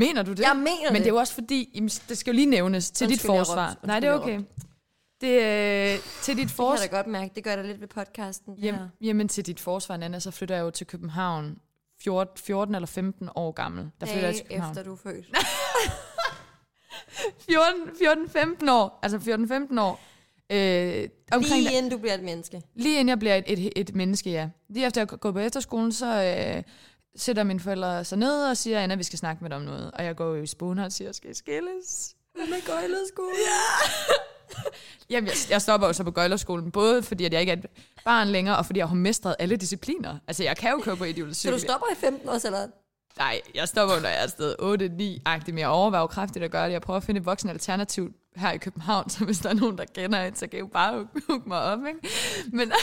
Mener 0.00 0.22
du 0.22 0.30
det? 0.30 0.40
Jeg 0.40 0.56
mener 0.56 0.66
Men 0.90 0.94
det. 0.94 1.00
det 1.04 1.06
er 1.06 1.10
jo 1.14 1.16
også 1.16 1.34
fordi, 1.34 1.70
jamen, 1.74 1.88
det 1.88 2.18
skal 2.18 2.30
jo 2.32 2.34
lige 2.36 2.46
nævnes 2.46 2.90
til 2.90 3.08
dit 3.08 3.12
Undskyld, 3.14 3.30
jeg 3.34 3.38
forsvar. 3.46 3.76
Nej, 3.84 4.00
det 4.00 4.08
er 4.08 4.12
okay. 4.12 4.40
Det, 5.20 5.28
øh, 5.28 5.98
til 5.98 5.98
dit 5.98 6.02
Det 6.26 6.34
kan 6.36 6.38
jeg 6.40 6.50
forsvar. 6.50 6.86
da 6.86 6.96
godt 6.96 7.06
mærke. 7.06 7.32
Det 7.34 7.44
gør 7.44 7.56
der 7.56 7.62
lidt 7.62 7.80
ved 7.80 7.88
podcasten. 7.88 8.54
her. 8.58 8.88
jamen 9.00 9.28
til 9.28 9.46
dit 9.46 9.60
forsvar, 9.60 9.96
Nana, 9.96 10.18
så 10.18 10.30
flytter 10.30 10.54
jeg 10.54 10.62
jo 10.62 10.70
til 10.70 10.86
København 10.86 11.58
14, 12.02 12.36
14 12.38 12.74
eller 12.74 12.86
15 12.86 13.28
år 13.34 13.52
gammel. 13.52 13.90
Der 14.00 14.06
flytter 14.06 14.26
jeg 14.28 14.34
til 14.36 14.44
København. 14.46 14.70
efter 14.70 14.82
du 14.84 14.92
er 14.92 14.96
født. 14.96 15.26
14, 17.50 18.58
14-15 18.66 18.70
år. 18.70 18.98
Altså 19.02 19.18
14-15 19.18 19.80
år. 19.80 20.00
Øh, 20.52 21.08
omkring 21.32 21.54
Lige 21.62 21.68
Lige, 21.68 21.76
inden 21.78 21.90
du 21.92 21.98
bliver 21.98 22.14
et 22.14 22.22
menneske. 22.22 22.62
lige 22.74 22.94
inden 22.94 23.08
jeg 23.08 23.18
bliver 23.18 23.34
et, 23.34 23.44
et, 23.46 23.72
et 23.76 23.94
menneske, 23.94 24.30
ja. 24.30 24.48
Lige 24.68 24.86
efter 24.86 25.00
jeg 25.00 25.08
går 25.08 25.32
på 25.32 25.38
efterskolen, 25.38 25.92
så 25.92 26.06
øh, 26.56 26.62
sætter 27.16 27.42
mine 27.42 27.60
forældre 27.60 28.04
sig 28.04 28.18
ned 28.18 28.44
og 28.50 28.56
siger, 28.56 28.80
Anna, 28.80 28.94
vi 28.94 29.02
skal 29.02 29.18
snakke 29.18 29.44
med 29.44 29.50
dig 29.50 29.56
om 29.56 29.62
noget. 29.62 29.90
Og 29.90 30.04
jeg 30.04 30.16
går 30.16 30.26
jo 30.26 30.42
i 30.42 30.46
spåner 30.46 30.84
og 30.84 30.92
siger, 30.92 31.12
skal 31.12 31.30
I 31.30 31.34
skilles? 31.34 32.14
Med 32.36 32.66
gøjlerskole. 32.66 33.34
Ja! 33.46 34.14
Jamen, 35.10 35.28
jeg, 35.28 35.36
jeg 35.50 35.62
stopper 35.62 35.86
jo 35.86 35.92
så 35.92 36.04
på 36.04 36.10
gøjlerskolen, 36.10 36.70
både 36.70 37.02
fordi 37.02 37.24
at 37.24 37.32
jeg 37.32 37.40
ikke 37.40 37.52
er 37.52 37.56
et 37.56 37.66
barn 38.04 38.28
længere, 38.28 38.56
og 38.56 38.66
fordi 38.66 38.78
jeg 38.78 38.88
har 38.88 38.94
mestret 38.94 39.36
alle 39.38 39.56
discipliner. 39.56 40.18
Altså, 40.26 40.44
jeg 40.44 40.56
kan 40.56 40.70
jo 40.70 40.78
køre 40.78 40.96
på 40.96 41.04
ideologi. 41.04 41.34
Så 41.34 41.50
du 41.50 41.58
stopper 41.58 41.86
i 41.92 41.94
15 41.94 42.28
år, 42.28 42.46
eller? 42.46 42.68
Nej, 43.18 43.40
jeg 43.54 43.68
stopper, 43.68 44.00
når 44.00 44.08
jeg 44.08 44.18
er 44.18 44.22
afsted 44.22 44.54
8-9-agtigt, 44.60 45.54
men 45.54 45.58
jeg 45.58 45.68
overvejer 45.68 46.02
jo 46.02 46.06
kraftigt 46.06 46.44
at 46.44 46.50
gøre 46.50 46.66
det. 46.66 46.72
Jeg 46.72 46.82
prøver 46.82 46.96
at 46.96 47.02
finde 47.04 47.18
et 47.18 47.26
voksen 47.26 47.50
alternativ 47.50 48.12
her 48.36 48.50
i 48.50 48.58
København, 48.58 49.10
så 49.10 49.24
hvis 49.24 49.38
der 49.38 49.48
er 49.50 49.54
nogen, 49.54 49.78
der 49.78 49.84
kender 49.84 50.24
et, 50.24 50.38
så 50.38 50.46
kan 50.46 50.56
I 50.56 50.60
jo 50.60 50.66
bare 50.66 51.08
hook 51.28 51.46
mig 51.46 51.58
op, 51.62 51.78
ikke? 51.86 52.00
Men, 52.52 52.72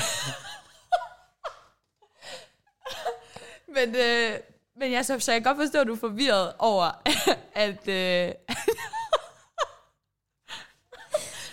men, 3.86 3.96
øh, 3.96 4.40
Men 4.80 4.92
jeg, 4.92 5.06
så, 5.06 5.20
så 5.20 5.32
jeg 5.32 5.44
kan 5.44 5.56
godt 5.56 5.66
forstå, 5.66 5.82
at 5.82 5.88
du 5.88 5.94
er 5.94 5.98
forvirret 5.98 6.54
over, 6.60 7.02
at... 7.66 7.88
Øh, 7.88 8.32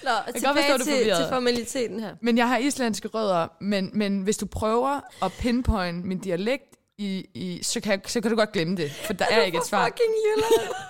Nå, 0.04 0.10
kan 0.26 0.34
tilbage 0.34 0.54
godt 0.54 0.66
forstå, 0.80 0.92
er 0.92 1.04
til, 1.04 1.14
til 1.16 1.26
formaliteten 1.28 2.00
her. 2.00 2.16
men 2.20 2.38
jeg 2.38 2.48
har 2.48 2.56
islandske 2.58 3.08
rødder, 3.08 3.48
men, 3.60 3.90
men 3.94 4.22
hvis 4.22 4.36
du 4.36 4.46
prøver 4.46 5.00
at 5.24 5.32
pinpoint 5.40 6.04
min 6.04 6.18
dialekt, 6.18 6.64
i, 6.98 7.26
i, 7.34 7.62
så, 7.62 7.80
kan, 7.80 7.92
jeg- 7.92 8.00
så 8.10 8.20
kan 8.20 8.30
du 8.30 8.36
godt 8.36 8.52
glemme 8.52 8.76
det, 8.76 8.92
for 8.92 9.12
der 9.12 9.24
er 9.30 9.42
ikke 9.48 9.58
et 9.58 9.66
svar. 9.66 9.84
Fucking 9.86 10.14
Jylland. 10.24 10.74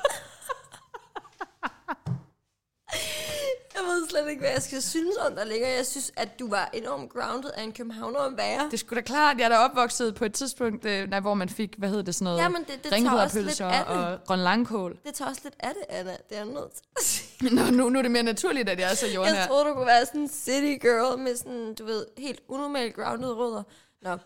jeg 3.75 3.83
ved 3.85 4.09
slet 4.09 4.29
ikke, 4.31 4.41
hvad 4.41 4.51
jeg 4.51 4.63
skal 4.63 4.83
synes 4.83 5.17
om 5.29 5.35
dig 5.37 5.47
længere. 5.47 5.71
Jeg 5.71 5.87
synes, 5.87 6.13
at 6.17 6.39
du 6.39 6.49
var 6.49 6.71
enormt 6.73 7.13
grounded 7.13 7.51
af 7.57 7.63
en 7.63 7.73
københavner 7.73 8.21
at 8.21 8.33
være. 8.37 8.69
Det 8.71 8.79
skulle 8.81 9.01
da 9.01 9.05
klart, 9.07 9.39
jeg 9.39 9.45
er 9.45 9.49
da 9.49 9.57
opvokset 9.59 10.15
på 10.15 10.25
et 10.25 10.35
tidspunkt, 10.35 10.85
øh, 10.85 11.09
nej, 11.11 11.21
hvor 11.21 11.35
man 11.35 11.49
fik, 11.49 11.75
hvad 11.79 11.89
hedder 11.89 12.03
det, 12.03 12.15
sådan 12.15 12.25
noget, 12.25 12.39
Jamen, 12.39 12.61
det- 12.65 12.85
det 12.85 12.91
tager 12.93 13.23
også 13.23 13.41
lidt 13.41 13.61
af 13.61 13.85
det. 13.87 13.97
og 13.97 14.19
grøn 14.27 14.39
langkål. 14.39 14.99
Det 15.07 15.15
tager 15.15 15.29
også 15.29 15.41
lidt 15.45 15.55
af 15.61 15.71
det, 15.75 15.97
Anna. 15.97 16.11
Det 16.13 16.19
er 16.31 16.37
jeg 16.37 16.47
nødt 16.47 16.73
til. 16.73 17.55
Nå, 17.55 17.63
nu, 17.71 17.89
nu 17.89 17.99
er 17.99 18.03
det 18.03 18.11
mere 18.11 18.23
naturligt, 18.23 18.69
at 18.69 18.81
jeg 18.81 18.91
er 18.91 18.95
så 18.95 19.07
Jeg 19.07 19.15
jordnær. 19.15 19.47
troede, 19.47 19.65
du 19.65 19.75
kunne 19.75 19.87
være 19.87 20.07
sådan 20.07 20.21
en 20.21 20.29
city 20.29 20.83
girl 20.87 21.19
med 21.19 21.37
sådan, 21.37 21.75
du 21.75 21.85
ved, 21.85 22.07
helt 22.19 22.41
unormalt 22.49 22.95
grounded 22.95 23.29
rødder. 23.33 23.63
Nå, 24.03 24.17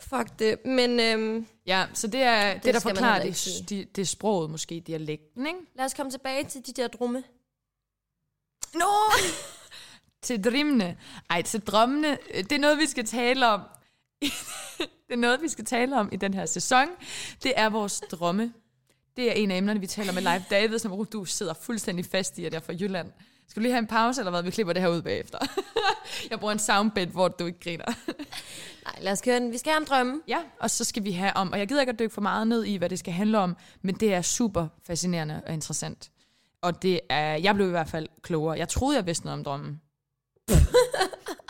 fuck 0.00 0.38
det. 0.38 0.66
Men 0.66 1.00
øhm, 1.00 1.46
Ja, 1.66 1.84
så 1.94 2.06
det 2.06 2.22
er 2.22 2.52
det, 2.54 2.64
det 2.64 2.74
der 2.74 2.80
forklarer 2.80 3.22
det, 3.22 3.48
det, 3.68 3.96
det 3.96 4.08
sproget, 4.08 4.50
måske 4.50 4.82
dialekten, 4.86 5.46
ikke? 5.46 5.58
lad 5.76 5.84
os 5.84 5.94
komme 5.94 6.12
tilbage 6.12 6.44
til 6.44 6.66
de 6.66 6.72
der 6.72 6.88
drumme. 6.88 7.22
Nå! 8.74 9.12
til 10.22 10.44
drømmene. 10.44 10.96
Ej, 11.30 11.42
til 11.42 11.60
drømmene. 11.60 12.18
øh, 12.34 12.44
Det 12.44 12.52
er 12.52 12.58
noget, 12.58 12.78
vi 12.78 12.86
skal 12.86 13.06
tale 13.06 13.46
om. 13.48 13.60
det 15.08 15.12
er 15.12 15.16
noget, 15.16 15.42
vi 15.42 15.48
skal 15.48 15.64
tale 15.64 15.96
om 15.96 16.08
i 16.12 16.16
den 16.16 16.34
her 16.34 16.46
sæson. 16.46 16.86
Det 17.42 17.52
er 17.56 17.68
vores 17.68 18.00
drømme. 18.10 18.52
Det 19.16 19.28
er 19.28 19.32
en 19.32 19.50
af 19.50 19.56
emnerne, 19.56 19.80
vi 19.80 19.86
taler 19.86 20.12
med 20.12 20.22
Leif 20.22 20.42
David, 20.50 20.78
som 20.78 21.06
du 21.06 21.24
sidder 21.24 21.54
fuldstændig 21.54 22.04
fast 22.04 22.38
i, 22.38 22.44
at 22.44 22.52
jeg 22.52 22.58
er 22.58 22.64
fra 22.64 22.72
Jylland. 22.72 23.12
Skal 23.48 23.60
du 23.60 23.62
lige 23.62 23.72
have 23.72 23.78
en 23.78 23.86
pause, 23.86 24.20
eller 24.20 24.30
hvad? 24.30 24.42
Vi 24.42 24.50
klipper 24.50 24.72
det 24.72 24.82
her 24.82 24.88
ud 24.88 25.02
bagefter. 25.02 25.38
jeg 26.30 26.38
bruger 26.40 26.52
en 26.52 26.58
soundbed, 26.58 27.06
hvor 27.06 27.28
du 27.28 27.46
ikke 27.46 27.60
griner. 27.60 27.84
Nej, 28.84 28.94
lad 29.00 29.12
os 29.12 29.20
køre 29.20 29.40
den. 29.40 29.52
Vi 29.52 29.58
skal 29.58 29.72
have 29.72 29.80
om 29.80 29.84
drømme. 29.86 30.20
Ja, 30.28 30.38
og 30.60 30.70
så 30.70 30.84
skal 30.84 31.04
vi 31.04 31.12
have 31.12 31.36
om, 31.36 31.52
og 31.52 31.58
jeg 31.58 31.68
gider 31.68 31.80
ikke 31.80 31.92
at 31.92 31.98
dykke 31.98 32.14
for 32.14 32.20
meget 32.20 32.46
ned 32.46 32.64
i, 32.64 32.76
hvad 32.76 32.88
det 32.88 32.98
skal 32.98 33.12
handle 33.12 33.38
om, 33.38 33.56
men 33.82 33.94
det 33.94 34.14
er 34.14 34.22
super 34.22 34.66
fascinerende 34.86 35.42
og 35.46 35.52
interessant. 35.52 36.10
Og 36.62 36.82
det 36.82 37.00
er, 37.08 37.34
jeg 37.34 37.54
blev 37.54 37.66
i 37.66 37.70
hvert 37.70 37.88
fald 37.88 38.08
klogere. 38.22 38.58
Jeg 38.58 38.68
troede, 38.68 38.96
jeg 38.96 39.06
vidste 39.06 39.24
noget 39.24 39.38
om 39.38 39.44
drømmen. 39.44 39.80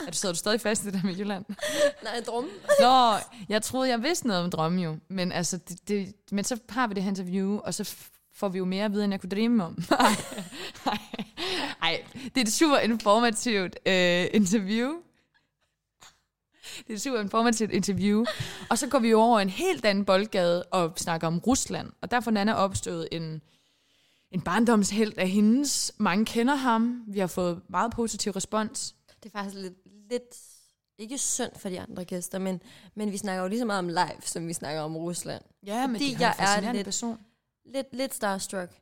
er 0.06 0.10
du, 0.10 0.16
sidder 0.16 0.32
du 0.32 0.38
stadig 0.38 0.60
fast 0.60 0.82
i 0.82 0.86
det 0.86 0.94
der 0.94 1.02
med 1.04 1.16
Jylland? 1.16 1.44
Nej, 2.04 2.20
drumme. 2.26 2.50
Nå, 2.80 3.12
jeg 3.48 3.62
troede, 3.62 3.88
jeg 3.88 4.02
vidste 4.02 4.26
noget 4.26 4.44
om 4.44 4.50
drømme 4.50 4.82
jo. 4.82 4.96
Men, 5.08 5.32
altså, 5.32 5.56
det, 5.56 5.88
det, 5.88 6.14
men 6.32 6.44
så 6.44 6.58
har 6.68 6.86
vi 6.86 6.94
det 6.94 7.02
her 7.02 7.10
interview, 7.10 7.58
og 7.58 7.74
så 7.74 7.96
får 8.34 8.48
vi 8.48 8.58
jo 8.58 8.64
mere 8.64 8.84
at 8.84 8.92
vide, 8.92 9.04
end 9.04 9.12
jeg 9.12 9.20
kunne 9.20 9.30
drømme 9.30 9.64
om. 9.64 9.78
Nej, 11.80 12.04
det 12.24 12.36
er 12.36 12.40
et 12.40 12.52
super 12.52 12.78
informativt 12.78 13.78
øh, 13.86 14.26
interview. 14.32 14.94
Det 16.78 16.90
er 16.90 16.94
et 16.94 17.02
super 17.02 17.20
informativt 17.20 17.70
interview. 17.70 18.24
Og 18.70 18.78
så 18.78 18.86
går 18.86 18.98
vi 18.98 19.14
over 19.14 19.40
en 19.40 19.48
helt 19.48 19.84
anden 19.84 20.04
boldgade 20.04 20.62
og 20.62 20.92
snakker 20.96 21.26
om 21.26 21.38
Rusland. 21.38 21.92
Og 22.02 22.10
derfor 22.10 22.30
er 22.48 22.54
opstået 22.54 23.08
en, 23.12 23.42
en 24.30 24.40
barndomshelt 24.40 25.18
af 25.18 25.28
hendes. 25.28 25.92
Mange 25.98 26.24
kender 26.26 26.54
ham. 26.54 27.04
Vi 27.06 27.18
har 27.18 27.26
fået 27.26 27.62
meget 27.68 27.92
positiv 27.92 28.32
respons. 28.32 28.94
Det 29.22 29.34
er 29.34 29.38
faktisk 29.38 29.56
lidt, 29.56 29.74
lidt 30.10 30.36
ikke 30.98 31.18
synd 31.18 31.52
for 31.56 31.68
de 31.68 31.80
andre 31.80 32.04
gæster, 32.04 32.38
men, 32.38 32.62
men 32.94 33.12
vi 33.12 33.16
snakker 33.16 33.42
jo 33.42 33.48
lige 33.48 33.58
så 33.58 33.64
meget 33.64 33.78
om 33.78 33.88
live, 33.88 34.22
som 34.22 34.48
vi 34.48 34.52
snakker 34.52 34.80
om 34.82 34.96
Rusland. 34.96 35.42
Ja, 35.66 35.86
men 35.86 35.96
Fordi 35.96 36.14
det 36.14 36.22
er 36.22 36.58
en 36.58 36.64
er 36.64 36.72
lidt, 36.72 36.84
person. 36.84 37.18
lidt, 37.64 37.86
lidt 37.92 38.14
starstruck. 38.14 38.80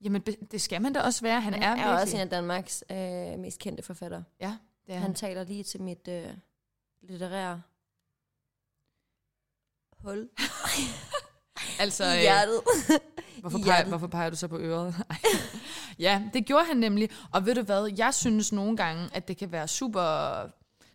Jamen, 0.00 0.22
det 0.22 0.60
skal 0.60 0.82
man 0.82 0.92
da 0.92 1.00
også 1.00 1.22
være. 1.22 1.40
Han, 1.40 1.52
Han 1.52 1.62
er, 1.62 1.66
er, 1.66 1.70
er 1.70 1.76
virkelig. 1.76 2.00
også 2.00 2.16
en 2.16 2.20
af 2.22 2.30
Danmarks 2.30 2.84
øh, 2.90 3.38
mest 3.38 3.58
kendte 3.58 3.82
forfattere. 3.82 4.24
Ja, 4.40 4.56
det 4.86 4.94
er 4.94 4.98
Han 4.98 5.02
han. 5.02 5.14
taler 5.14 5.44
lige 5.44 5.64
til 5.64 5.82
mit 5.82 6.08
øh, 6.08 6.26
litterære 7.02 7.62
hul 9.98 10.28
Altså, 11.78 12.04
i 12.04 12.16
øh, 12.16 12.20
hjertet. 12.20 12.60
hvorfor, 13.40 13.58
peger, 13.58 13.84
hvorfor 13.84 14.06
peger 14.06 14.30
du 14.30 14.36
så 14.36 14.48
på 14.48 14.58
øret? 14.58 14.94
Ja, 15.98 16.22
det 16.34 16.46
gjorde 16.46 16.64
han 16.64 16.76
nemlig. 16.76 17.10
Og 17.32 17.46
ved 17.46 17.54
du 17.54 17.62
hvad, 17.62 17.90
jeg 17.98 18.14
synes 18.14 18.52
nogle 18.52 18.76
gange, 18.76 19.08
at 19.12 19.28
det 19.28 19.36
kan 19.36 19.52
være 19.52 19.68
super 19.68 20.46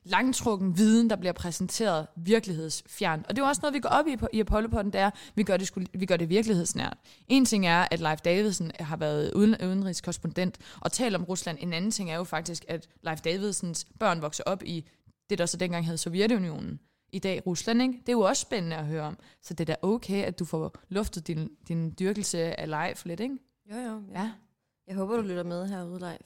langtrukken 0.03 0.77
viden, 0.77 1.09
der 1.09 1.15
bliver 1.15 1.33
præsenteret 1.33 2.07
virkelighedsfjern. 2.15 3.25
Og 3.29 3.35
det 3.35 3.41
er 3.41 3.45
jo 3.45 3.49
også 3.49 3.59
noget, 3.61 3.73
vi 3.73 3.79
går 3.79 3.89
op 3.89 4.07
i 4.07 4.17
på, 4.17 4.27
i 4.33 4.39
Apollo-podden, 4.39 4.91
det 4.91 5.01
er, 5.01 5.09
vi 5.35 5.43
gør 5.43 5.57
det, 5.57 5.67
sku, 5.67 5.81
vi 5.93 6.05
gør 6.05 6.17
det 6.17 6.29
virkelighedsnært. 6.29 6.97
En 7.27 7.45
ting 7.45 7.67
er, 7.67 7.87
at 7.91 7.99
Leif 7.99 8.19
Davidsen 8.19 8.71
har 8.79 8.97
været 8.97 9.33
uden, 9.33 9.55
udenrigskorrespondent 9.63 10.57
og 10.81 10.91
talt 10.91 11.15
om 11.15 11.23
Rusland. 11.23 11.57
En 11.61 11.73
anden 11.73 11.91
ting 11.91 12.11
er 12.11 12.15
jo 12.15 12.23
faktisk, 12.23 12.65
at 12.67 12.87
Leif 13.03 13.21
Davidsens 13.21 13.85
børn 13.99 14.21
vokser 14.21 14.43
op 14.45 14.63
i 14.63 14.85
det, 15.29 15.37
der 15.37 15.45
så 15.45 15.57
dengang 15.57 15.85
hed 15.85 15.97
Sovjetunionen. 15.97 16.79
I 17.13 17.19
dag 17.19 17.47
Rusland, 17.47 17.81
ikke? 17.81 17.93
Det 17.93 18.09
er 18.09 18.13
jo 18.13 18.21
også 18.21 18.41
spændende 18.41 18.75
at 18.75 18.85
høre 18.85 19.01
om. 19.03 19.17
Så 19.41 19.53
det 19.53 19.69
er 19.69 19.75
da 19.75 19.87
okay, 19.87 20.23
at 20.23 20.39
du 20.39 20.45
får 20.45 20.75
luftet 20.89 21.27
din, 21.27 21.49
din 21.67 21.95
dyrkelse 21.99 22.59
af 22.59 22.69
Leif 22.69 23.05
lidt, 23.05 23.19
ikke? 23.19 23.37
Jo, 23.71 23.75
jo. 23.75 24.01
Ja. 24.11 24.19
Ja. 24.21 24.31
Jeg 24.87 24.95
håber, 24.95 25.15
du 25.15 25.21
lytter 25.21 25.43
med 25.43 25.67
herude 25.67 25.99
live. 25.99 26.17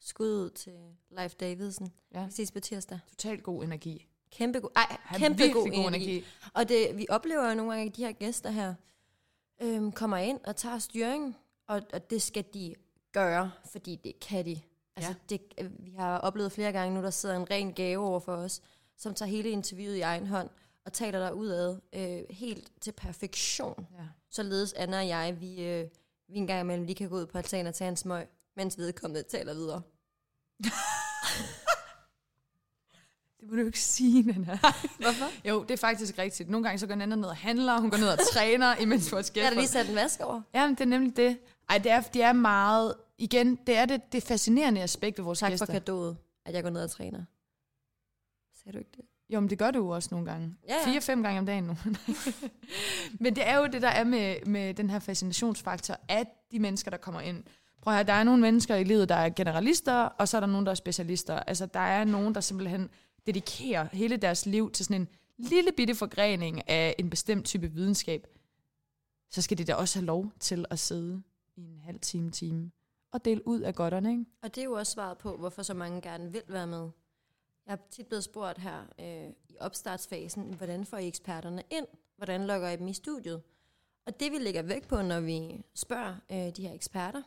Skud 0.00 0.28
ud 0.44 0.50
til 0.50 0.72
Leif 1.10 1.34
Davidsen. 1.34 1.92
Ja. 2.14 2.24
Vi 2.26 2.30
ses 2.32 2.52
på 2.52 2.60
tirsdag. 2.60 2.98
Totalt 3.10 3.42
god 3.42 3.64
energi. 3.64 4.06
Kæmpe 4.32 4.60
god, 4.60 4.70
ej, 4.76 4.96
Han 5.00 5.20
kæmpe 5.20 5.42
god, 5.42 5.52
god 5.54 5.66
energi. 5.66 5.86
energi. 5.86 6.24
Og 6.54 6.68
det, 6.68 6.96
vi 6.96 7.06
oplever 7.08 7.48
jo 7.48 7.54
nogle 7.54 7.72
gange, 7.72 7.90
at 7.90 7.96
de 7.96 8.04
her 8.04 8.12
gæster 8.12 8.50
her 8.50 8.74
øhm, 9.62 9.92
kommer 9.92 10.16
ind 10.16 10.40
og 10.44 10.56
tager 10.56 10.78
styringen, 10.78 11.36
og, 11.68 11.82
og 11.92 12.10
det 12.10 12.22
skal 12.22 12.44
de 12.54 12.74
gøre, 13.12 13.50
fordi 13.72 13.96
det 14.04 14.20
kan 14.20 14.44
de. 14.46 14.60
Altså, 14.96 15.10
Ja. 15.10 15.14
det, 15.28 15.40
øh, 15.60 15.70
vi 15.86 15.90
har 15.90 16.18
oplevet 16.18 16.52
flere 16.52 16.72
gange 16.72 16.94
nu, 16.94 17.02
der 17.02 17.10
sidder 17.10 17.36
en 17.36 17.50
ren 17.50 17.72
gave 17.72 18.06
over 18.06 18.20
for 18.20 18.32
os, 18.36 18.60
som 18.98 19.14
tager 19.14 19.30
hele 19.30 19.48
interviewet 19.48 19.96
i 19.96 20.00
egen 20.00 20.26
hånd, 20.26 20.50
og 20.86 20.92
taler 20.92 21.18
der 21.18 21.30
ud 21.30 21.46
af 21.46 21.76
øh, 21.92 22.24
helt 22.30 22.72
til 22.80 22.92
perfektion. 22.92 23.86
Ja. 23.98 24.04
Således 24.30 24.72
Anna 24.72 24.96
og 24.98 25.08
jeg, 25.08 25.36
vi, 25.40 25.64
øh, 25.64 25.88
vi 26.28 26.34
en 26.36 26.46
gang 26.46 26.60
imellem 26.60 26.84
lige 26.86 26.96
kan 26.96 27.08
gå 27.08 27.16
ud 27.16 27.26
på 27.26 27.38
altanen 27.38 27.66
og 27.66 27.74
tage 27.74 27.88
en 27.88 27.96
smøg, 27.96 28.26
mens 28.56 28.78
vedkommende 28.78 29.22
taler 29.22 29.54
videre. 29.54 29.82
Det 33.40 33.50
må 33.52 33.56
du 33.56 33.66
ikke 33.66 33.80
sige, 33.80 34.22
Nana. 34.22 34.58
Hvorfor? 35.00 35.48
jo, 35.48 35.62
det 35.62 35.70
er 35.70 35.76
faktisk 35.76 36.18
rigtigt. 36.18 36.50
Nogle 36.50 36.64
gange 36.64 36.78
så 36.78 36.86
går 36.86 36.94
Nana 36.94 37.16
ned 37.16 37.24
og 37.24 37.36
handler, 37.36 37.80
hun 37.80 37.90
går 37.90 37.98
ned 37.98 38.08
og 38.08 38.18
træner, 38.32 38.76
imens 38.76 39.12
vores 39.12 39.32
Jeg 39.34 39.44
har 39.44 39.50
gæster... 39.50 39.60
lige 39.60 39.68
sat 39.68 39.88
en 39.88 39.94
vask 39.94 40.20
over. 40.20 40.42
Jamen, 40.54 40.74
det 40.74 40.80
er 40.80 40.84
nemlig 40.88 41.16
det. 41.16 41.38
Ej, 41.68 41.78
det 41.78 41.92
er, 41.92 42.00
de 42.00 42.22
er 42.22 42.32
meget... 42.32 42.94
Igen, 43.18 43.56
det 43.66 43.76
er 43.76 43.84
det, 43.86 44.12
det 44.12 44.22
fascinerende 44.22 44.82
aspekt 44.82 45.18
ved 45.18 45.24
vores 45.24 45.38
Tak 45.38 45.50
gæster. 45.50 45.66
for 45.66 45.72
kadeauet, 45.72 46.16
at 46.46 46.54
jeg 46.54 46.62
går 46.62 46.70
ned 46.70 46.84
og 46.84 46.90
træner. 46.90 47.24
Sagde 48.64 48.72
du 48.72 48.78
ikke 48.78 48.90
det? 48.96 49.04
Jo, 49.30 49.40
men 49.40 49.50
det 49.50 49.58
gør 49.58 49.70
du 49.70 49.78
jo 49.78 49.88
også 49.88 50.08
nogle 50.12 50.30
gange. 50.30 50.56
Ja, 50.68 50.74
ja. 50.74 50.92
Fire-fem 50.92 51.22
gange 51.22 51.38
om 51.38 51.46
dagen 51.46 51.64
nu. 51.64 51.76
men 53.24 53.36
det 53.36 53.48
er 53.48 53.58
jo 53.58 53.66
det, 53.66 53.82
der 53.82 53.88
er 53.88 54.04
med, 54.04 54.36
med 54.46 54.74
den 54.74 54.90
her 54.90 54.98
fascinationsfaktor, 54.98 55.96
at 56.08 56.26
de 56.52 56.58
mennesker, 56.58 56.90
der 56.90 56.98
kommer 56.98 57.20
ind... 57.20 57.44
Prøv 57.82 57.92
at 57.92 57.96
høre, 57.96 58.06
der 58.06 58.12
er 58.12 58.24
nogle 58.24 58.40
mennesker 58.40 58.74
i 58.74 58.84
livet, 58.84 59.08
der 59.08 59.14
er 59.14 59.30
generalister, 59.30 59.94
og 59.94 60.28
så 60.28 60.36
er 60.36 60.40
der 60.40 60.46
nogen, 60.46 60.66
der 60.66 60.70
er 60.72 60.76
specialister. 60.76 61.34
Altså, 61.34 61.66
der 61.66 61.80
er 61.80 62.04
nogen, 62.04 62.34
der 62.34 62.40
simpelthen 62.40 62.90
dedikerer 63.26 63.88
hele 63.92 64.16
deres 64.16 64.46
liv 64.46 64.70
til 64.70 64.84
sådan 64.84 65.00
en 65.00 65.08
lille 65.38 65.70
bitte 65.76 65.94
forgrening 65.94 66.68
af 66.70 66.94
en 66.98 67.10
bestemt 67.10 67.46
type 67.46 67.72
videnskab. 67.72 68.26
Så 69.30 69.42
skal 69.42 69.58
de 69.58 69.64
da 69.64 69.74
også 69.74 69.98
have 69.98 70.06
lov 70.06 70.32
til 70.40 70.64
at 70.70 70.78
sidde 70.78 71.22
i 71.56 71.60
en 71.60 71.80
halv 71.84 72.00
time, 72.00 72.30
time 72.30 72.70
og 73.12 73.24
dele 73.24 73.48
ud 73.48 73.60
af 73.60 73.74
godterne, 73.74 74.10
ikke? 74.10 74.24
Og 74.42 74.54
det 74.54 74.60
er 74.60 74.64
jo 74.64 74.72
også 74.72 74.92
svaret 74.92 75.18
på, 75.18 75.36
hvorfor 75.36 75.62
så 75.62 75.74
mange 75.74 76.00
gerne 76.00 76.32
vil 76.32 76.42
være 76.48 76.66
med. 76.66 76.90
Jeg 77.66 77.72
er 77.72 77.76
tit 77.90 78.06
blevet 78.06 78.24
spurgt 78.24 78.58
her 78.58 78.84
øh, 78.98 79.30
i 79.48 79.56
opstartsfasen, 79.60 80.54
hvordan 80.54 80.86
får 80.86 80.96
I 80.96 81.08
eksperterne 81.08 81.62
ind? 81.70 81.86
Hvordan 82.16 82.46
lukker 82.46 82.68
I 82.68 82.76
dem 82.76 82.88
i 82.88 82.92
studiet? 82.92 83.42
Og 84.06 84.20
det 84.20 84.32
vi 84.32 84.38
lægger 84.38 84.62
vægt 84.62 84.88
på, 84.88 85.02
når 85.02 85.20
vi 85.20 85.64
spørger 85.74 86.16
øh, 86.32 86.56
de 86.56 86.62
her 86.66 86.72
eksperter, 86.72 87.22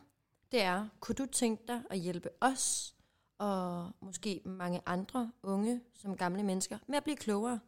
det 0.52 0.62
er, 0.62 0.88
kunne 1.00 1.14
du 1.14 1.26
tænke 1.26 1.62
dig 1.68 1.82
at 1.90 1.98
hjælpe 1.98 2.28
os 2.40 2.94
og 3.38 3.90
måske 4.00 4.40
mange 4.44 4.80
andre 4.86 5.32
unge 5.42 5.80
som 5.94 6.16
gamle 6.16 6.42
mennesker 6.42 6.78
med 6.86 6.96
at 6.96 7.04
blive 7.04 7.16
klogere? 7.16 7.60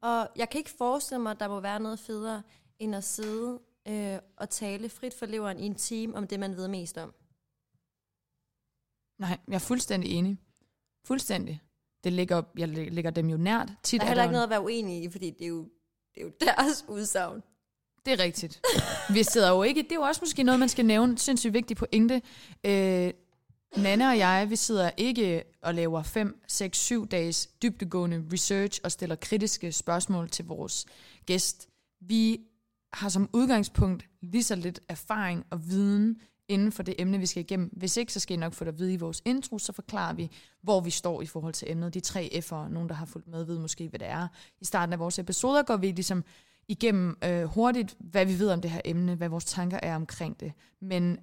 Og 0.00 0.28
jeg 0.36 0.50
kan 0.50 0.58
ikke 0.58 0.70
forestille 0.70 1.22
mig, 1.22 1.30
at 1.30 1.40
der 1.40 1.48
må 1.48 1.60
være 1.60 1.80
noget 1.80 1.98
federe, 1.98 2.42
end 2.78 2.96
at 2.96 3.04
sidde 3.04 3.60
øh, 3.88 4.18
og 4.36 4.50
tale 4.50 4.88
frit 4.88 5.14
for 5.14 5.26
leveren 5.26 5.58
i 5.58 5.66
en 5.66 5.74
time 5.74 6.16
om 6.16 6.26
det, 6.26 6.40
man 6.40 6.56
ved 6.56 6.68
mest 6.68 6.98
om. 6.98 7.14
Nej, 9.18 9.38
jeg 9.48 9.54
er 9.54 9.58
fuldstændig 9.58 10.10
enig. 10.10 10.38
Fuldstændig. 11.04 11.62
Det 12.04 12.12
ligger, 12.12 12.42
jeg 12.58 12.68
ligger 12.68 13.10
dem 13.10 13.28
jo 13.28 13.36
nært. 13.36 13.68
Tit 13.82 14.00
Der 14.00 14.04
er 14.04 14.06
er 14.06 14.08
heller 14.08 14.22
ikke 14.22 14.32
noget 14.32 14.44
at 14.44 14.50
være 14.50 14.62
uenig 14.62 15.02
i, 15.02 15.10
fordi 15.10 15.30
det 15.30 15.44
er 15.44 15.48
jo, 15.48 15.68
det 16.14 16.20
er 16.20 16.24
jo 16.24 16.30
deres 16.40 16.84
udsagn. 16.88 17.42
Det 18.06 18.12
er 18.20 18.24
rigtigt. 18.24 18.60
Vi 19.14 19.22
sidder 19.22 19.50
jo 19.50 19.62
ikke... 19.62 19.82
Det 19.82 19.92
er 19.92 19.96
jo 19.96 20.02
også 20.02 20.20
måske 20.22 20.42
noget, 20.42 20.60
man 20.60 20.68
skal 20.68 20.84
nævne. 20.86 21.18
Sindssygt 21.18 21.54
vigtig 21.54 21.76
pointe. 21.76 22.22
Øh, 22.64 23.12
Nana 23.76 24.08
og 24.10 24.18
jeg, 24.18 24.46
vi 24.50 24.56
sidder 24.56 24.90
ikke 24.96 25.42
og 25.62 25.74
laver 25.74 26.02
5, 26.02 26.42
6, 26.48 26.78
7 26.78 27.08
dages 27.08 27.46
dybdegående 27.46 28.24
research 28.32 28.80
og 28.84 28.92
stiller 28.92 29.16
kritiske 29.16 29.72
spørgsmål 29.72 30.28
til 30.30 30.44
vores 30.44 30.86
gæst. 31.26 31.68
Vi 32.00 32.40
har 32.92 33.08
som 33.08 33.30
udgangspunkt 33.32 34.08
lige 34.22 34.44
så 34.44 34.54
lidt 34.54 34.80
erfaring 34.88 35.44
og 35.50 35.68
viden 35.68 36.20
inden 36.48 36.72
for 36.72 36.82
det 36.82 36.94
emne, 36.98 37.18
vi 37.18 37.26
skal 37.26 37.40
igennem. 37.40 37.70
Hvis 37.72 37.96
ikke, 37.96 38.12
så 38.12 38.20
skal 38.20 38.36
I 38.36 38.40
nok 38.40 38.52
få 38.52 38.64
det 38.64 38.72
at 38.72 38.78
vide 38.78 38.92
i 38.92 38.96
vores 38.96 39.22
intro, 39.24 39.58
så 39.58 39.72
forklarer 39.72 40.14
vi, 40.14 40.30
hvor 40.62 40.80
vi 40.80 40.90
står 40.90 41.22
i 41.22 41.26
forhold 41.26 41.54
til 41.54 41.70
emnet. 41.70 41.94
De 41.94 42.00
tre 42.00 42.30
F'er, 42.44 42.68
nogen 42.68 42.88
der 42.88 42.94
har 42.94 43.06
fulgt 43.06 43.28
med, 43.28 43.44
ved 43.44 43.58
måske, 43.58 43.88
hvad 43.88 43.98
det 43.98 44.08
er. 44.08 44.28
I 44.60 44.64
starten 44.64 44.92
af 44.92 44.98
vores 44.98 45.18
episoder 45.18 45.62
går 45.62 45.76
vi 45.76 45.86
ligesom 45.86 46.24
igennem 46.68 47.16
øh, 47.24 47.44
hurtigt, 47.44 47.96
hvad 47.98 48.26
vi 48.26 48.38
ved 48.38 48.50
om 48.50 48.60
det 48.60 48.70
her 48.70 48.80
emne, 48.84 49.14
hvad 49.14 49.28
vores 49.28 49.44
tanker 49.44 49.80
er 49.82 49.96
omkring 49.96 50.40
det. 50.40 50.52
Men 50.80 51.18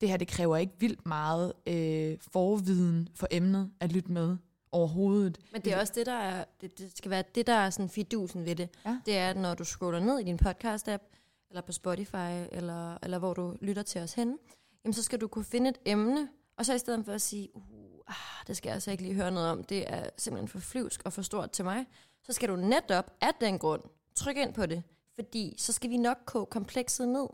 det 0.00 0.08
her, 0.08 0.16
det 0.16 0.28
kræver 0.28 0.56
ikke 0.56 0.72
vildt 0.78 1.06
meget 1.06 1.52
øh, 1.66 2.16
forviden 2.32 3.08
for 3.14 3.26
emnet 3.30 3.70
at 3.80 3.92
lytte 3.92 4.12
med 4.12 4.36
overhovedet. 4.72 5.38
Men 5.52 5.60
det 5.62 5.72
er 5.72 5.80
også 5.80 5.92
det, 5.96 6.06
der 6.06 6.12
er, 6.12 6.44
det, 6.60 6.78
det 6.78 6.96
skal 6.96 7.10
være 7.10 7.22
det, 7.34 7.46
der 7.46 7.54
er 7.54 7.70
sådan 7.70 7.88
fidusen 7.88 8.44
ved 8.44 8.56
det. 8.56 8.68
Ja. 8.86 8.98
Det 9.06 9.16
er, 9.16 9.30
at 9.30 9.36
når 9.36 9.54
du 9.54 9.64
scroller 9.64 10.00
ned 10.00 10.18
i 10.18 10.24
din 10.24 10.38
podcast-app, 10.46 11.17
eller 11.50 11.60
på 11.60 11.72
Spotify, 11.72 12.46
eller, 12.52 12.98
eller 13.02 13.18
hvor 13.18 13.34
du 13.34 13.56
lytter 13.60 13.82
til 13.82 14.00
os 14.00 14.14
hen, 14.14 14.38
jamen 14.84 14.92
så 14.92 15.02
skal 15.02 15.20
du 15.20 15.28
kunne 15.28 15.44
finde 15.44 15.70
et 15.70 15.78
emne, 15.84 16.28
og 16.56 16.66
så 16.66 16.74
i 16.74 16.78
stedet 16.78 17.04
for 17.04 17.12
at 17.12 17.22
sige, 17.22 17.48
uh, 17.56 17.62
ah, 18.06 18.46
det 18.46 18.56
skal 18.56 18.68
jeg 18.68 18.74
altså 18.74 18.90
ikke 18.90 19.02
lige 19.02 19.14
høre 19.14 19.30
noget 19.30 19.50
om, 19.50 19.64
det 19.64 19.92
er 19.92 20.10
simpelthen 20.16 20.48
for 20.48 20.58
flyvsk 20.58 21.02
og 21.04 21.12
for 21.12 21.22
stort 21.22 21.50
til 21.50 21.64
mig, 21.64 21.86
så 22.22 22.32
skal 22.32 22.48
du 22.48 22.56
netop 22.56 23.10
af 23.20 23.30
den 23.40 23.58
grund 23.58 23.82
trykke 24.14 24.42
ind 24.42 24.54
på 24.54 24.66
det, 24.66 24.82
fordi 25.14 25.54
så 25.58 25.72
skal 25.72 25.90
vi 25.90 25.96
nok 25.96 26.18
koge 26.26 26.46
komplekset 26.46 27.08
ned. 27.08 27.26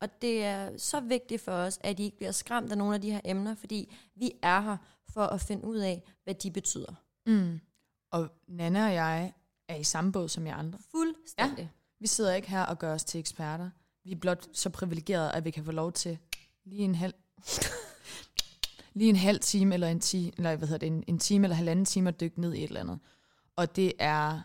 Og 0.00 0.22
det 0.22 0.44
er 0.44 0.78
så 0.78 1.00
vigtigt 1.00 1.42
for 1.42 1.52
os, 1.52 1.78
at 1.80 2.00
I 2.00 2.04
ikke 2.04 2.16
bliver 2.16 2.32
skræmt 2.32 2.72
af 2.72 2.78
nogle 2.78 2.94
af 2.94 3.00
de 3.00 3.10
her 3.10 3.20
emner, 3.24 3.54
fordi 3.54 3.96
vi 4.14 4.32
er 4.42 4.60
her 4.60 4.76
for 5.08 5.22
at 5.22 5.40
finde 5.40 5.64
ud 5.64 5.76
af, 5.76 6.02
hvad 6.24 6.34
de 6.34 6.50
betyder. 6.50 6.94
Mm. 7.26 7.60
Og 8.10 8.28
Nana 8.48 8.86
og 8.86 8.94
jeg 8.94 9.32
er 9.68 9.74
i 9.76 9.84
samme 9.84 10.12
båd 10.12 10.28
som 10.28 10.46
jer 10.46 10.56
andre. 10.56 10.78
Fuldstændig. 10.90 11.62
Ja. 11.62 11.77
Vi 12.00 12.06
sidder 12.06 12.34
ikke 12.34 12.50
her 12.50 12.62
og 12.62 12.78
gør 12.78 12.94
os 12.94 13.04
til 13.04 13.20
eksperter. 13.20 13.70
Vi 14.04 14.12
er 14.12 14.16
blot 14.16 14.48
så 14.52 14.70
privilegerede, 14.70 15.32
at 15.32 15.44
vi 15.44 15.50
kan 15.50 15.64
få 15.64 15.72
lov 15.72 15.92
til 15.92 16.18
lige 16.64 16.82
en 16.82 16.94
halv, 16.94 17.14
lige 18.94 19.10
en 19.10 19.16
halv 19.16 19.40
time, 19.40 19.74
eller 19.74 19.88
en, 19.88 20.00
ti, 20.00 20.32
eller 20.36 20.56
hvad 20.56 20.68
hedder 20.68 20.78
det, 20.78 20.86
en, 20.86 21.04
en 21.06 21.18
time 21.18 21.44
eller 21.44 21.56
halvanden 21.56 21.84
time 21.84 22.08
at 22.08 22.20
dykke 22.20 22.40
ned 22.40 22.54
i 22.54 22.64
et 22.64 22.68
eller 22.68 22.80
andet. 22.80 22.98
Og 23.56 23.76
det 23.76 23.92
er, 23.98 24.40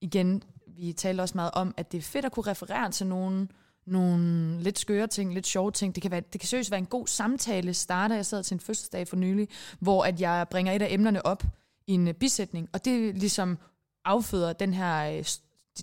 igen, 0.00 0.42
vi 0.66 0.92
taler 0.92 1.22
også 1.22 1.34
meget 1.34 1.50
om, 1.54 1.74
at 1.76 1.92
det 1.92 1.98
er 1.98 2.02
fedt 2.02 2.24
at 2.24 2.32
kunne 2.32 2.46
referere 2.46 2.90
til 2.90 3.06
nogle, 3.06 3.48
nogle 3.86 4.60
lidt 4.62 4.78
skøre 4.78 5.06
ting, 5.06 5.34
lidt 5.34 5.46
sjove 5.46 5.70
ting. 5.70 5.94
Det 5.94 6.02
kan, 6.02 6.10
være, 6.10 6.20
det 6.20 6.40
kan 6.40 6.48
seriøst 6.48 6.70
være 6.70 6.78
en 6.78 6.86
god 6.86 7.06
samtale 7.06 7.74
starter. 7.74 8.14
Jeg 8.14 8.26
sad 8.26 8.42
til 8.42 8.54
en 8.54 8.60
fødselsdag 8.60 9.08
for 9.08 9.16
nylig, 9.16 9.48
hvor 9.78 10.04
at 10.04 10.20
jeg 10.20 10.46
bringer 10.50 10.72
et 10.72 10.82
af 10.82 10.88
emnerne 10.90 11.26
op 11.26 11.42
i 11.86 11.92
en 11.92 12.14
bisætning, 12.14 12.68
og 12.72 12.84
det 12.84 13.18
ligesom 13.18 13.58
afføder 14.04 14.52
den 14.52 14.74
her 14.74 15.18
øh, 15.18 15.24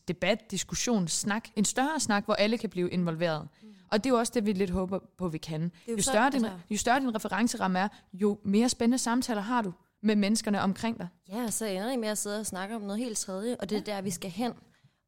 debat, 0.07 0.51
diskussion, 0.51 1.07
snak, 1.07 1.47
en 1.55 1.65
større 1.65 1.99
snak, 1.99 2.25
hvor 2.25 2.33
alle 2.33 2.57
kan 2.57 2.69
blive 2.69 2.89
involveret. 2.89 3.47
Mm. 3.61 3.67
Og 3.91 4.03
det 4.03 4.09
er 4.09 4.13
jo 4.13 4.19
også 4.19 4.31
det, 4.35 4.45
vi 4.45 4.53
lidt 4.53 4.69
håber 4.69 4.99
på, 5.17 5.27
vi 5.27 5.37
kan. 5.37 5.71
Jo, 5.87 6.01
større 6.01 6.31
så, 6.31 6.37
din, 6.37 6.45
altså... 6.45 6.59
jo 6.69 6.77
større 6.77 6.99
din 6.99 7.15
referenceramme 7.15 7.79
er, 7.79 7.87
jo 8.13 8.39
mere 8.43 8.69
spændende 8.69 8.97
samtaler 8.97 9.41
har 9.41 9.61
du 9.61 9.73
med 10.03 10.15
menneskerne 10.15 10.61
omkring 10.61 10.97
dig. 10.97 11.07
Ja, 11.29 11.49
så 11.49 11.65
ender 11.65 11.91
I 11.91 11.97
med 11.97 12.09
at 12.09 12.17
sidde 12.17 12.39
og 12.39 12.45
snakke 12.45 12.75
om 12.75 12.81
noget 12.81 12.99
helt 12.99 13.17
tredje, 13.17 13.57
og 13.59 13.69
det 13.69 13.77
er 13.77 13.81
der, 13.81 14.01
vi 14.01 14.11
skal 14.11 14.31
hen. 14.31 14.53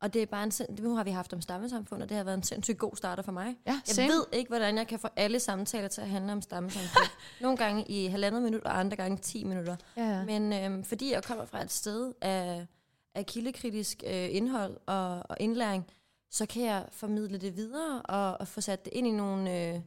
Og 0.01 0.13
det 0.13 0.21
er 0.21 0.25
bare 0.25 0.43
en, 0.43 0.49
det 0.49 0.79
nu 0.79 0.95
har 0.95 1.03
vi 1.03 1.11
haft 1.11 1.33
om 1.33 1.41
stammesamfund, 1.41 2.01
og 2.01 2.09
det 2.09 2.17
har 2.17 2.23
været 2.23 2.37
en 2.37 2.43
sindssygt 2.43 2.77
god 2.77 2.95
starter 2.95 3.23
for 3.23 3.31
mig. 3.31 3.55
Ja, 3.67 3.81
jeg 3.97 4.07
ved 4.07 4.25
ikke, 4.33 4.49
hvordan 4.49 4.77
jeg 4.77 4.87
kan 4.87 4.99
få 4.99 5.07
alle 5.15 5.39
samtaler 5.39 5.87
til 5.87 6.01
at 6.01 6.09
handle 6.09 6.31
om 6.31 6.41
stammesamfund. 6.41 7.05
Nogle 7.41 7.57
gange 7.57 7.85
i 7.87 8.07
halvandet 8.07 8.41
minut, 8.41 8.63
og 8.63 8.79
andre 8.79 8.97
gange 8.97 9.17
10 9.17 9.43
minutter. 9.43 9.75
Ja. 9.97 10.25
Men 10.25 10.53
øhm, 10.53 10.83
fordi 10.83 11.13
jeg 11.13 11.23
kommer 11.23 11.45
fra 11.45 11.61
et 11.61 11.71
sted 11.71 12.13
af, 12.21 12.67
af 13.15 13.25
kildekritisk 13.25 14.03
øh, 14.07 14.35
indhold 14.35 14.77
og, 14.85 15.23
og 15.29 15.37
indlæring, 15.39 15.85
så 16.31 16.45
kan 16.45 16.63
jeg 16.63 16.85
formidle 16.91 17.37
det 17.37 17.55
videre 17.55 18.01
og, 18.01 18.37
og 18.39 18.47
få 18.47 18.61
sat 18.61 18.85
det 18.85 18.93
ind 18.93 19.07
i 19.07 19.11
nogle, 19.11 19.57
øh, 19.57 19.81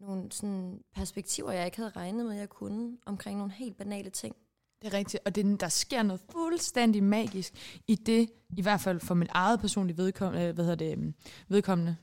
nogle 0.00 0.32
sådan 0.32 0.80
perspektiver, 0.94 1.52
jeg 1.52 1.64
ikke 1.64 1.76
havde 1.76 1.90
regnet 1.90 2.26
med, 2.26 2.34
jeg 2.34 2.48
kunne, 2.48 2.98
omkring 3.06 3.38
nogle 3.38 3.52
helt 3.52 3.76
banale 3.76 4.10
ting. 4.10 4.36
Det 4.82 4.94
er 4.94 4.98
rigtigt, 4.98 5.22
og 5.24 5.34
det, 5.34 5.60
der 5.60 5.68
sker 5.68 6.02
noget 6.02 6.20
fuldstændig 6.32 7.02
magisk 7.02 7.80
i 7.88 7.94
det, 7.94 8.30
i 8.56 8.62
hvert 8.62 8.80
fald 8.80 9.00
for 9.00 9.14
mit 9.14 9.28
eget 9.30 9.60
personlige 9.60 9.96
vedkommende, 9.96 10.52
hvad 10.52 10.64
hedder 10.64 10.94
det, 10.94 11.14
vedkommende. 11.48 11.96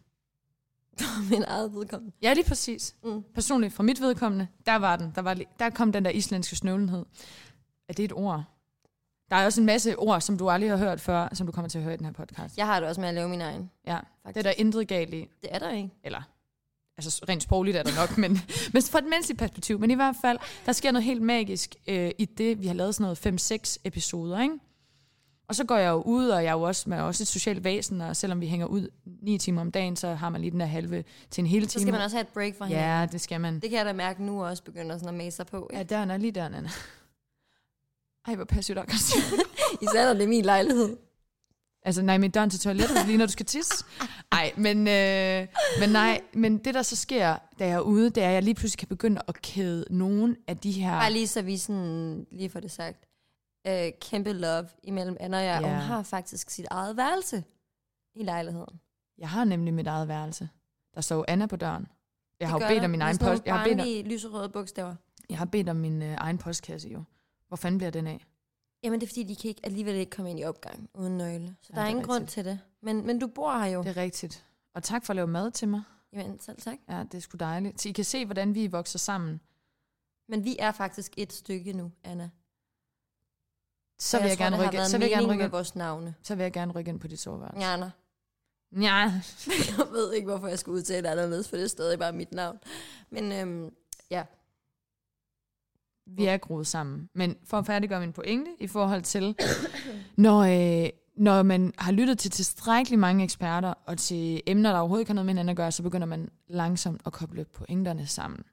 min 1.32 1.44
eget 1.44 1.74
vedkommende? 1.74 2.16
Ja, 2.22 2.34
lige 2.34 2.46
præcis. 2.46 2.96
Mm. 3.04 3.24
Personligt 3.34 3.74
fra 3.74 3.84
mit 3.84 4.02
vedkommende, 4.02 4.48
der 4.66 4.76
var 4.76 4.96
den, 4.96 5.12
der, 5.16 5.22
var, 5.22 5.38
der 5.60 5.70
kom 5.70 5.92
den 5.92 6.06
der 6.06 6.12
islandske 6.12 6.56
snøvlenhed. 6.56 7.06
Er 7.90 7.94
det 7.94 8.06
et 8.06 8.14
ord? 8.14 8.44
Der 9.34 9.40
er 9.40 9.46
også 9.46 9.62
en 9.62 9.66
masse 9.66 9.96
ord, 9.98 10.22
som 10.22 10.38
du 10.38 10.50
aldrig 10.50 10.70
har 10.70 10.78
hørt 10.78 11.02
før, 11.02 11.30
som 11.34 11.48
du 11.48 11.52
kommer 11.52 11.70
til 11.70 11.78
at 11.78 11.84
høre 11.84 11.94
i 11.94 11.98
den 11.98 12.06
her 12.06 12.14
podcast. 12.14 12.58
Jeg 12.58 12.66
har 12.66 12.80
det 12.80 12.90
også 12.90 13.02
med 13.02 13.10
at 13.10 13.16
lave 13.16 13.30
min 13.30 13.42
egen. 13.42 13.70
Ja, 13.88 13.96
faktisk. 13.96 14.06
det 14.26 14.38
er 14.38 14.42
der 14.42 14.52
intet 14.58 14.88
galt 14.88 15.14
i. 15.14 15.28
Det 15.42 15.50
er 15.52 15.60
der 15.60 15.72
ikke. 15.72 15.90
Eller, 16.04 16.22
altså 16.98 17.26
rent 17.30 17.44
sprogligt 17.44 17.78
er 17.78 17.84
der 17.84 17.92
nok, 17.96 18.18
men, 18.18 18.32
men 18.74 18.82
fra 18.82 19.00
et 19.00 19.06
menneskeligt 19.06 19.40
perspektiv. 19.40 19.80
Men 19.80 19.92
i 19.92 19.94
hvert 19.94 20.16
fald, 20.22 20.38
der 20.66 20.72
sker 20.72 20.92
noget 20.92 21.04
helt 21.04 21.22
magisk 21.22 21.76
øh, 21.88 22.12
i 22.18 22.26
det, 22.26 22.62
vi 22.62 22.68
har 22.68 22.74
lavet 22.74 22.96
sådan 22.96 23.16
noget 23.24 23.52
5-6 23.52 23.78
episoder, 23.84 24.42
ikke? 24.42 24.56
Og 25.48 25.56
så 25.56 25.64
går 25.64 25.78
jeg 25.78 25.90
jo 25.90 26.02
ud, 26.02 26.28
og 26.28 26.44
jeg 26.44 26.50
er 26.50 26.54
jo 26.54 26.62
også, 26.62 26.90
man 26.90 27.00
er 27.00 27.04
også 27.04 27.24
et 27.24 27.28
socialt 27.28 27.64
væsen, 27.64 28.02
og 28.02 28.16
selvom 28.16 28.42
vi 28.42 28.48
hænger 28.48 28.66
ud 28.66 28.88
ni 29.22 29.38
timer 29.38 29.62
om 29.62 29.72
dagen, 29.72 29.96
så 29.96 30.14
har 30.14 30.30
man 30.30 30.42
lige 30.42 30.52
den 30.52 30.60
der 30.60 30.66
halve 30.66 31.04
til 31.30 31.42
en 31.42 31.48
hel 31.48 31.62
time. 31.62 31.70
Så 31.70 31.80
skal 31.80 31.92
man 31.92 32.02
også 32.02 32.16
have 32.16 32.22
et 32.22 32.34
break 32.34 32.56
for 32.58 32.66
hinanden. 32.66 32.90
Ja, 32.90 33.06
det 33.12 33.22
skal 33.22 33.42
man. 33.42 33.60
Det 33.60 33.70
kan 33.70 33.78
jeg 33.78 33.86
da 33.86 33.94
mærke 33.94 34.24
nu 34.24 34.46
også 34.46 34.64
begynder 34.64 34.98
sådan 34.98 35.10
at 35.10 35.16
mase 35.16 35.36
sig 35.36 35.48
på. 35.48 35.70
Ja, 35.74 35.78
ja 35.78 35.84
der 35.84 35.98
er 35.98 36.18
lige 36.18 36.32
der, 36.32 36.50
Nana. 36.50 36.70
Ej, 38.28 38.36
hvor 38.36 38.46
passivt 38.46 38.80
aggressivt. 38.80 39.24
Især 39.82 40.06
når 40.06 40.14
det 40.14 40.24
er 40.24 40.28
min 40.28 40.46
lejlighed. 40.46 40.98
Altså, 41.86 42.02
nej, 42.02 42.18
med 42.18 42.30
døren 42.30 42.50
til 42.50 42.60
toilettet, 42.60 43.06
lige 43.06 43.18
når 43.18 43.26
du 43.26 43.32
skal 43.32 43.46
tisse. 43.46 43.86
Nej, 44.32 44.54
men, 44.58 44.78
øh, 44.78 45.48
men 45.80 45.90
nej, 45.90 46.22
men 46.34 46.58
det 46.58 46.74
der 46.74 46.82
så 46.82 46.96
sker, 46.96 47.38
da 47.60 47.66
jeg 47.68 47.74
er 47.74 47.80
ude, 47.80 48.10
det 48.10 48.24
er, 48.24 48.28
at 48.28 48.34
jeg 48.34 48.44
lige 48.44 48.56
pludselig 48.56 48.80
kan 48.80 48.88
begynde 48.88 49.22
at 49.28 49.42
kæde 49.42 49.86
nogen 49.90 50.38
af 50.48 50.58
de 50.58 50.72
her... 50.72 50.92
Bare 50.92 51.12
lige 51.14 51.28
så 51.28 51.42
vi 51.42 51.58
sådan, 51.58 52.28
lige 52.32 52.50
for 52.50 52.60
det 52.60 52.72
sagt, 52.72 53.06
øh, 53.68 53.92
kæmpe 54.02 54.34
love 54.34 54.68
imellem 54.84 55.18
Anna 55.20 55.38
og 55.38 55.44
jeg. 55.44 55.62
Ja. 55.62 55.68
Og 55.68 55.74
hun 55.74 55.82
har 55.82 56.04
faktisk 56.04 56.50
sit 56.50 56.66
eget 56.72 56.98
værelse 56.98 57.44
i 58.16 58.24
lejligheden. 58.24 58.80
Jeg 59.18 59.30
har 59.30 59.44
nemlig 59.44 59.74
mit 59.74 59.88
eget 59.88 60.08
værelse. 60.08 60.50
Der 60.96 61.02
står 61.02 61.26
Anna 61.28 61.46
på 61.46 61.56
døren. 61.56 61.88
Jeg 62.40 62.50
har 62.50 62.60
jo 62.60 62.68
bedt 62.68 62.84
om 62.84 62.90
min 62.90 63.02
egen 63.02 63.18
post. 63.18 63.46
Jeg 63.46 63.58
har 63.60 63.66
bedt 63.66 63.82
om, 63.82 64.12
lyserøde 64.12 64.50
bogstaver. 64.50 64.96
Jeg 65.30 65.38
har 65.38 65.46
bedt 65.46 65.70
om 65.70 65.76
min 65.76 66.02
øh, 66.02 66.16
egen 66.18 66.38
postkasse 66.38 66.90
jo. 66.90 67.04
Hvor 67.54 67.58
fanden 67.58 67.78
bliver 67.78 67.92
den 67.92 68.08
af? 68.08 68.26
Jamen 68.84 69.00
det 69.00 69.06
er 69.06 69.10
fordi, 69.10 69.24
de 69.24 69.36
kan 69.36 69.50
ikke, 69.50 69.62
alligevel 69.64 69.96
ikke 69.96 70.10
komme 70.10 70.32
ind 70.32 70.40
i 70.40 70.44
opgang 70.44 70.90
uden 70.94 71.18
nøgle. 71.18 71.56
Så 71.62 71.70
ja, 71.70 71.76
der 71.76 71.82
er, 71.82 71.86
er 71.86 71.90
ingen 71.90 72.02
rigtigt. 72.02 72.12
grund 72.12 72.28
til 72.28 72.46
det. 72.46 72.60
Men, 72.82 73.06
men 73.06 73.20
du 73.20 73.28
bor 73.28 73.58
her 73.58 73.66
jo. 73.66 73.84
Det 73.84 73.90
er 73.90 73.98
rigtigt. 73.98 74.46
Og 74.76 74.84
tak 74.84 75.06
for 75.06 75.12
at 75.12 75.16
lave 75.16 75.28
mad 75.28 75.52
til 75.52 75.68
mig. 75.68 75.84
Jamen 76.14 76.40
selv 76.40 76.62
tak. 76.62 76.78
Ja, 76.90 77.04
det 77.04 77.14
er 77.14 77.20
sgu 77.20 77.38
dejligt. 77.38 77.82
Så 77.82 77.90
I 77.90 77.92
kan 77.92 78.06
se, 78.06 78.26
hvordan 78.26 78.56
vi 78.56 78.68
vokser 78.68 79.00
sammen. 79.00 79.42
Men 80.30 80.44
vi 80.44 80.56
er 80.60 80.72
faktisk 80.72 81.14
et 81.18 81.34
stykke 81.34 81.74
nu, 81.74 81.92
Anna. 82.04 82.30
Så 84.00 84.18
vil 84.18 84.24
jeg, 84.24 84.30
jeg 84.30 84.38
gerne 84.38 84.68
rykke, 84.68 84.86
så 84.86 84.98
vil 84.98 85.08
jeg 85.08 85.18
gerne 85.18 85.34
rykke 85.34 85.44
ind, 85.44 85.52
vores 85.52 85.76
navne. 85.76 86.16
Så 86.24 86.36
vil 86.36 86.44
jeg 86.44 86.54
gerne 86.54 86.72
rykke 86.72 86.90
ind 86.90 87.00
på 87.00 87.08
dit 87.08 87.20
soveværelse. 87.20 87.68
Ja, 87.68 87.74
Anna. 87.74 87.92
Ja. 88.72 89.22
jeg 89.78 89.88
ved 89.92 90.14
ikke, 90.14 90.28
hvorfor 90.28 90.48
jeg 90.48 90.60
skulle 90.60 90.76
udtale 90.76 91.10
anderledes, 91.10 91.50
for 91.50 91.56
det 91.56 91.64
er 91.64 91.68
stadig 91.68 92.00
bare 92.00 92.14
mit 92.14 92.32
navn. 92.32 92.60
Men 93.10 93.32
øhm, 93.32 93.76
ja, 94.10 94.24
vi 96.08 96.26
er 96.26 96.38
groet 96.38 96.68
sammen. 96.68 97.10
Men 97.16 97.36
for 97.46 97.58
at 97.58 97.66
færdiggøre 97.66 98.00
min 98.00 98.14
pointe 98.14 98.52
i 98.60 98.68
forhold 98.68 99.02
til, 99.02 99.36
når, 100.18 100.40
øh, 100.40 100.90
når 101.18 101.44
man 101.44 101.74
har 101.78 101.92
lyttet 101.92 102.18
til 102.20 102.32
tilstrækkeligt 102.32 103.00
mange 103.00 103.24
eksperter, 103.24 103.74
og 103.86 103.98
til 103.98 104.42
emner, 104.46 104.72
der 104.72 104.80
overhovedet 104.80 105.02
ikke 105.02 105.10
har 105.10 105.14
noget 105.14 105.26
med 105.26 105.34
hinanden 105.34 105.50
at 105.50 105.58
gøre, 105.58 105.72
så 105.72 105.84
begynder 105.84 106.08
man 106.08 106.30
langsomt 106.48 107.02
at 107.06 107.14
koble 107.14 107.46
pointerne 107.46 108.08
sammen. 108.08 108.44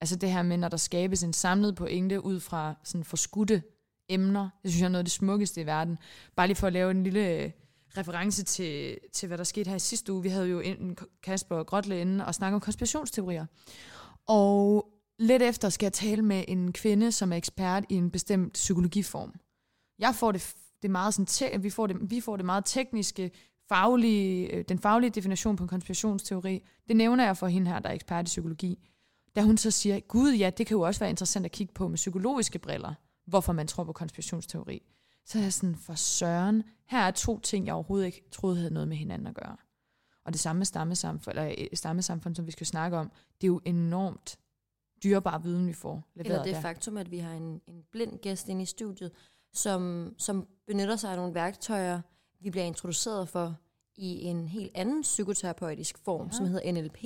Altså 0.00 0.16
det 0.16 0.32
her 0.32 0.42
med, 0.42 0.56
når 0.56 0.68
der 0.68 0.76
skabes 0.76 1.22
en 1.22 1.32
samlet 1.32 1.76
pointe 1.76 2.24
ud 2.24 2.40
fra 2.40 2.74
sådan 2.84 3.04
forskudte 3.04 3.62
emner, 4.08 4.48
det 4.62 4.70
synes 4.70 4.80
jeg 4.80 4.86
er 4.86 4.90
noget 4.90 5.00
af 5.00 5.04
det 5.04 5.12
smukkeste 5.12 5.60
i 5.60 5.66
verden. 5.66 5.98
Bare 6.36 6.46
lige 6.46 6.56
for 6.56 6.66
at 6.66 6.72
lave 6.72 6.90
en 6.90 7.02
lille 7.02 7.28
øh, 7.28 7.50
reference 7.96 8.44
til, 8.44 8.98
til 9.12 9.26
hvad 9.26 9.38
der 9.38 9.44
skete 9.44 9.68
her 9.68 9.76
i 9.76 9.80
sidste 9.80 10.12
uge. 10.12 10.22
Vi 10.22 10.28
havde 10.28 10.48
jo 10.48 10.60
en 10.60 10.96
Kasper 11.22 11.56
og 11.56 11.66
Grotle 11.66 12.00
inde 12.00 12.26
og 12.26 12.34
snakke 12.34 12.54
om 12.54 12.60
konspirationsteorier. 12.60 13.46
Og 14.26 14.86
lidt 15.20 15.42
efter 15.42 15.68
skal 15.68 15.84
jeg 15.84 15.92
tale 15.92 16.22
med 16.22 16.44
en 16.48 16.72
kvinde, 16.72 17.12
som 17.12 17.32
er 17.32 17.36
ekspert 17.36 17.84
i 17.88 17.94
en 17.94 18.10
bestemt 18.10 18.52
psykologiform. 18.52 19.34
Jeg 19.98 20.14
får 20.14 20.32
det, 20.32 20.54
det 20.82 20.88
er 20.88 20.92
meget 20.92 21.14
sådan, 21.14 21.26
te, 21.26 21.62
vi, 21.62 21.70
får 21.70 21.86
det, 21.86 22.10
vi 22.10 22.20
får 22.20 22.36
det 22.36 22.46
meget 22.46 22.64
tekniske, 22.64 23.30
faglige, 23.68 24.54
øh, 24.54 24.64
den 24.68 24.78
faglige 24.78 25.10
definition 25.10 25.56
på 25.56 25.64
en 25.64 25.68
konspirationsteori. 25.68 26.62
Det 26.88 26.96
nævner 26.96 27.24
jeg 27.24 27.36
for 27.36 27.46
hende 27.46 27.70
her, 27.70 27.78
der 27.78 27.88
er 27.88 27.94
ekspert 27.94 28.24
i 28.24 28.30
psykologi. 28.30 28.78
Da 29.36 29.42
hun 29.42 29.56
så 29.56 29.70
siger, 29.70 30.00
gud 30.00 30.32
ja, 30.32 30.50
det 30.50 30.66
kan 30.66 30.74
jo 30.74 30.80
også 30.80 31.00
være 31.00 31.10
interessant 31.10 31.46
at 31.46 31.52
kigge 31.52 31.72
på 31.74 31.88
med 31.88 31.96
psykologiske 31.96 32.58
briller, 32.58 32.94
hvorfor 33.26 33.52
man 33.52 33.66
tror 33.66 33.84
på 33.84 33.92
konspirationsteori. 33.92 34.82
Så 35.26 35.38
er 35.38 35.42
jeg 35.42 35.52
sådan, 35.52 35.76
for 35.76 35.94
søren, 35.94 36.62
her 36.86 37.00
er 37.00 37.10
to 37.10 37.40
ting, 37.40 37.66
jeg 37.66 37.74
overhovedet 37.74 38.06
ikke 38.06 38.22
troede 38.32 38.56
havde 38.56 38.74
noget 38.74 38.88
med 38.88 38.96
hinanden 38.96 39.26
at 39.26 39.34
gøre. 39.34 39.56
Og 40.24 40.32
det 40.32 40.40
samme 40.40 40.60
med 40.60 40.66
stammesamfund, 40.66 41.38
eller 41.38 41.54
øh, 41.58 41.66
stammesamfund, 41.74 42.34
som 42.34 42.46
vi 42.46 42.52
skal 42.52 42.66
snakke 42.66 42.96
om, 42.96 43.12
det 43.40 43.44
er 43.44 43.48
jo 43.48 43.60
enormt 43.64 44.38
dyrebar 45.02 45.38
viden, 45.38 45.66
vi 45.66 45.72
får 45.72 46.08
leveret 46.14 46.26
Eller 46.26 46.44
det 46.44 46.54
der. 46.54 46.60
faktum, 46.60 46.96
at 46.96 47.10
vi 47.10 47.18
har 47.18 47.32
en, 47.32 47.60
en 47.66 47.84
blind 47.90 48.18
gæst 48.18 48.48
inde 48.48 48.62
i 48.62 48.66
studiet, 48.66 49.12
som, 49.52 50.14
som 50.18 50.46
benytter 50.66 50.96
sig 50.96 51.10
af 51.10 51.16
nogle 51.16 51.34
værktøjer, 51.34 52.00
vi 52.40 52.50
bliver 52.50 52.64
introduceret 52.64 53.28
for 53.28 53.56
i 53.96 54.24
en 54.24 54.48
helt 54.48 54.72
anden 54.74 55.02
psykoterapeutisk 55.02 55.98
form, 55.98 56.26
ja. 56.26 56.32
som 56.32 56.46
hedder 56.46 56.72
NLP. 56.72 57.04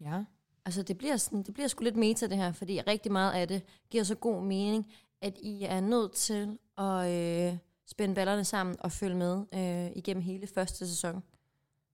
Ja. 0.00 0.24
Altså 0.64 0.82
det 0.82 0.98
bliver, 0.98 1.16
sådan, 1.16 1.42
det 1.42 1.54
bliver 1.54 1.68
sgu 1.68 1.84
lidt 1.84 1.96
meta 1.96 2.26
det 2.26 2.36
her, 2.36 2.52
fordi 2.52 2.80
rigtig 2.80 3.12
meget 3.12 3.32
af 3.32 3.48
det 3.48 3.62
giver 3.90 4.04
så 4.04 4.14
god 4.14 4.42
mening, 4.42 4.92
at 5.20 5.38
I 5.38 5.64
er 5.64 5.80
nødt 5.80 6.12
til 6.12 6.58
at 6.78 7.10
øh, 7.10 7.58
spænde 7.86 8.14
ballerne 8.14 8.44
sammen 8.44 8.76
og 8.80 8.92
følge 8.92 9.16
med 9.16 9.44
øh, 9.54 9.96
igennem 9.96 10.22
hele 10.22 10.46
første 10.46 10.88
sæson. 10.88 11.22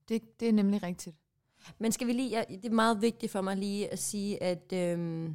Det, 0.09 0.41
det 0.41 0.49
er 0.49 0.53
nemlig 0.53 0.83
rigtigt. 0.83 1.17
Men 1.79 1.93
skal 1.93 2.07
vi 2.07 2.13
lige, 2.13 2.45
det 2.49 2.65
er 2.65 2.71
meget 2.71 3.03
vigtigt 3.03 3.33
for 3.33 3.41
mig 3.41 3.57
lige 3.57 3.93
at 3.93 3.99
sige, 3.99 4.43
at 4.43 4.73
øh, 4.73 5.31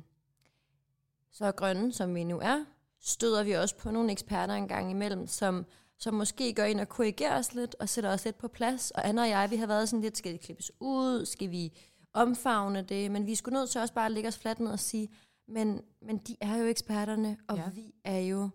så 1.31 1.51
grønne, 1.51 1.93
som 1.93 2.15
vi 2.15 2.23
nu 2.23 2.39
er, 2.39 2.65
støder 2.99 3.43
vi 3.43 3.51
også 3.51 3.75
på 3.77 3.91
nogle 3.91 4.11
eksperter 4.11 4.53
en 4.53 4.67
gang 4.67 4.91
imellem, 4.91 5.27
som, 5.27 5.65
som 5.97 6.13
måske 6.13 6.53
går 6.53 6.63
ind 6.63 6.79
og 6.79 6.89
korrigerer 6.89 7.39
os 7.39 7.53
lidt, 7.53 7.75
og 7.79 7.89
sætter 7.89 8.09
os 8.09 8.25
lidt 8.25 8.37
på 8.37 8.47
plads. 8.47 8.91
Og 8.91 9.07
Anna 9.07 9.21
og 9.21 9.29
jeg, 9.29 9.51
vi 9.51 9.55
har 9.55 9.67
været 9.67 9.89
sådan 9.89 10.01
lidt, 10.01 10.17
skal 10.17 10.31
det 10.33 10.41
klippes 10.41 10.71
ud? 10.79 11.25
Skal 11.25 11.51
vi 11.51 11.79
omfavne 12.13 12.81
det? 12.81 13.11
Men 13.11 13.25
vi 13.25 13.35
skulle 13.35 13.59
nødt 13.59 13.69
til 13.69 13.81
også 13.81 13.93
bare 13.93 14.05
at 14.05 14.11
lægge 14.11 14.27
os 14.27 14.37
fladt 14.37 14.59
ned 14.59 14.71
og 14.71 14.79
sige, 14.79 15.09
men, 15.47 15.81
men 16.01 16.17
de 16.17 16.35
er 16.41 16.57
jo 16.57 16.65
eksperterne, 16.65 17.37
og 17.47 17.57
ja. 17.57 17.69
vi 17.69 17.93
er 18.03 18.19
jo... 18.19 18.49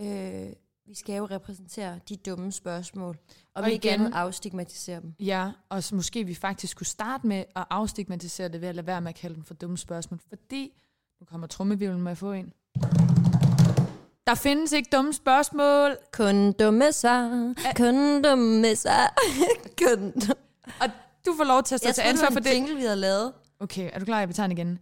Øh, 0.00 0.52
vi 0.92 0.96
skal 0.96 1.14
jo 1.16 1.26
repræsentere 1.26 1.98
de 2.08 2.16
dumme 2.16 2.52
spørgsmål, 2.52 3.16
og, 3.54 3.62
Og 3.62 3.66
vi 3.68 3.72
igen 3.72 4.00
igen- 4.00 4.12
afstigmatisere 4.12 5.00
dem. 5.00 5.14
Ja, 5.20 5.50
og 5.68 5.82
så 5.84 5.94
måske 5.94 6.24
vi 6.24 6.34
faktisk 6.34 6.70
skulle 6.70 6.88
starte 6.88 7.26
med 7.26 7.44
at 7.56 7.64
afstigmatisere 7.70 8.48
det 8.48 8.60
ved 8.60 8.68
at 8.68 8.74
lade 8.74 8.86
være 8.86 9.00
med 9.00 9.08
at 9.08 9.14
kalde 9.14 9.34
dem 9.36 9.44
for 9.44 9.54
dumme 9.54 9.78
spørgsmål. 9.78 10.20
Fordi, 10.28 10.72
nu 11.20 11.26
kommer 11.26 11.46
trummevivlen 11.46 12.02
med 12.02 12.12
at 12.12 12.18
få 12.18 12.32
en. 12.32 12.52
Der 14.26 14.34
findes 14.34 14.72
ikke 14.72 14.88
dumme 14.92 15.12
spørgsmål. 15.12 15.96
Kun 16.12 16.52
dumme 16.52 16.92
svar, 16.92 17.54
kun 17.76 18.22
dumme 18.22 18.76
svar, 18.76 19.14
kun 19.86 19.98
dumme. 20.10 20.34
Og 20.80 20.88
du 21.26 21.34
får 21.36 21.44
lov 21.44 21.62
til 21.62 21.74
at 21.74 21.80
stå 21.80 21.88
Jeg 21.88 21.94
til 21.94 22.02
ansvar 22.02 22.26
var 22.26 22.32
for 22.32 22.40
det. 22.40 22.50
jingle, 22.54 22.74
vi 22.76 22.82
havde 22.82 22.96
lavet. 22.96 23.32
Okay, 23.60 23.90
er 23.92 23.98
du 23.98 24.04
klar? 24.04 24.18
Jeg 24.18 24.28
vil 24.28 24.34
tage 24.36 24.48
den 24.48 24.58
igen. 24.58 24.78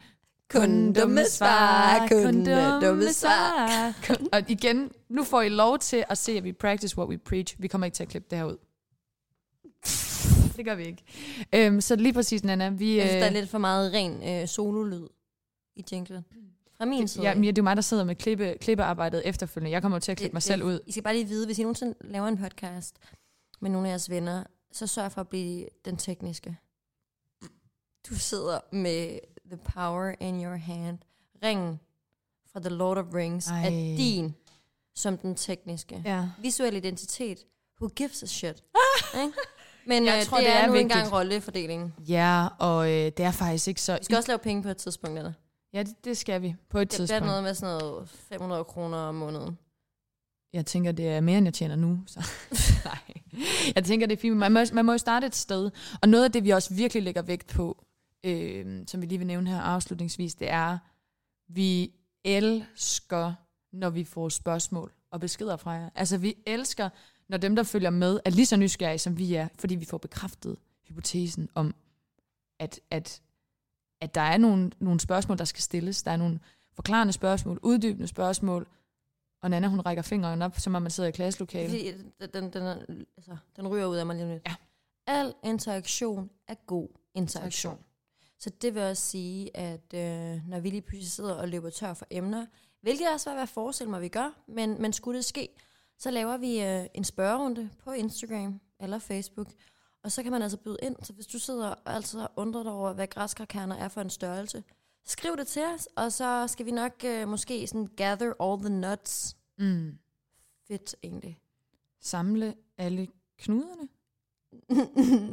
Kun 0.51 0.93
dumme 0.93 1.25
svar, 1.25 2.09
kun 2.09 2.45
dumme 2.81 3.13
svar. 3.13 3.95
Og 4.33 4.51
igen, 4.51 4.93
nu 5.09 5.25
får 5.25 5.43
I 5.43 5.49
lov 5.49 5.79
til 5.79 6.05
at 6.09 6.19
se, 6.19 6.33
at 6.33 6.45
vi 6.45 6.53
practice 6.53 6.99
what 6.99 7.09
we 7.09 7.19
preach. 7.19 7.57
Vi 7.59 7.69
kommer 7.69 7.85
ikke 7.85 7.95
til 7.95 8.03
at 8.03 8.09
klippe 8.09 8.29
det 8.31 8.39
her 8.39 8.45
ud. 8.45 8.57
Det 10.57 10.65
gør 10.65 10.75
vi 10.75 10.85
ikke. 10.85 11.03
Øhm, 11.55 11.81
så 11.81 11.97
lige 11.97 12.13
præcis, 12.13 12.45
Nana, 12.45 12.69
vi... 12.69 12.97
Jeg 12.97 13.09
synes, 13.09 13.13
der 13.13 13.25
er 13.25 13.29
øh, 13.29 13.35
lidt 13.35 13.51
for 13.51 13.59
meget 13.59 13.93
ren 13.93 14.29
øh, 14.29 14.49
sololyd 14.49 15.07
i 15.77 15.85
jinglen. 15.93 16.25
Fra 16.77 16.85
min 16.85 17.09
side. 17.09 17.25
Ja, 17.25 17.35
Mia, 17.35 17.51
det 17.51 17.59
er 17.59 17.63
jo 17.63 17.65
mig, 17.65 17.77
der 17.77 17.83
sidder 17.83 18.05
med 18.05 18.15
klippe, 18.15 18.57
klippearbejdet 18.61 19.23
efterfølgende. 19.25 19.71
Jeg 19.71 19.83
kommer 19.83 19.97
jo 19.97 20.01
til 20.01 20.13
at 20.13 20.19
klippe 20.19 20.35
mig 20.35 20.43
selv 20.43 20.63
ud. 20.63 20.81
I 20.87 20.93
skal 20.93 21.03
bare 21.03 21.15
lige 21.15 21.29
vide, 21.29 21.47
hvis 21.47 21.59
I 21.59 21.63
nogensinde 21.63 21.95
laver 22.01 22.29
en 22.29 22.39
podcast 22.39 22.97
med 23.61 23.71
nogle 23.71 23.89
af 23.89 23.91
jeres 23.91 24.11
venner, 24.11 24.45
så 24.73 24.87
sørg 24.87 25.13
for 25.13 25.21
at 25.21 25.29
blive 25.29 25.67
den 25.85 25.97
tekniske. 25.97 26.57
Du 28.09 28.15
sidder 28.15 28.61
med 28.73 29.19
the 29.51 29.59
power 29.75 30.15
in 30.21 30.45
your 30.45 30.57
hand. 30.57 30.99
Ringen 31.45 31.81
fra 32.53 32.61
The 32.61 32.69
Lord 32.69 32.99
of 32.99 33.07
Rings 33.15 33.47
Ej. 33.49 33.65
Er 33.67 33.71
din 33.97 34.35
som 34.95 35.19
den 35.19 35.35
tekniske. 35.35 36.03
Ja. 36.05 36.29
Visuel 36.39 36.77
identitet. 36.77 37.39
Who 37.81 37.89
gives 37.89 38.23
a 38.23 38.27
shit? 38.27 38.65
Ikke? 39.23 39.33
Men 39.87 40.05
Jeg 40.07 40.19
øh, 40.19 40.25
tror, 40.27 40.37
det, 40.37 40.47
det 40.47 40.53
er, 40.55 40.59
er 40.59 40.67
nu 40.67 40.73
vigtigt. 40.73 40.93
engang 40.93 41.13
rollefordelingen. 41.13 41.95
Ja, 42.09 42.47
og 42.59 42.87
øh, 42.91 42.95
det 43.17 43.21
er 43.21 43.31
faktisk 43.31 43.69
ikke 43.69 43.81
så... 43.83 43.99
Vi 43.99 44.05
skal 44.05 44.17
også 44.17 44.29
lave 44.31 44.39
penge 44.39 44.63
på 44.63 44.69
et 44.69 44.77
tidspunkt, 44.77 45.19
eller? 45.19 45.33
Ja, 45.73 45.83
det, 45.83 46.05
det 46.05 46.17
skal 46.17 46.43
vi 46.43 46.55
på 46.71 46.79
et 46.79 46.91
Det 46.91 46.97
bliver 46.97 47.07
tidspunkt. 47.07 47.27
noget 47.27 47.43
med 47.43 47.55
sådan 47.55 47.79
noget 47.79 48.09
500 48.09 48.65
kroner 48.65 48.99
om 48.99 49.15
måneden. 49.15 49.59
Jeg 50.53 50.67
tænker, 50.67 50.93
det 50.93 51.09
er 51.09 51.21
mere, 51.21 51.39
end 51.39 51.47
jeg 51.47 51.55
tjener 51.55 51.77
nu. 51.77 51.99
Så. 52.07 52.29
Nej. 52.85 52.99
Jeg 53.75 53.85
tænker, 53.85 54.07
det 54.07 54.17
er 54.17 54.21
fint. 54.21 54.37
Man 54.37 54.53
må, 54.53 54.61
man 54.73 54.85
må 54.85 54.93
jo 54.93 54.99
starte 54.99 55.27
et 55.27 55.35
sted. 55.37 55.71
Og 56.03 56.09
noget 56.09 56.25
af 56.25 56.33
det, 56.33 56.45
vi 56.45 56.51
også 56.51 56.75
virkelig 56.75 57.03
lægger 57.03 57.23
vægt 57.23 57.47
på, 57.47 57.85
øh, 58.25 58.85
som 58.87 59.01
vi 59.01 59.07
lige 59.07 59.19
vil 59.19 59.27
nævne 59.27 59.51
her 59.51 59.61
afslutningsvis, 59.61 60.35
det 60.35 60.51
er, 60.51 60.79
vi 61.49 61.93
elsker, 62.25 63.35
når 63.73 63.91
vi 63.91 64.05
får 64.05 64.29
spørgsmål 64.29 64.93
og 65.11 65.21
beskeder 65.21 65.57
fra 65.57 65.71
jer. 65.71 65.91
Altså, 65.95 66.19
vi 66.19 66.35
elsker, 66.47 66.91
når 67.29 67.37
dem, 67.37 67.57
der 67.57 67.63
følger 67.63 67.91
med, 67.91 68.21
er 68.25 68.31
lige 68.31 68.47
så 68.47 68.57
nysgerrige, 68.57 68.99
som 68.99 69.19
vi 69.19 69.35
er, 69.35 69.49
fordi 69.59 69.75
vi 69.75 69.85
får 69.85 69.99
bekræftet 69.99 70.57
hypotesen 70.89 71.49
om, 71.55 71.75
at, 72.59 72.81
at, 72.91 73.23
at 74.01 74.15
der 74.15 74.21
er 74.21 74.39
nogle, 74.39 74.71
nogle 74.79 75.01
spørgsmål, 75.01 75.39
der 75.39 75.45
skal 75.45 75.63
stilles. 75.63 76.03
Der 76.03 76.11
er 76.11 76.17
nogle 76.17 76.41
forklarende 76.73 77.13
spørgsmål, 77.13 77.59
uddybende 77.63 78.07
spørgsmål, 78.07 78.67
og 79.43 79.51
Nana, 79.51 79.69
hun 79.69 79.81
rækker 79.81 80.03
fingeren 80.03 80.43
op, 80.43 80.59
som 80.59 80.75
om 80.75 80.83
man 80.83 80.91
sidder 80.91 81.09
i 81.09 81.13
klasselokalet. 81.13 81.71
Fordi 81.71 82.29
den, 82.33 82.53
den, 82.53 82.63
er, 82.63 82.77
altså, 83.17 83.37
den 83.57 83.69
ryger 83.69 83.87
ud 83.87 83.97
af 83.97 84.07
mig 84.07 84.17
lige 84.17 84.29
nu. 84.29 84.41
Ja. 84.47 84.55
Al 85.07 85.35
interaktion 85.45 86.31
er 86.49 86.55
god 86.67 86.89
interaktion. 87.15 87.79
Så 88.41 88.51
det 88.51 88.75
vil 88.75 88.83
også 88.83 89.03
sige, 89.03 89.57
at 89.57 89.95
øh, 89.95 90.49
når 90.49 90.61
vi 90.61 90.71
lige 90.71 90.83
pludselig 90.83 91.11
sidder 91.11 91.35
og 91.35 91.49
løber 91.49 91.71
tør 91.71 91.95
for 91.95 92.07
emner, 92.11 92.47
hvilket 92.81 93.09
også 93.09 93.31
var, 93.31 93.35
hvad 93.35 93.43
jeg 93.43 93.49
forestiller 93.49 93.91
mig, 93.91 94.01
vi 94.01 94.09
gør, 94.09 94.43
men, 94.49 94.83
men 94.83 94.93
skulle 94.93 95.17
det 95.17 95.25
ske, 95.25 95.49
så 95.99 96.11
laver 96.11 96.37
vi 96.37 96.63
øh, 96.63 96.87
en 96.95 97.05
spørgerunde 97.05 97.71
på 97.85 97.93
Instagram 97.93 98.61
eller 98.81 98.99
Facebook, 98.99 99.49
og 100.03 100.13
så 100.13 100.23
kan 100.23 100.33
man 100.33 100.43
altså 100.43 100.59
byde 100.59 100.77
ind. 100.83 100.97
Så 101.03 101.13
hvis 101.13 101.27
du 101.27 101.39
sidder 101.39 101.69
og 101.69 101.95
altså 101.95 102.29
undrer 102.37 102.63
dig 102.63 102.73
over, 102.73 102.93
hvad 102.93 103.07
græskarkerner 103.07 103.77
er 103.77 103.89
for 103.89 104.01
en 104.01 104.11
størrelse, 104.11 104.65
skriv 105.05 105.37
det 105.37 105.47
til 105.47 105.63
os, 105.63 105.89
og 105.97 106.13
så 106.13 106.47
skal 106.47 106.67
vi 106.67 106.71
nok 106.71 106.93
øh, 107.05 107.29
måske 107.29 107.67
sådan 107.67 107.89
gather 107.97 108.33
all 108.41 108.61
the 108.61 108.71
nuts. 108.71 109.37
Mm. 109.59 109.99
Fedt 110.69 110.97
egentlig. 111.03 111.39
Samle 112.01 112.55
alle 112.79 113.09
knuderne? 113.39 113.89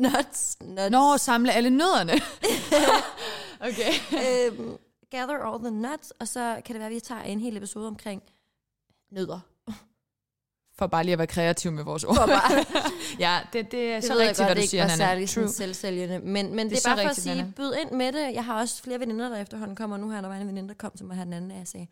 nuts, 0.06 0.58
nuts. 0.62 0.92
Nå, 0.92 1.18
samle 1.18 1.52
alle 1.54 1.70
nødderne. 1.70 2.14
okay. 3.70 3.94
øhm, 4.14 4.78
gather 5.12 5.38
all 5.54 5.60
the 5.64 5.72
nuts, 5.72 6.12
og 6.20 6.28
så 6.28 6.62
kan 6.66 6.74
det 6.74 6.80
være, 6.80 6.90
at 6.90 6.96
vi 6.96 7.00
tager 7.00 7.22
en 7.22 7.40
hel 7.40 7.58
episode 7.58 7.88
omkring 7.88 8.22
nødder. 9.12 9.40
For 10.78 10.88
bare 10.88 11.04
lige 11.04 11.14
at 11.14 11.18
være 11.20 11.28
kreativ 11.28 11.72
med 11.72 11.84
vores 11.84 12.04
ord. 12.04 12.16
For 12.16 12.26
bare, 12.26 12.66
ja, 13.26 13.40
det, 13.54 13.72
det 13.72 13.92
er 13.92 13.96
det 13.96 14.04
så 14.04 14.14
rigtigt, 14.14 14.38
godt, 14.38 14.48
hvad 14.48 14.56
du 14.56 14.62
det 14.62 14.70
siger, 14.70 14.84
ikke 14.84 14.98
Nana. 14.98 15.10
særlig 15.10 15.30
sådan 15.30 15.48
True. 15.48 15.54
selvsælgende, 15.54 16.20
men, 16.20 16.56
men 16.56 16.70
det, 16.70 16.78
Det 16.78 16.86
er 16.86 16.90
er 16.90 16.96
bare 16.96 17.04
for 17.04 17.10
at 17.10 17.10
rigtigt, 17.10 17.24
sige, 17.24 17.36
Nana. 17.36 17.52
byd 17.58 17.74
ind 17.82 17.92
med 17.92 18.12
det. 18.12 18.34
Jeg 18.34 18.46
har 18.46 18.60
også 18.60 18.84
flere 18.84 19.00
veninder, 19.00 19.30
der 19.30 19.38
efterhånden 19.42 19.76
kommer 19.76 19.98
nu 19.98 20.10
her. 20.10 20.22
Der 20.22 20.28
var 20.28 20.36
en 20.36 20.48
veninde, 20.48 20.70
der 20.70 20.76
kom 20.76 20.92
til 20.98 21.06
mig 21.06 21.18
her 21.18 21.24
den 21.24 21.34
anden, 21.34 21.52
og 21.52 21.58
jeg 21.58 21.68
sagde, 21.68 21.88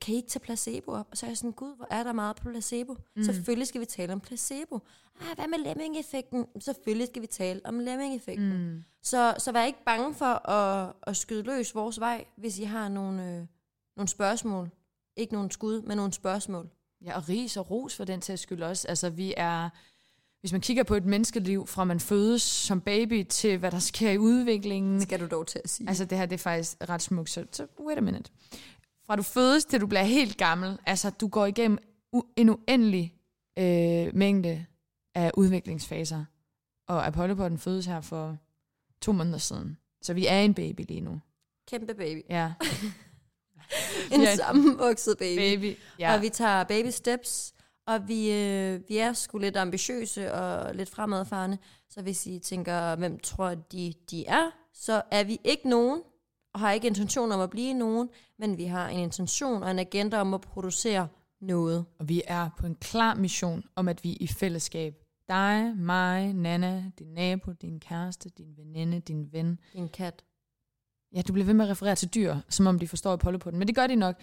kan 0.00 0.14
I 0.14 0.16
ikke 0.16 0.28
tage 0.28 0.40
placebo 0.40 0.92
op? 0.92 1.08
Og 1.10 1.16
så 1.16 1.26
er 1.26 1.30
jeg 1.30 1.36
sådan, 1.36 1.52
gud, 1.52 1.76
hvor 1.76 1.86
er 1.90 2.02
der 2.02 2.12
meget 2.12 2.36
placebo? 2.36 2.96
Mm. 3.16 3.22
Selvfølgelig 3.22 3.68
skal 3.68 3.80
vi 3.80 3.86
tale 3.86 4.12
om 4.12 4.20
placebo. 4.20 4.80
Ah, 5.20 5.34
hvad 5.34 5.48
med 5.48 5.58
lemming-effekten? 5.58 6.46
Selvfølgelig 6.58 7.06
skal 7.06 7.22
vi 7.22 7.26
tale 7.26 7.60
om 7.64 7.78
lemming-effekten. 7.78 8.72
Mm. 8.72 8.82
Så, 9.02 9.34
så 9.38 9.52
vær 9.52 9.64
ikke 9.64 9.84
bange 9.84 10.14
for 10.14 10.48
at, 10.50 10.92
at 11.02 11.16
skyde 11.16 11.42
løs 11.42 11.74
vores 11.74 12.00
vej, 12.00 12.24
hvis 12.36 12.58
I 12.58 12.64
har 12.64 12.88
nogle, 12.88 13.22
øh, 13.22 13.46
nogle 13.96 14.08
spørgsmål. 14.08 14.70
Ikke 15.16 15.32
nogle 15.32 15.52
skud, 15.52 15.82
men 15.82 15.96
nogle 15.96 16.12
spørgsmål. 16.12 16.68
Ja, 17.04 17.16
og 17.16 17.28
ris 17.28 17.56
og 17.56 17.70
ros 17.70 17.96
for 17.96 18.04
den 18.04 18.22
sags 18.22 18.42
skyld 18.42 18.62
også. 18.62 18.88
Altså, 18.88 19.10
vi 19.10 19.34
er... 19.36 19.68
Hvis 20.40 20.52
man 20.52 20.60
kigger 20.60 20.82
på 20.82 20.94
et 20.94 21.04
menneskeliv, 21.04 21.66
fra 21.66 21.84
man 21.84 22.00
fødes 22.00 22.42
som 22.42 22.80
baby, 22.80 23.22
til 23.22 23.58
hvad 23.58 23.70
der 23.70 23.78
sker 23.78 24.10
i 24.10 24.18
udviklingen, 24.18 25.00
Skal 25.00 25.20
du 25.20 25.26
dog 25.26 25.46
til 25.46 25.60
at 25.64 25.70
sige. 25.70 25.88
Altså 25.88 26.04
det 26.04 26.18
her, 26.18 26.26
det 26.26 26.34
er 26.34 26.38
faktisk 26.38 26.76
ret 26.88 27.02
smukt, 27.02 27.30
så, 27.30 27.46
så 27.52 27.66
wait 27.80 27.98
a 27.98 28.00
minute. 28.00 28.30
Fra 29.10 29.16
du 29.16 29.22
fødes 29.22 29.64
til 29.64 29.80
du 29.80 29.86
bliver 29.86 30.02
helt 30.02 30.36
gammel, 30.36 30.78
altså 30.86 31.10
du 31.10 31.28
går 31.28 31.46
igennem 31.46 31.78
en 32.36 32.48
uendelig 32.50 33.14
øh, 33.58 34.16
mængde 34.16 34.66
af 35.14 35.30
udviklingsfaser. 35.36 36.24
Og 36.88 37.06
Apollo 37.06 37.56
fødes 37.56 37.86
her 37.86 38.00
for 38.00 38.36
to 39.02 39.12
måneder 39.12 39.38
siden. 39.38 39.76
Så 40.02 40.14
vi 40.14 40.26
er 40.26 40.40
en 40.40 40.54
baby 40.54 40.80
lige 40.88 41.00
nu. 41.00 41.20
Kæmpe 41.68 41.94
baby. 41.94 42.22
Ja, 42.30 42.52
En 44.12 44.20
Ja. 44.20 44.36
sammenvokset 44.36 45.18
baby. 45.18 45.38
baby. 45.38 45.76
Ja. 45.98 46.14
Og 46.14 46.22
vi 46.22 46.28
tager 46.28 46.64
baby 46.64 46.88
steps, 46.88 47.54
og 47.86 48.08
vi, 48.08 48.32
øh, 48.32 48.80
vi 48.88 48.96
er 48.96 49.12
sgu 49.12 49.38
lidt 49.38 49.56
ambitiøse 49.56 50.32
og 50.32 50.74
lidt 50.74 50.90
fremadfarende. 50.90 51.58
Så 51.88 52.02
hvis 52.02 52.26
I 52.26 52.38
tænker, 52.38 52.96
hvem 52.96 53.18
tror 53.18 53.54
de, 53.54 53.94
de 54.10 54.26
er, 54.26 54.50
så 54.74 55.02
er 55.10 55.24
vi 55.24 55.38
ikke 55.44 55.68
nogen, 55.68 56.02
og 56.52 56.60
har 56.60 56.72
ikke 56.72 56.86
intention 56.86 57.32
om 57.32 57.40
at 57.40 57.50
blive 57.50 57.74
nogen, 57.74 58.08
men 58.38 58.56
vi 58.56 58.64
har 58.64 58.88
en 58.88 58.98
intention 58.98 59.62
og 59.62 59.70
en 59.70 59.78
agenda 59.78 60.20
om 60.20 60.34
at 60.34 60.40
producere 60.40 61.08
noget. 61.40 61.84
Og 61.98 62.08
vi 62.08 62.22
er 62.26 62.50
på 62.58 62.66
en 62.66 62.74
klar 62.74 63.14
mission 63.14 63.64
om, 63.76 63.88
at 63.88 64.04
vi 64.04 64.12
i 64.12 64.26
fællesskab, 64.26 64.94
dig, 65.28 65.76
mig, 65.76 66.34
Nana, 66.34 66.90
din 66.98 67.06
nabo, 67.06 67.52
din 67.52 67.80
kæreste, 67.80 68.28
din 68.28 68.56
veninde, 68.56 69.00
din 69.00 69.32
ven, 69.32 69.58
En 69.74 69.88
kat. 69.88 70.24
Ja, 71.12 71.22
du 71.22 71.32
bliver 71.32 71.46
ved 71.46 71.54
med 71.54 71.64
at 71.64 71.70
referere 71.70 71.96
til 71.96 72.14
dyr, 72.14 72.36
som 72.48 72.66
om 72.66 72.78
de 72.78 72.88
forstår 72.88 73.12
Apollo 73.12 73.38
på 73.38 73.50
den. 73.50 73.58
Men 73.58 73.68
det 73.68 73.74
gør 73.74 73.86
de 73.86 73.96
nok. 73.96 74.16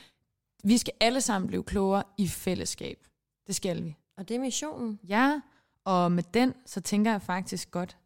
Vi 0.63 0.77
skal 0.77 0.93
alle 0.99 1.21
sammen 1.21 1.47
blive 1.47 1.63
klogere 1.63 2.03
i 2.17 2.27
fællesskab. 2.27 3.07
Det 3.47 3.55
skal 3.55 3.83
vi. 3.83 3.95
Og 4.17 4.29
det 4.29 4.35
er 4.35 4.39
missionen. 4.39 4.99
Ja, 5.03 5.41
og 5.83 6.11
med 6.11 6.23
den, 6.33 6.53
så 6.65 6.81
tænker 6.81 7.11
jeg 7.11 7.21
faktisk 7.21 7.71
godt, 7.71 7.97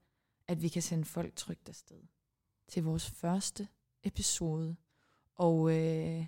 at 0.48 0.62
vi 0.62 0.68
kan 0.68 0.82
sende 0.82 1.06
folk 1.06 1.36
trygt 1.36 1.70
afsted 1.70 2.02
til 2.68 2.84
vores 2.84 3.10
første 3.10 3.68
episode. 4.04 4.76
Og 5.36 5.78
øh, 5.78 6.26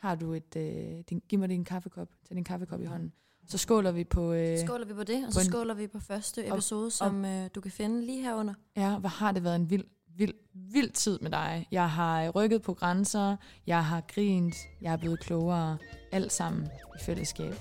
har 0.00 0.14
du 0.14 0.32
et... 0.32 0.56
Øh, 0.56 1.00
din, 1.10 1.22
giv 1.28 1.38
mig 1.38 1.48
din 1.48 1.64
kaffekop. 1.64 2.08
Tag 2.28 2.34
din 2.36 2.44
kaffekop 2.44 2.80
i 2.80 2.84
hånden. 2.84 3.12
Så 3.48 3.58
skåler 3.58 3.92
vi 3.92 4.04
på... 4.04 4.32
Øh, 4.32 4.58
Skåler 4.66 4.86
vi 4.86 4.94
på 4.94 5.04
det, 5.04 5.16
og 5.16 5.28
på 5.28 5.32
så 5.32 5.40
en- 5.40 5.46
skåler 5.46 5.74
vi 5.74 5.86
på 5.86 6.00
første 6.00 6.46
episode, 6.48 6.90
som 6.90 7.24
øh, 7.24 7.50
du 7.54 7.60
kan 7.60 7.70
finde 7.70 8.06
lige 8.06 8.22
herunder. 8.22 8.54
Ja, 8.76 8.98
hvor 8.98 9.08
har 9.08 9.32
det 9.32 9.44
været 9.44 9.56
en 9.56 9.70
vild, 9.70 9.84
vild, 10.16 10.34
vild 10.54 10.90
tid 10.90 11.18
med 11.18 11.30
dig. 11.30 11.66
Jeg 11.70 11.90
har 11.90 12.22
øh, 12.24 12.28
rykket 12.30 12.62
på 12.62 12.74
grænser, 12.74 13.36
jeg 13.66 13.84
har 13.84 14.00
grint, 14.00 14.54
jeg 14.80 14.92
er 14.92 14.96
blevet 14.96 15.20
klogere. 15.20 15.78
Alt 16.12 16.32
sammen 16.32 16.66
i 17.00 17.04
fællesskab. 17.04 17.54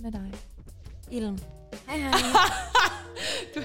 Med 0.00 0.12
dig. 0.12 0.32
Ilm. 1.10 1.38
Hej 1.88 1.98
hej. 1.98 2.12
Du 3.54 3.60
er 3.60 3.64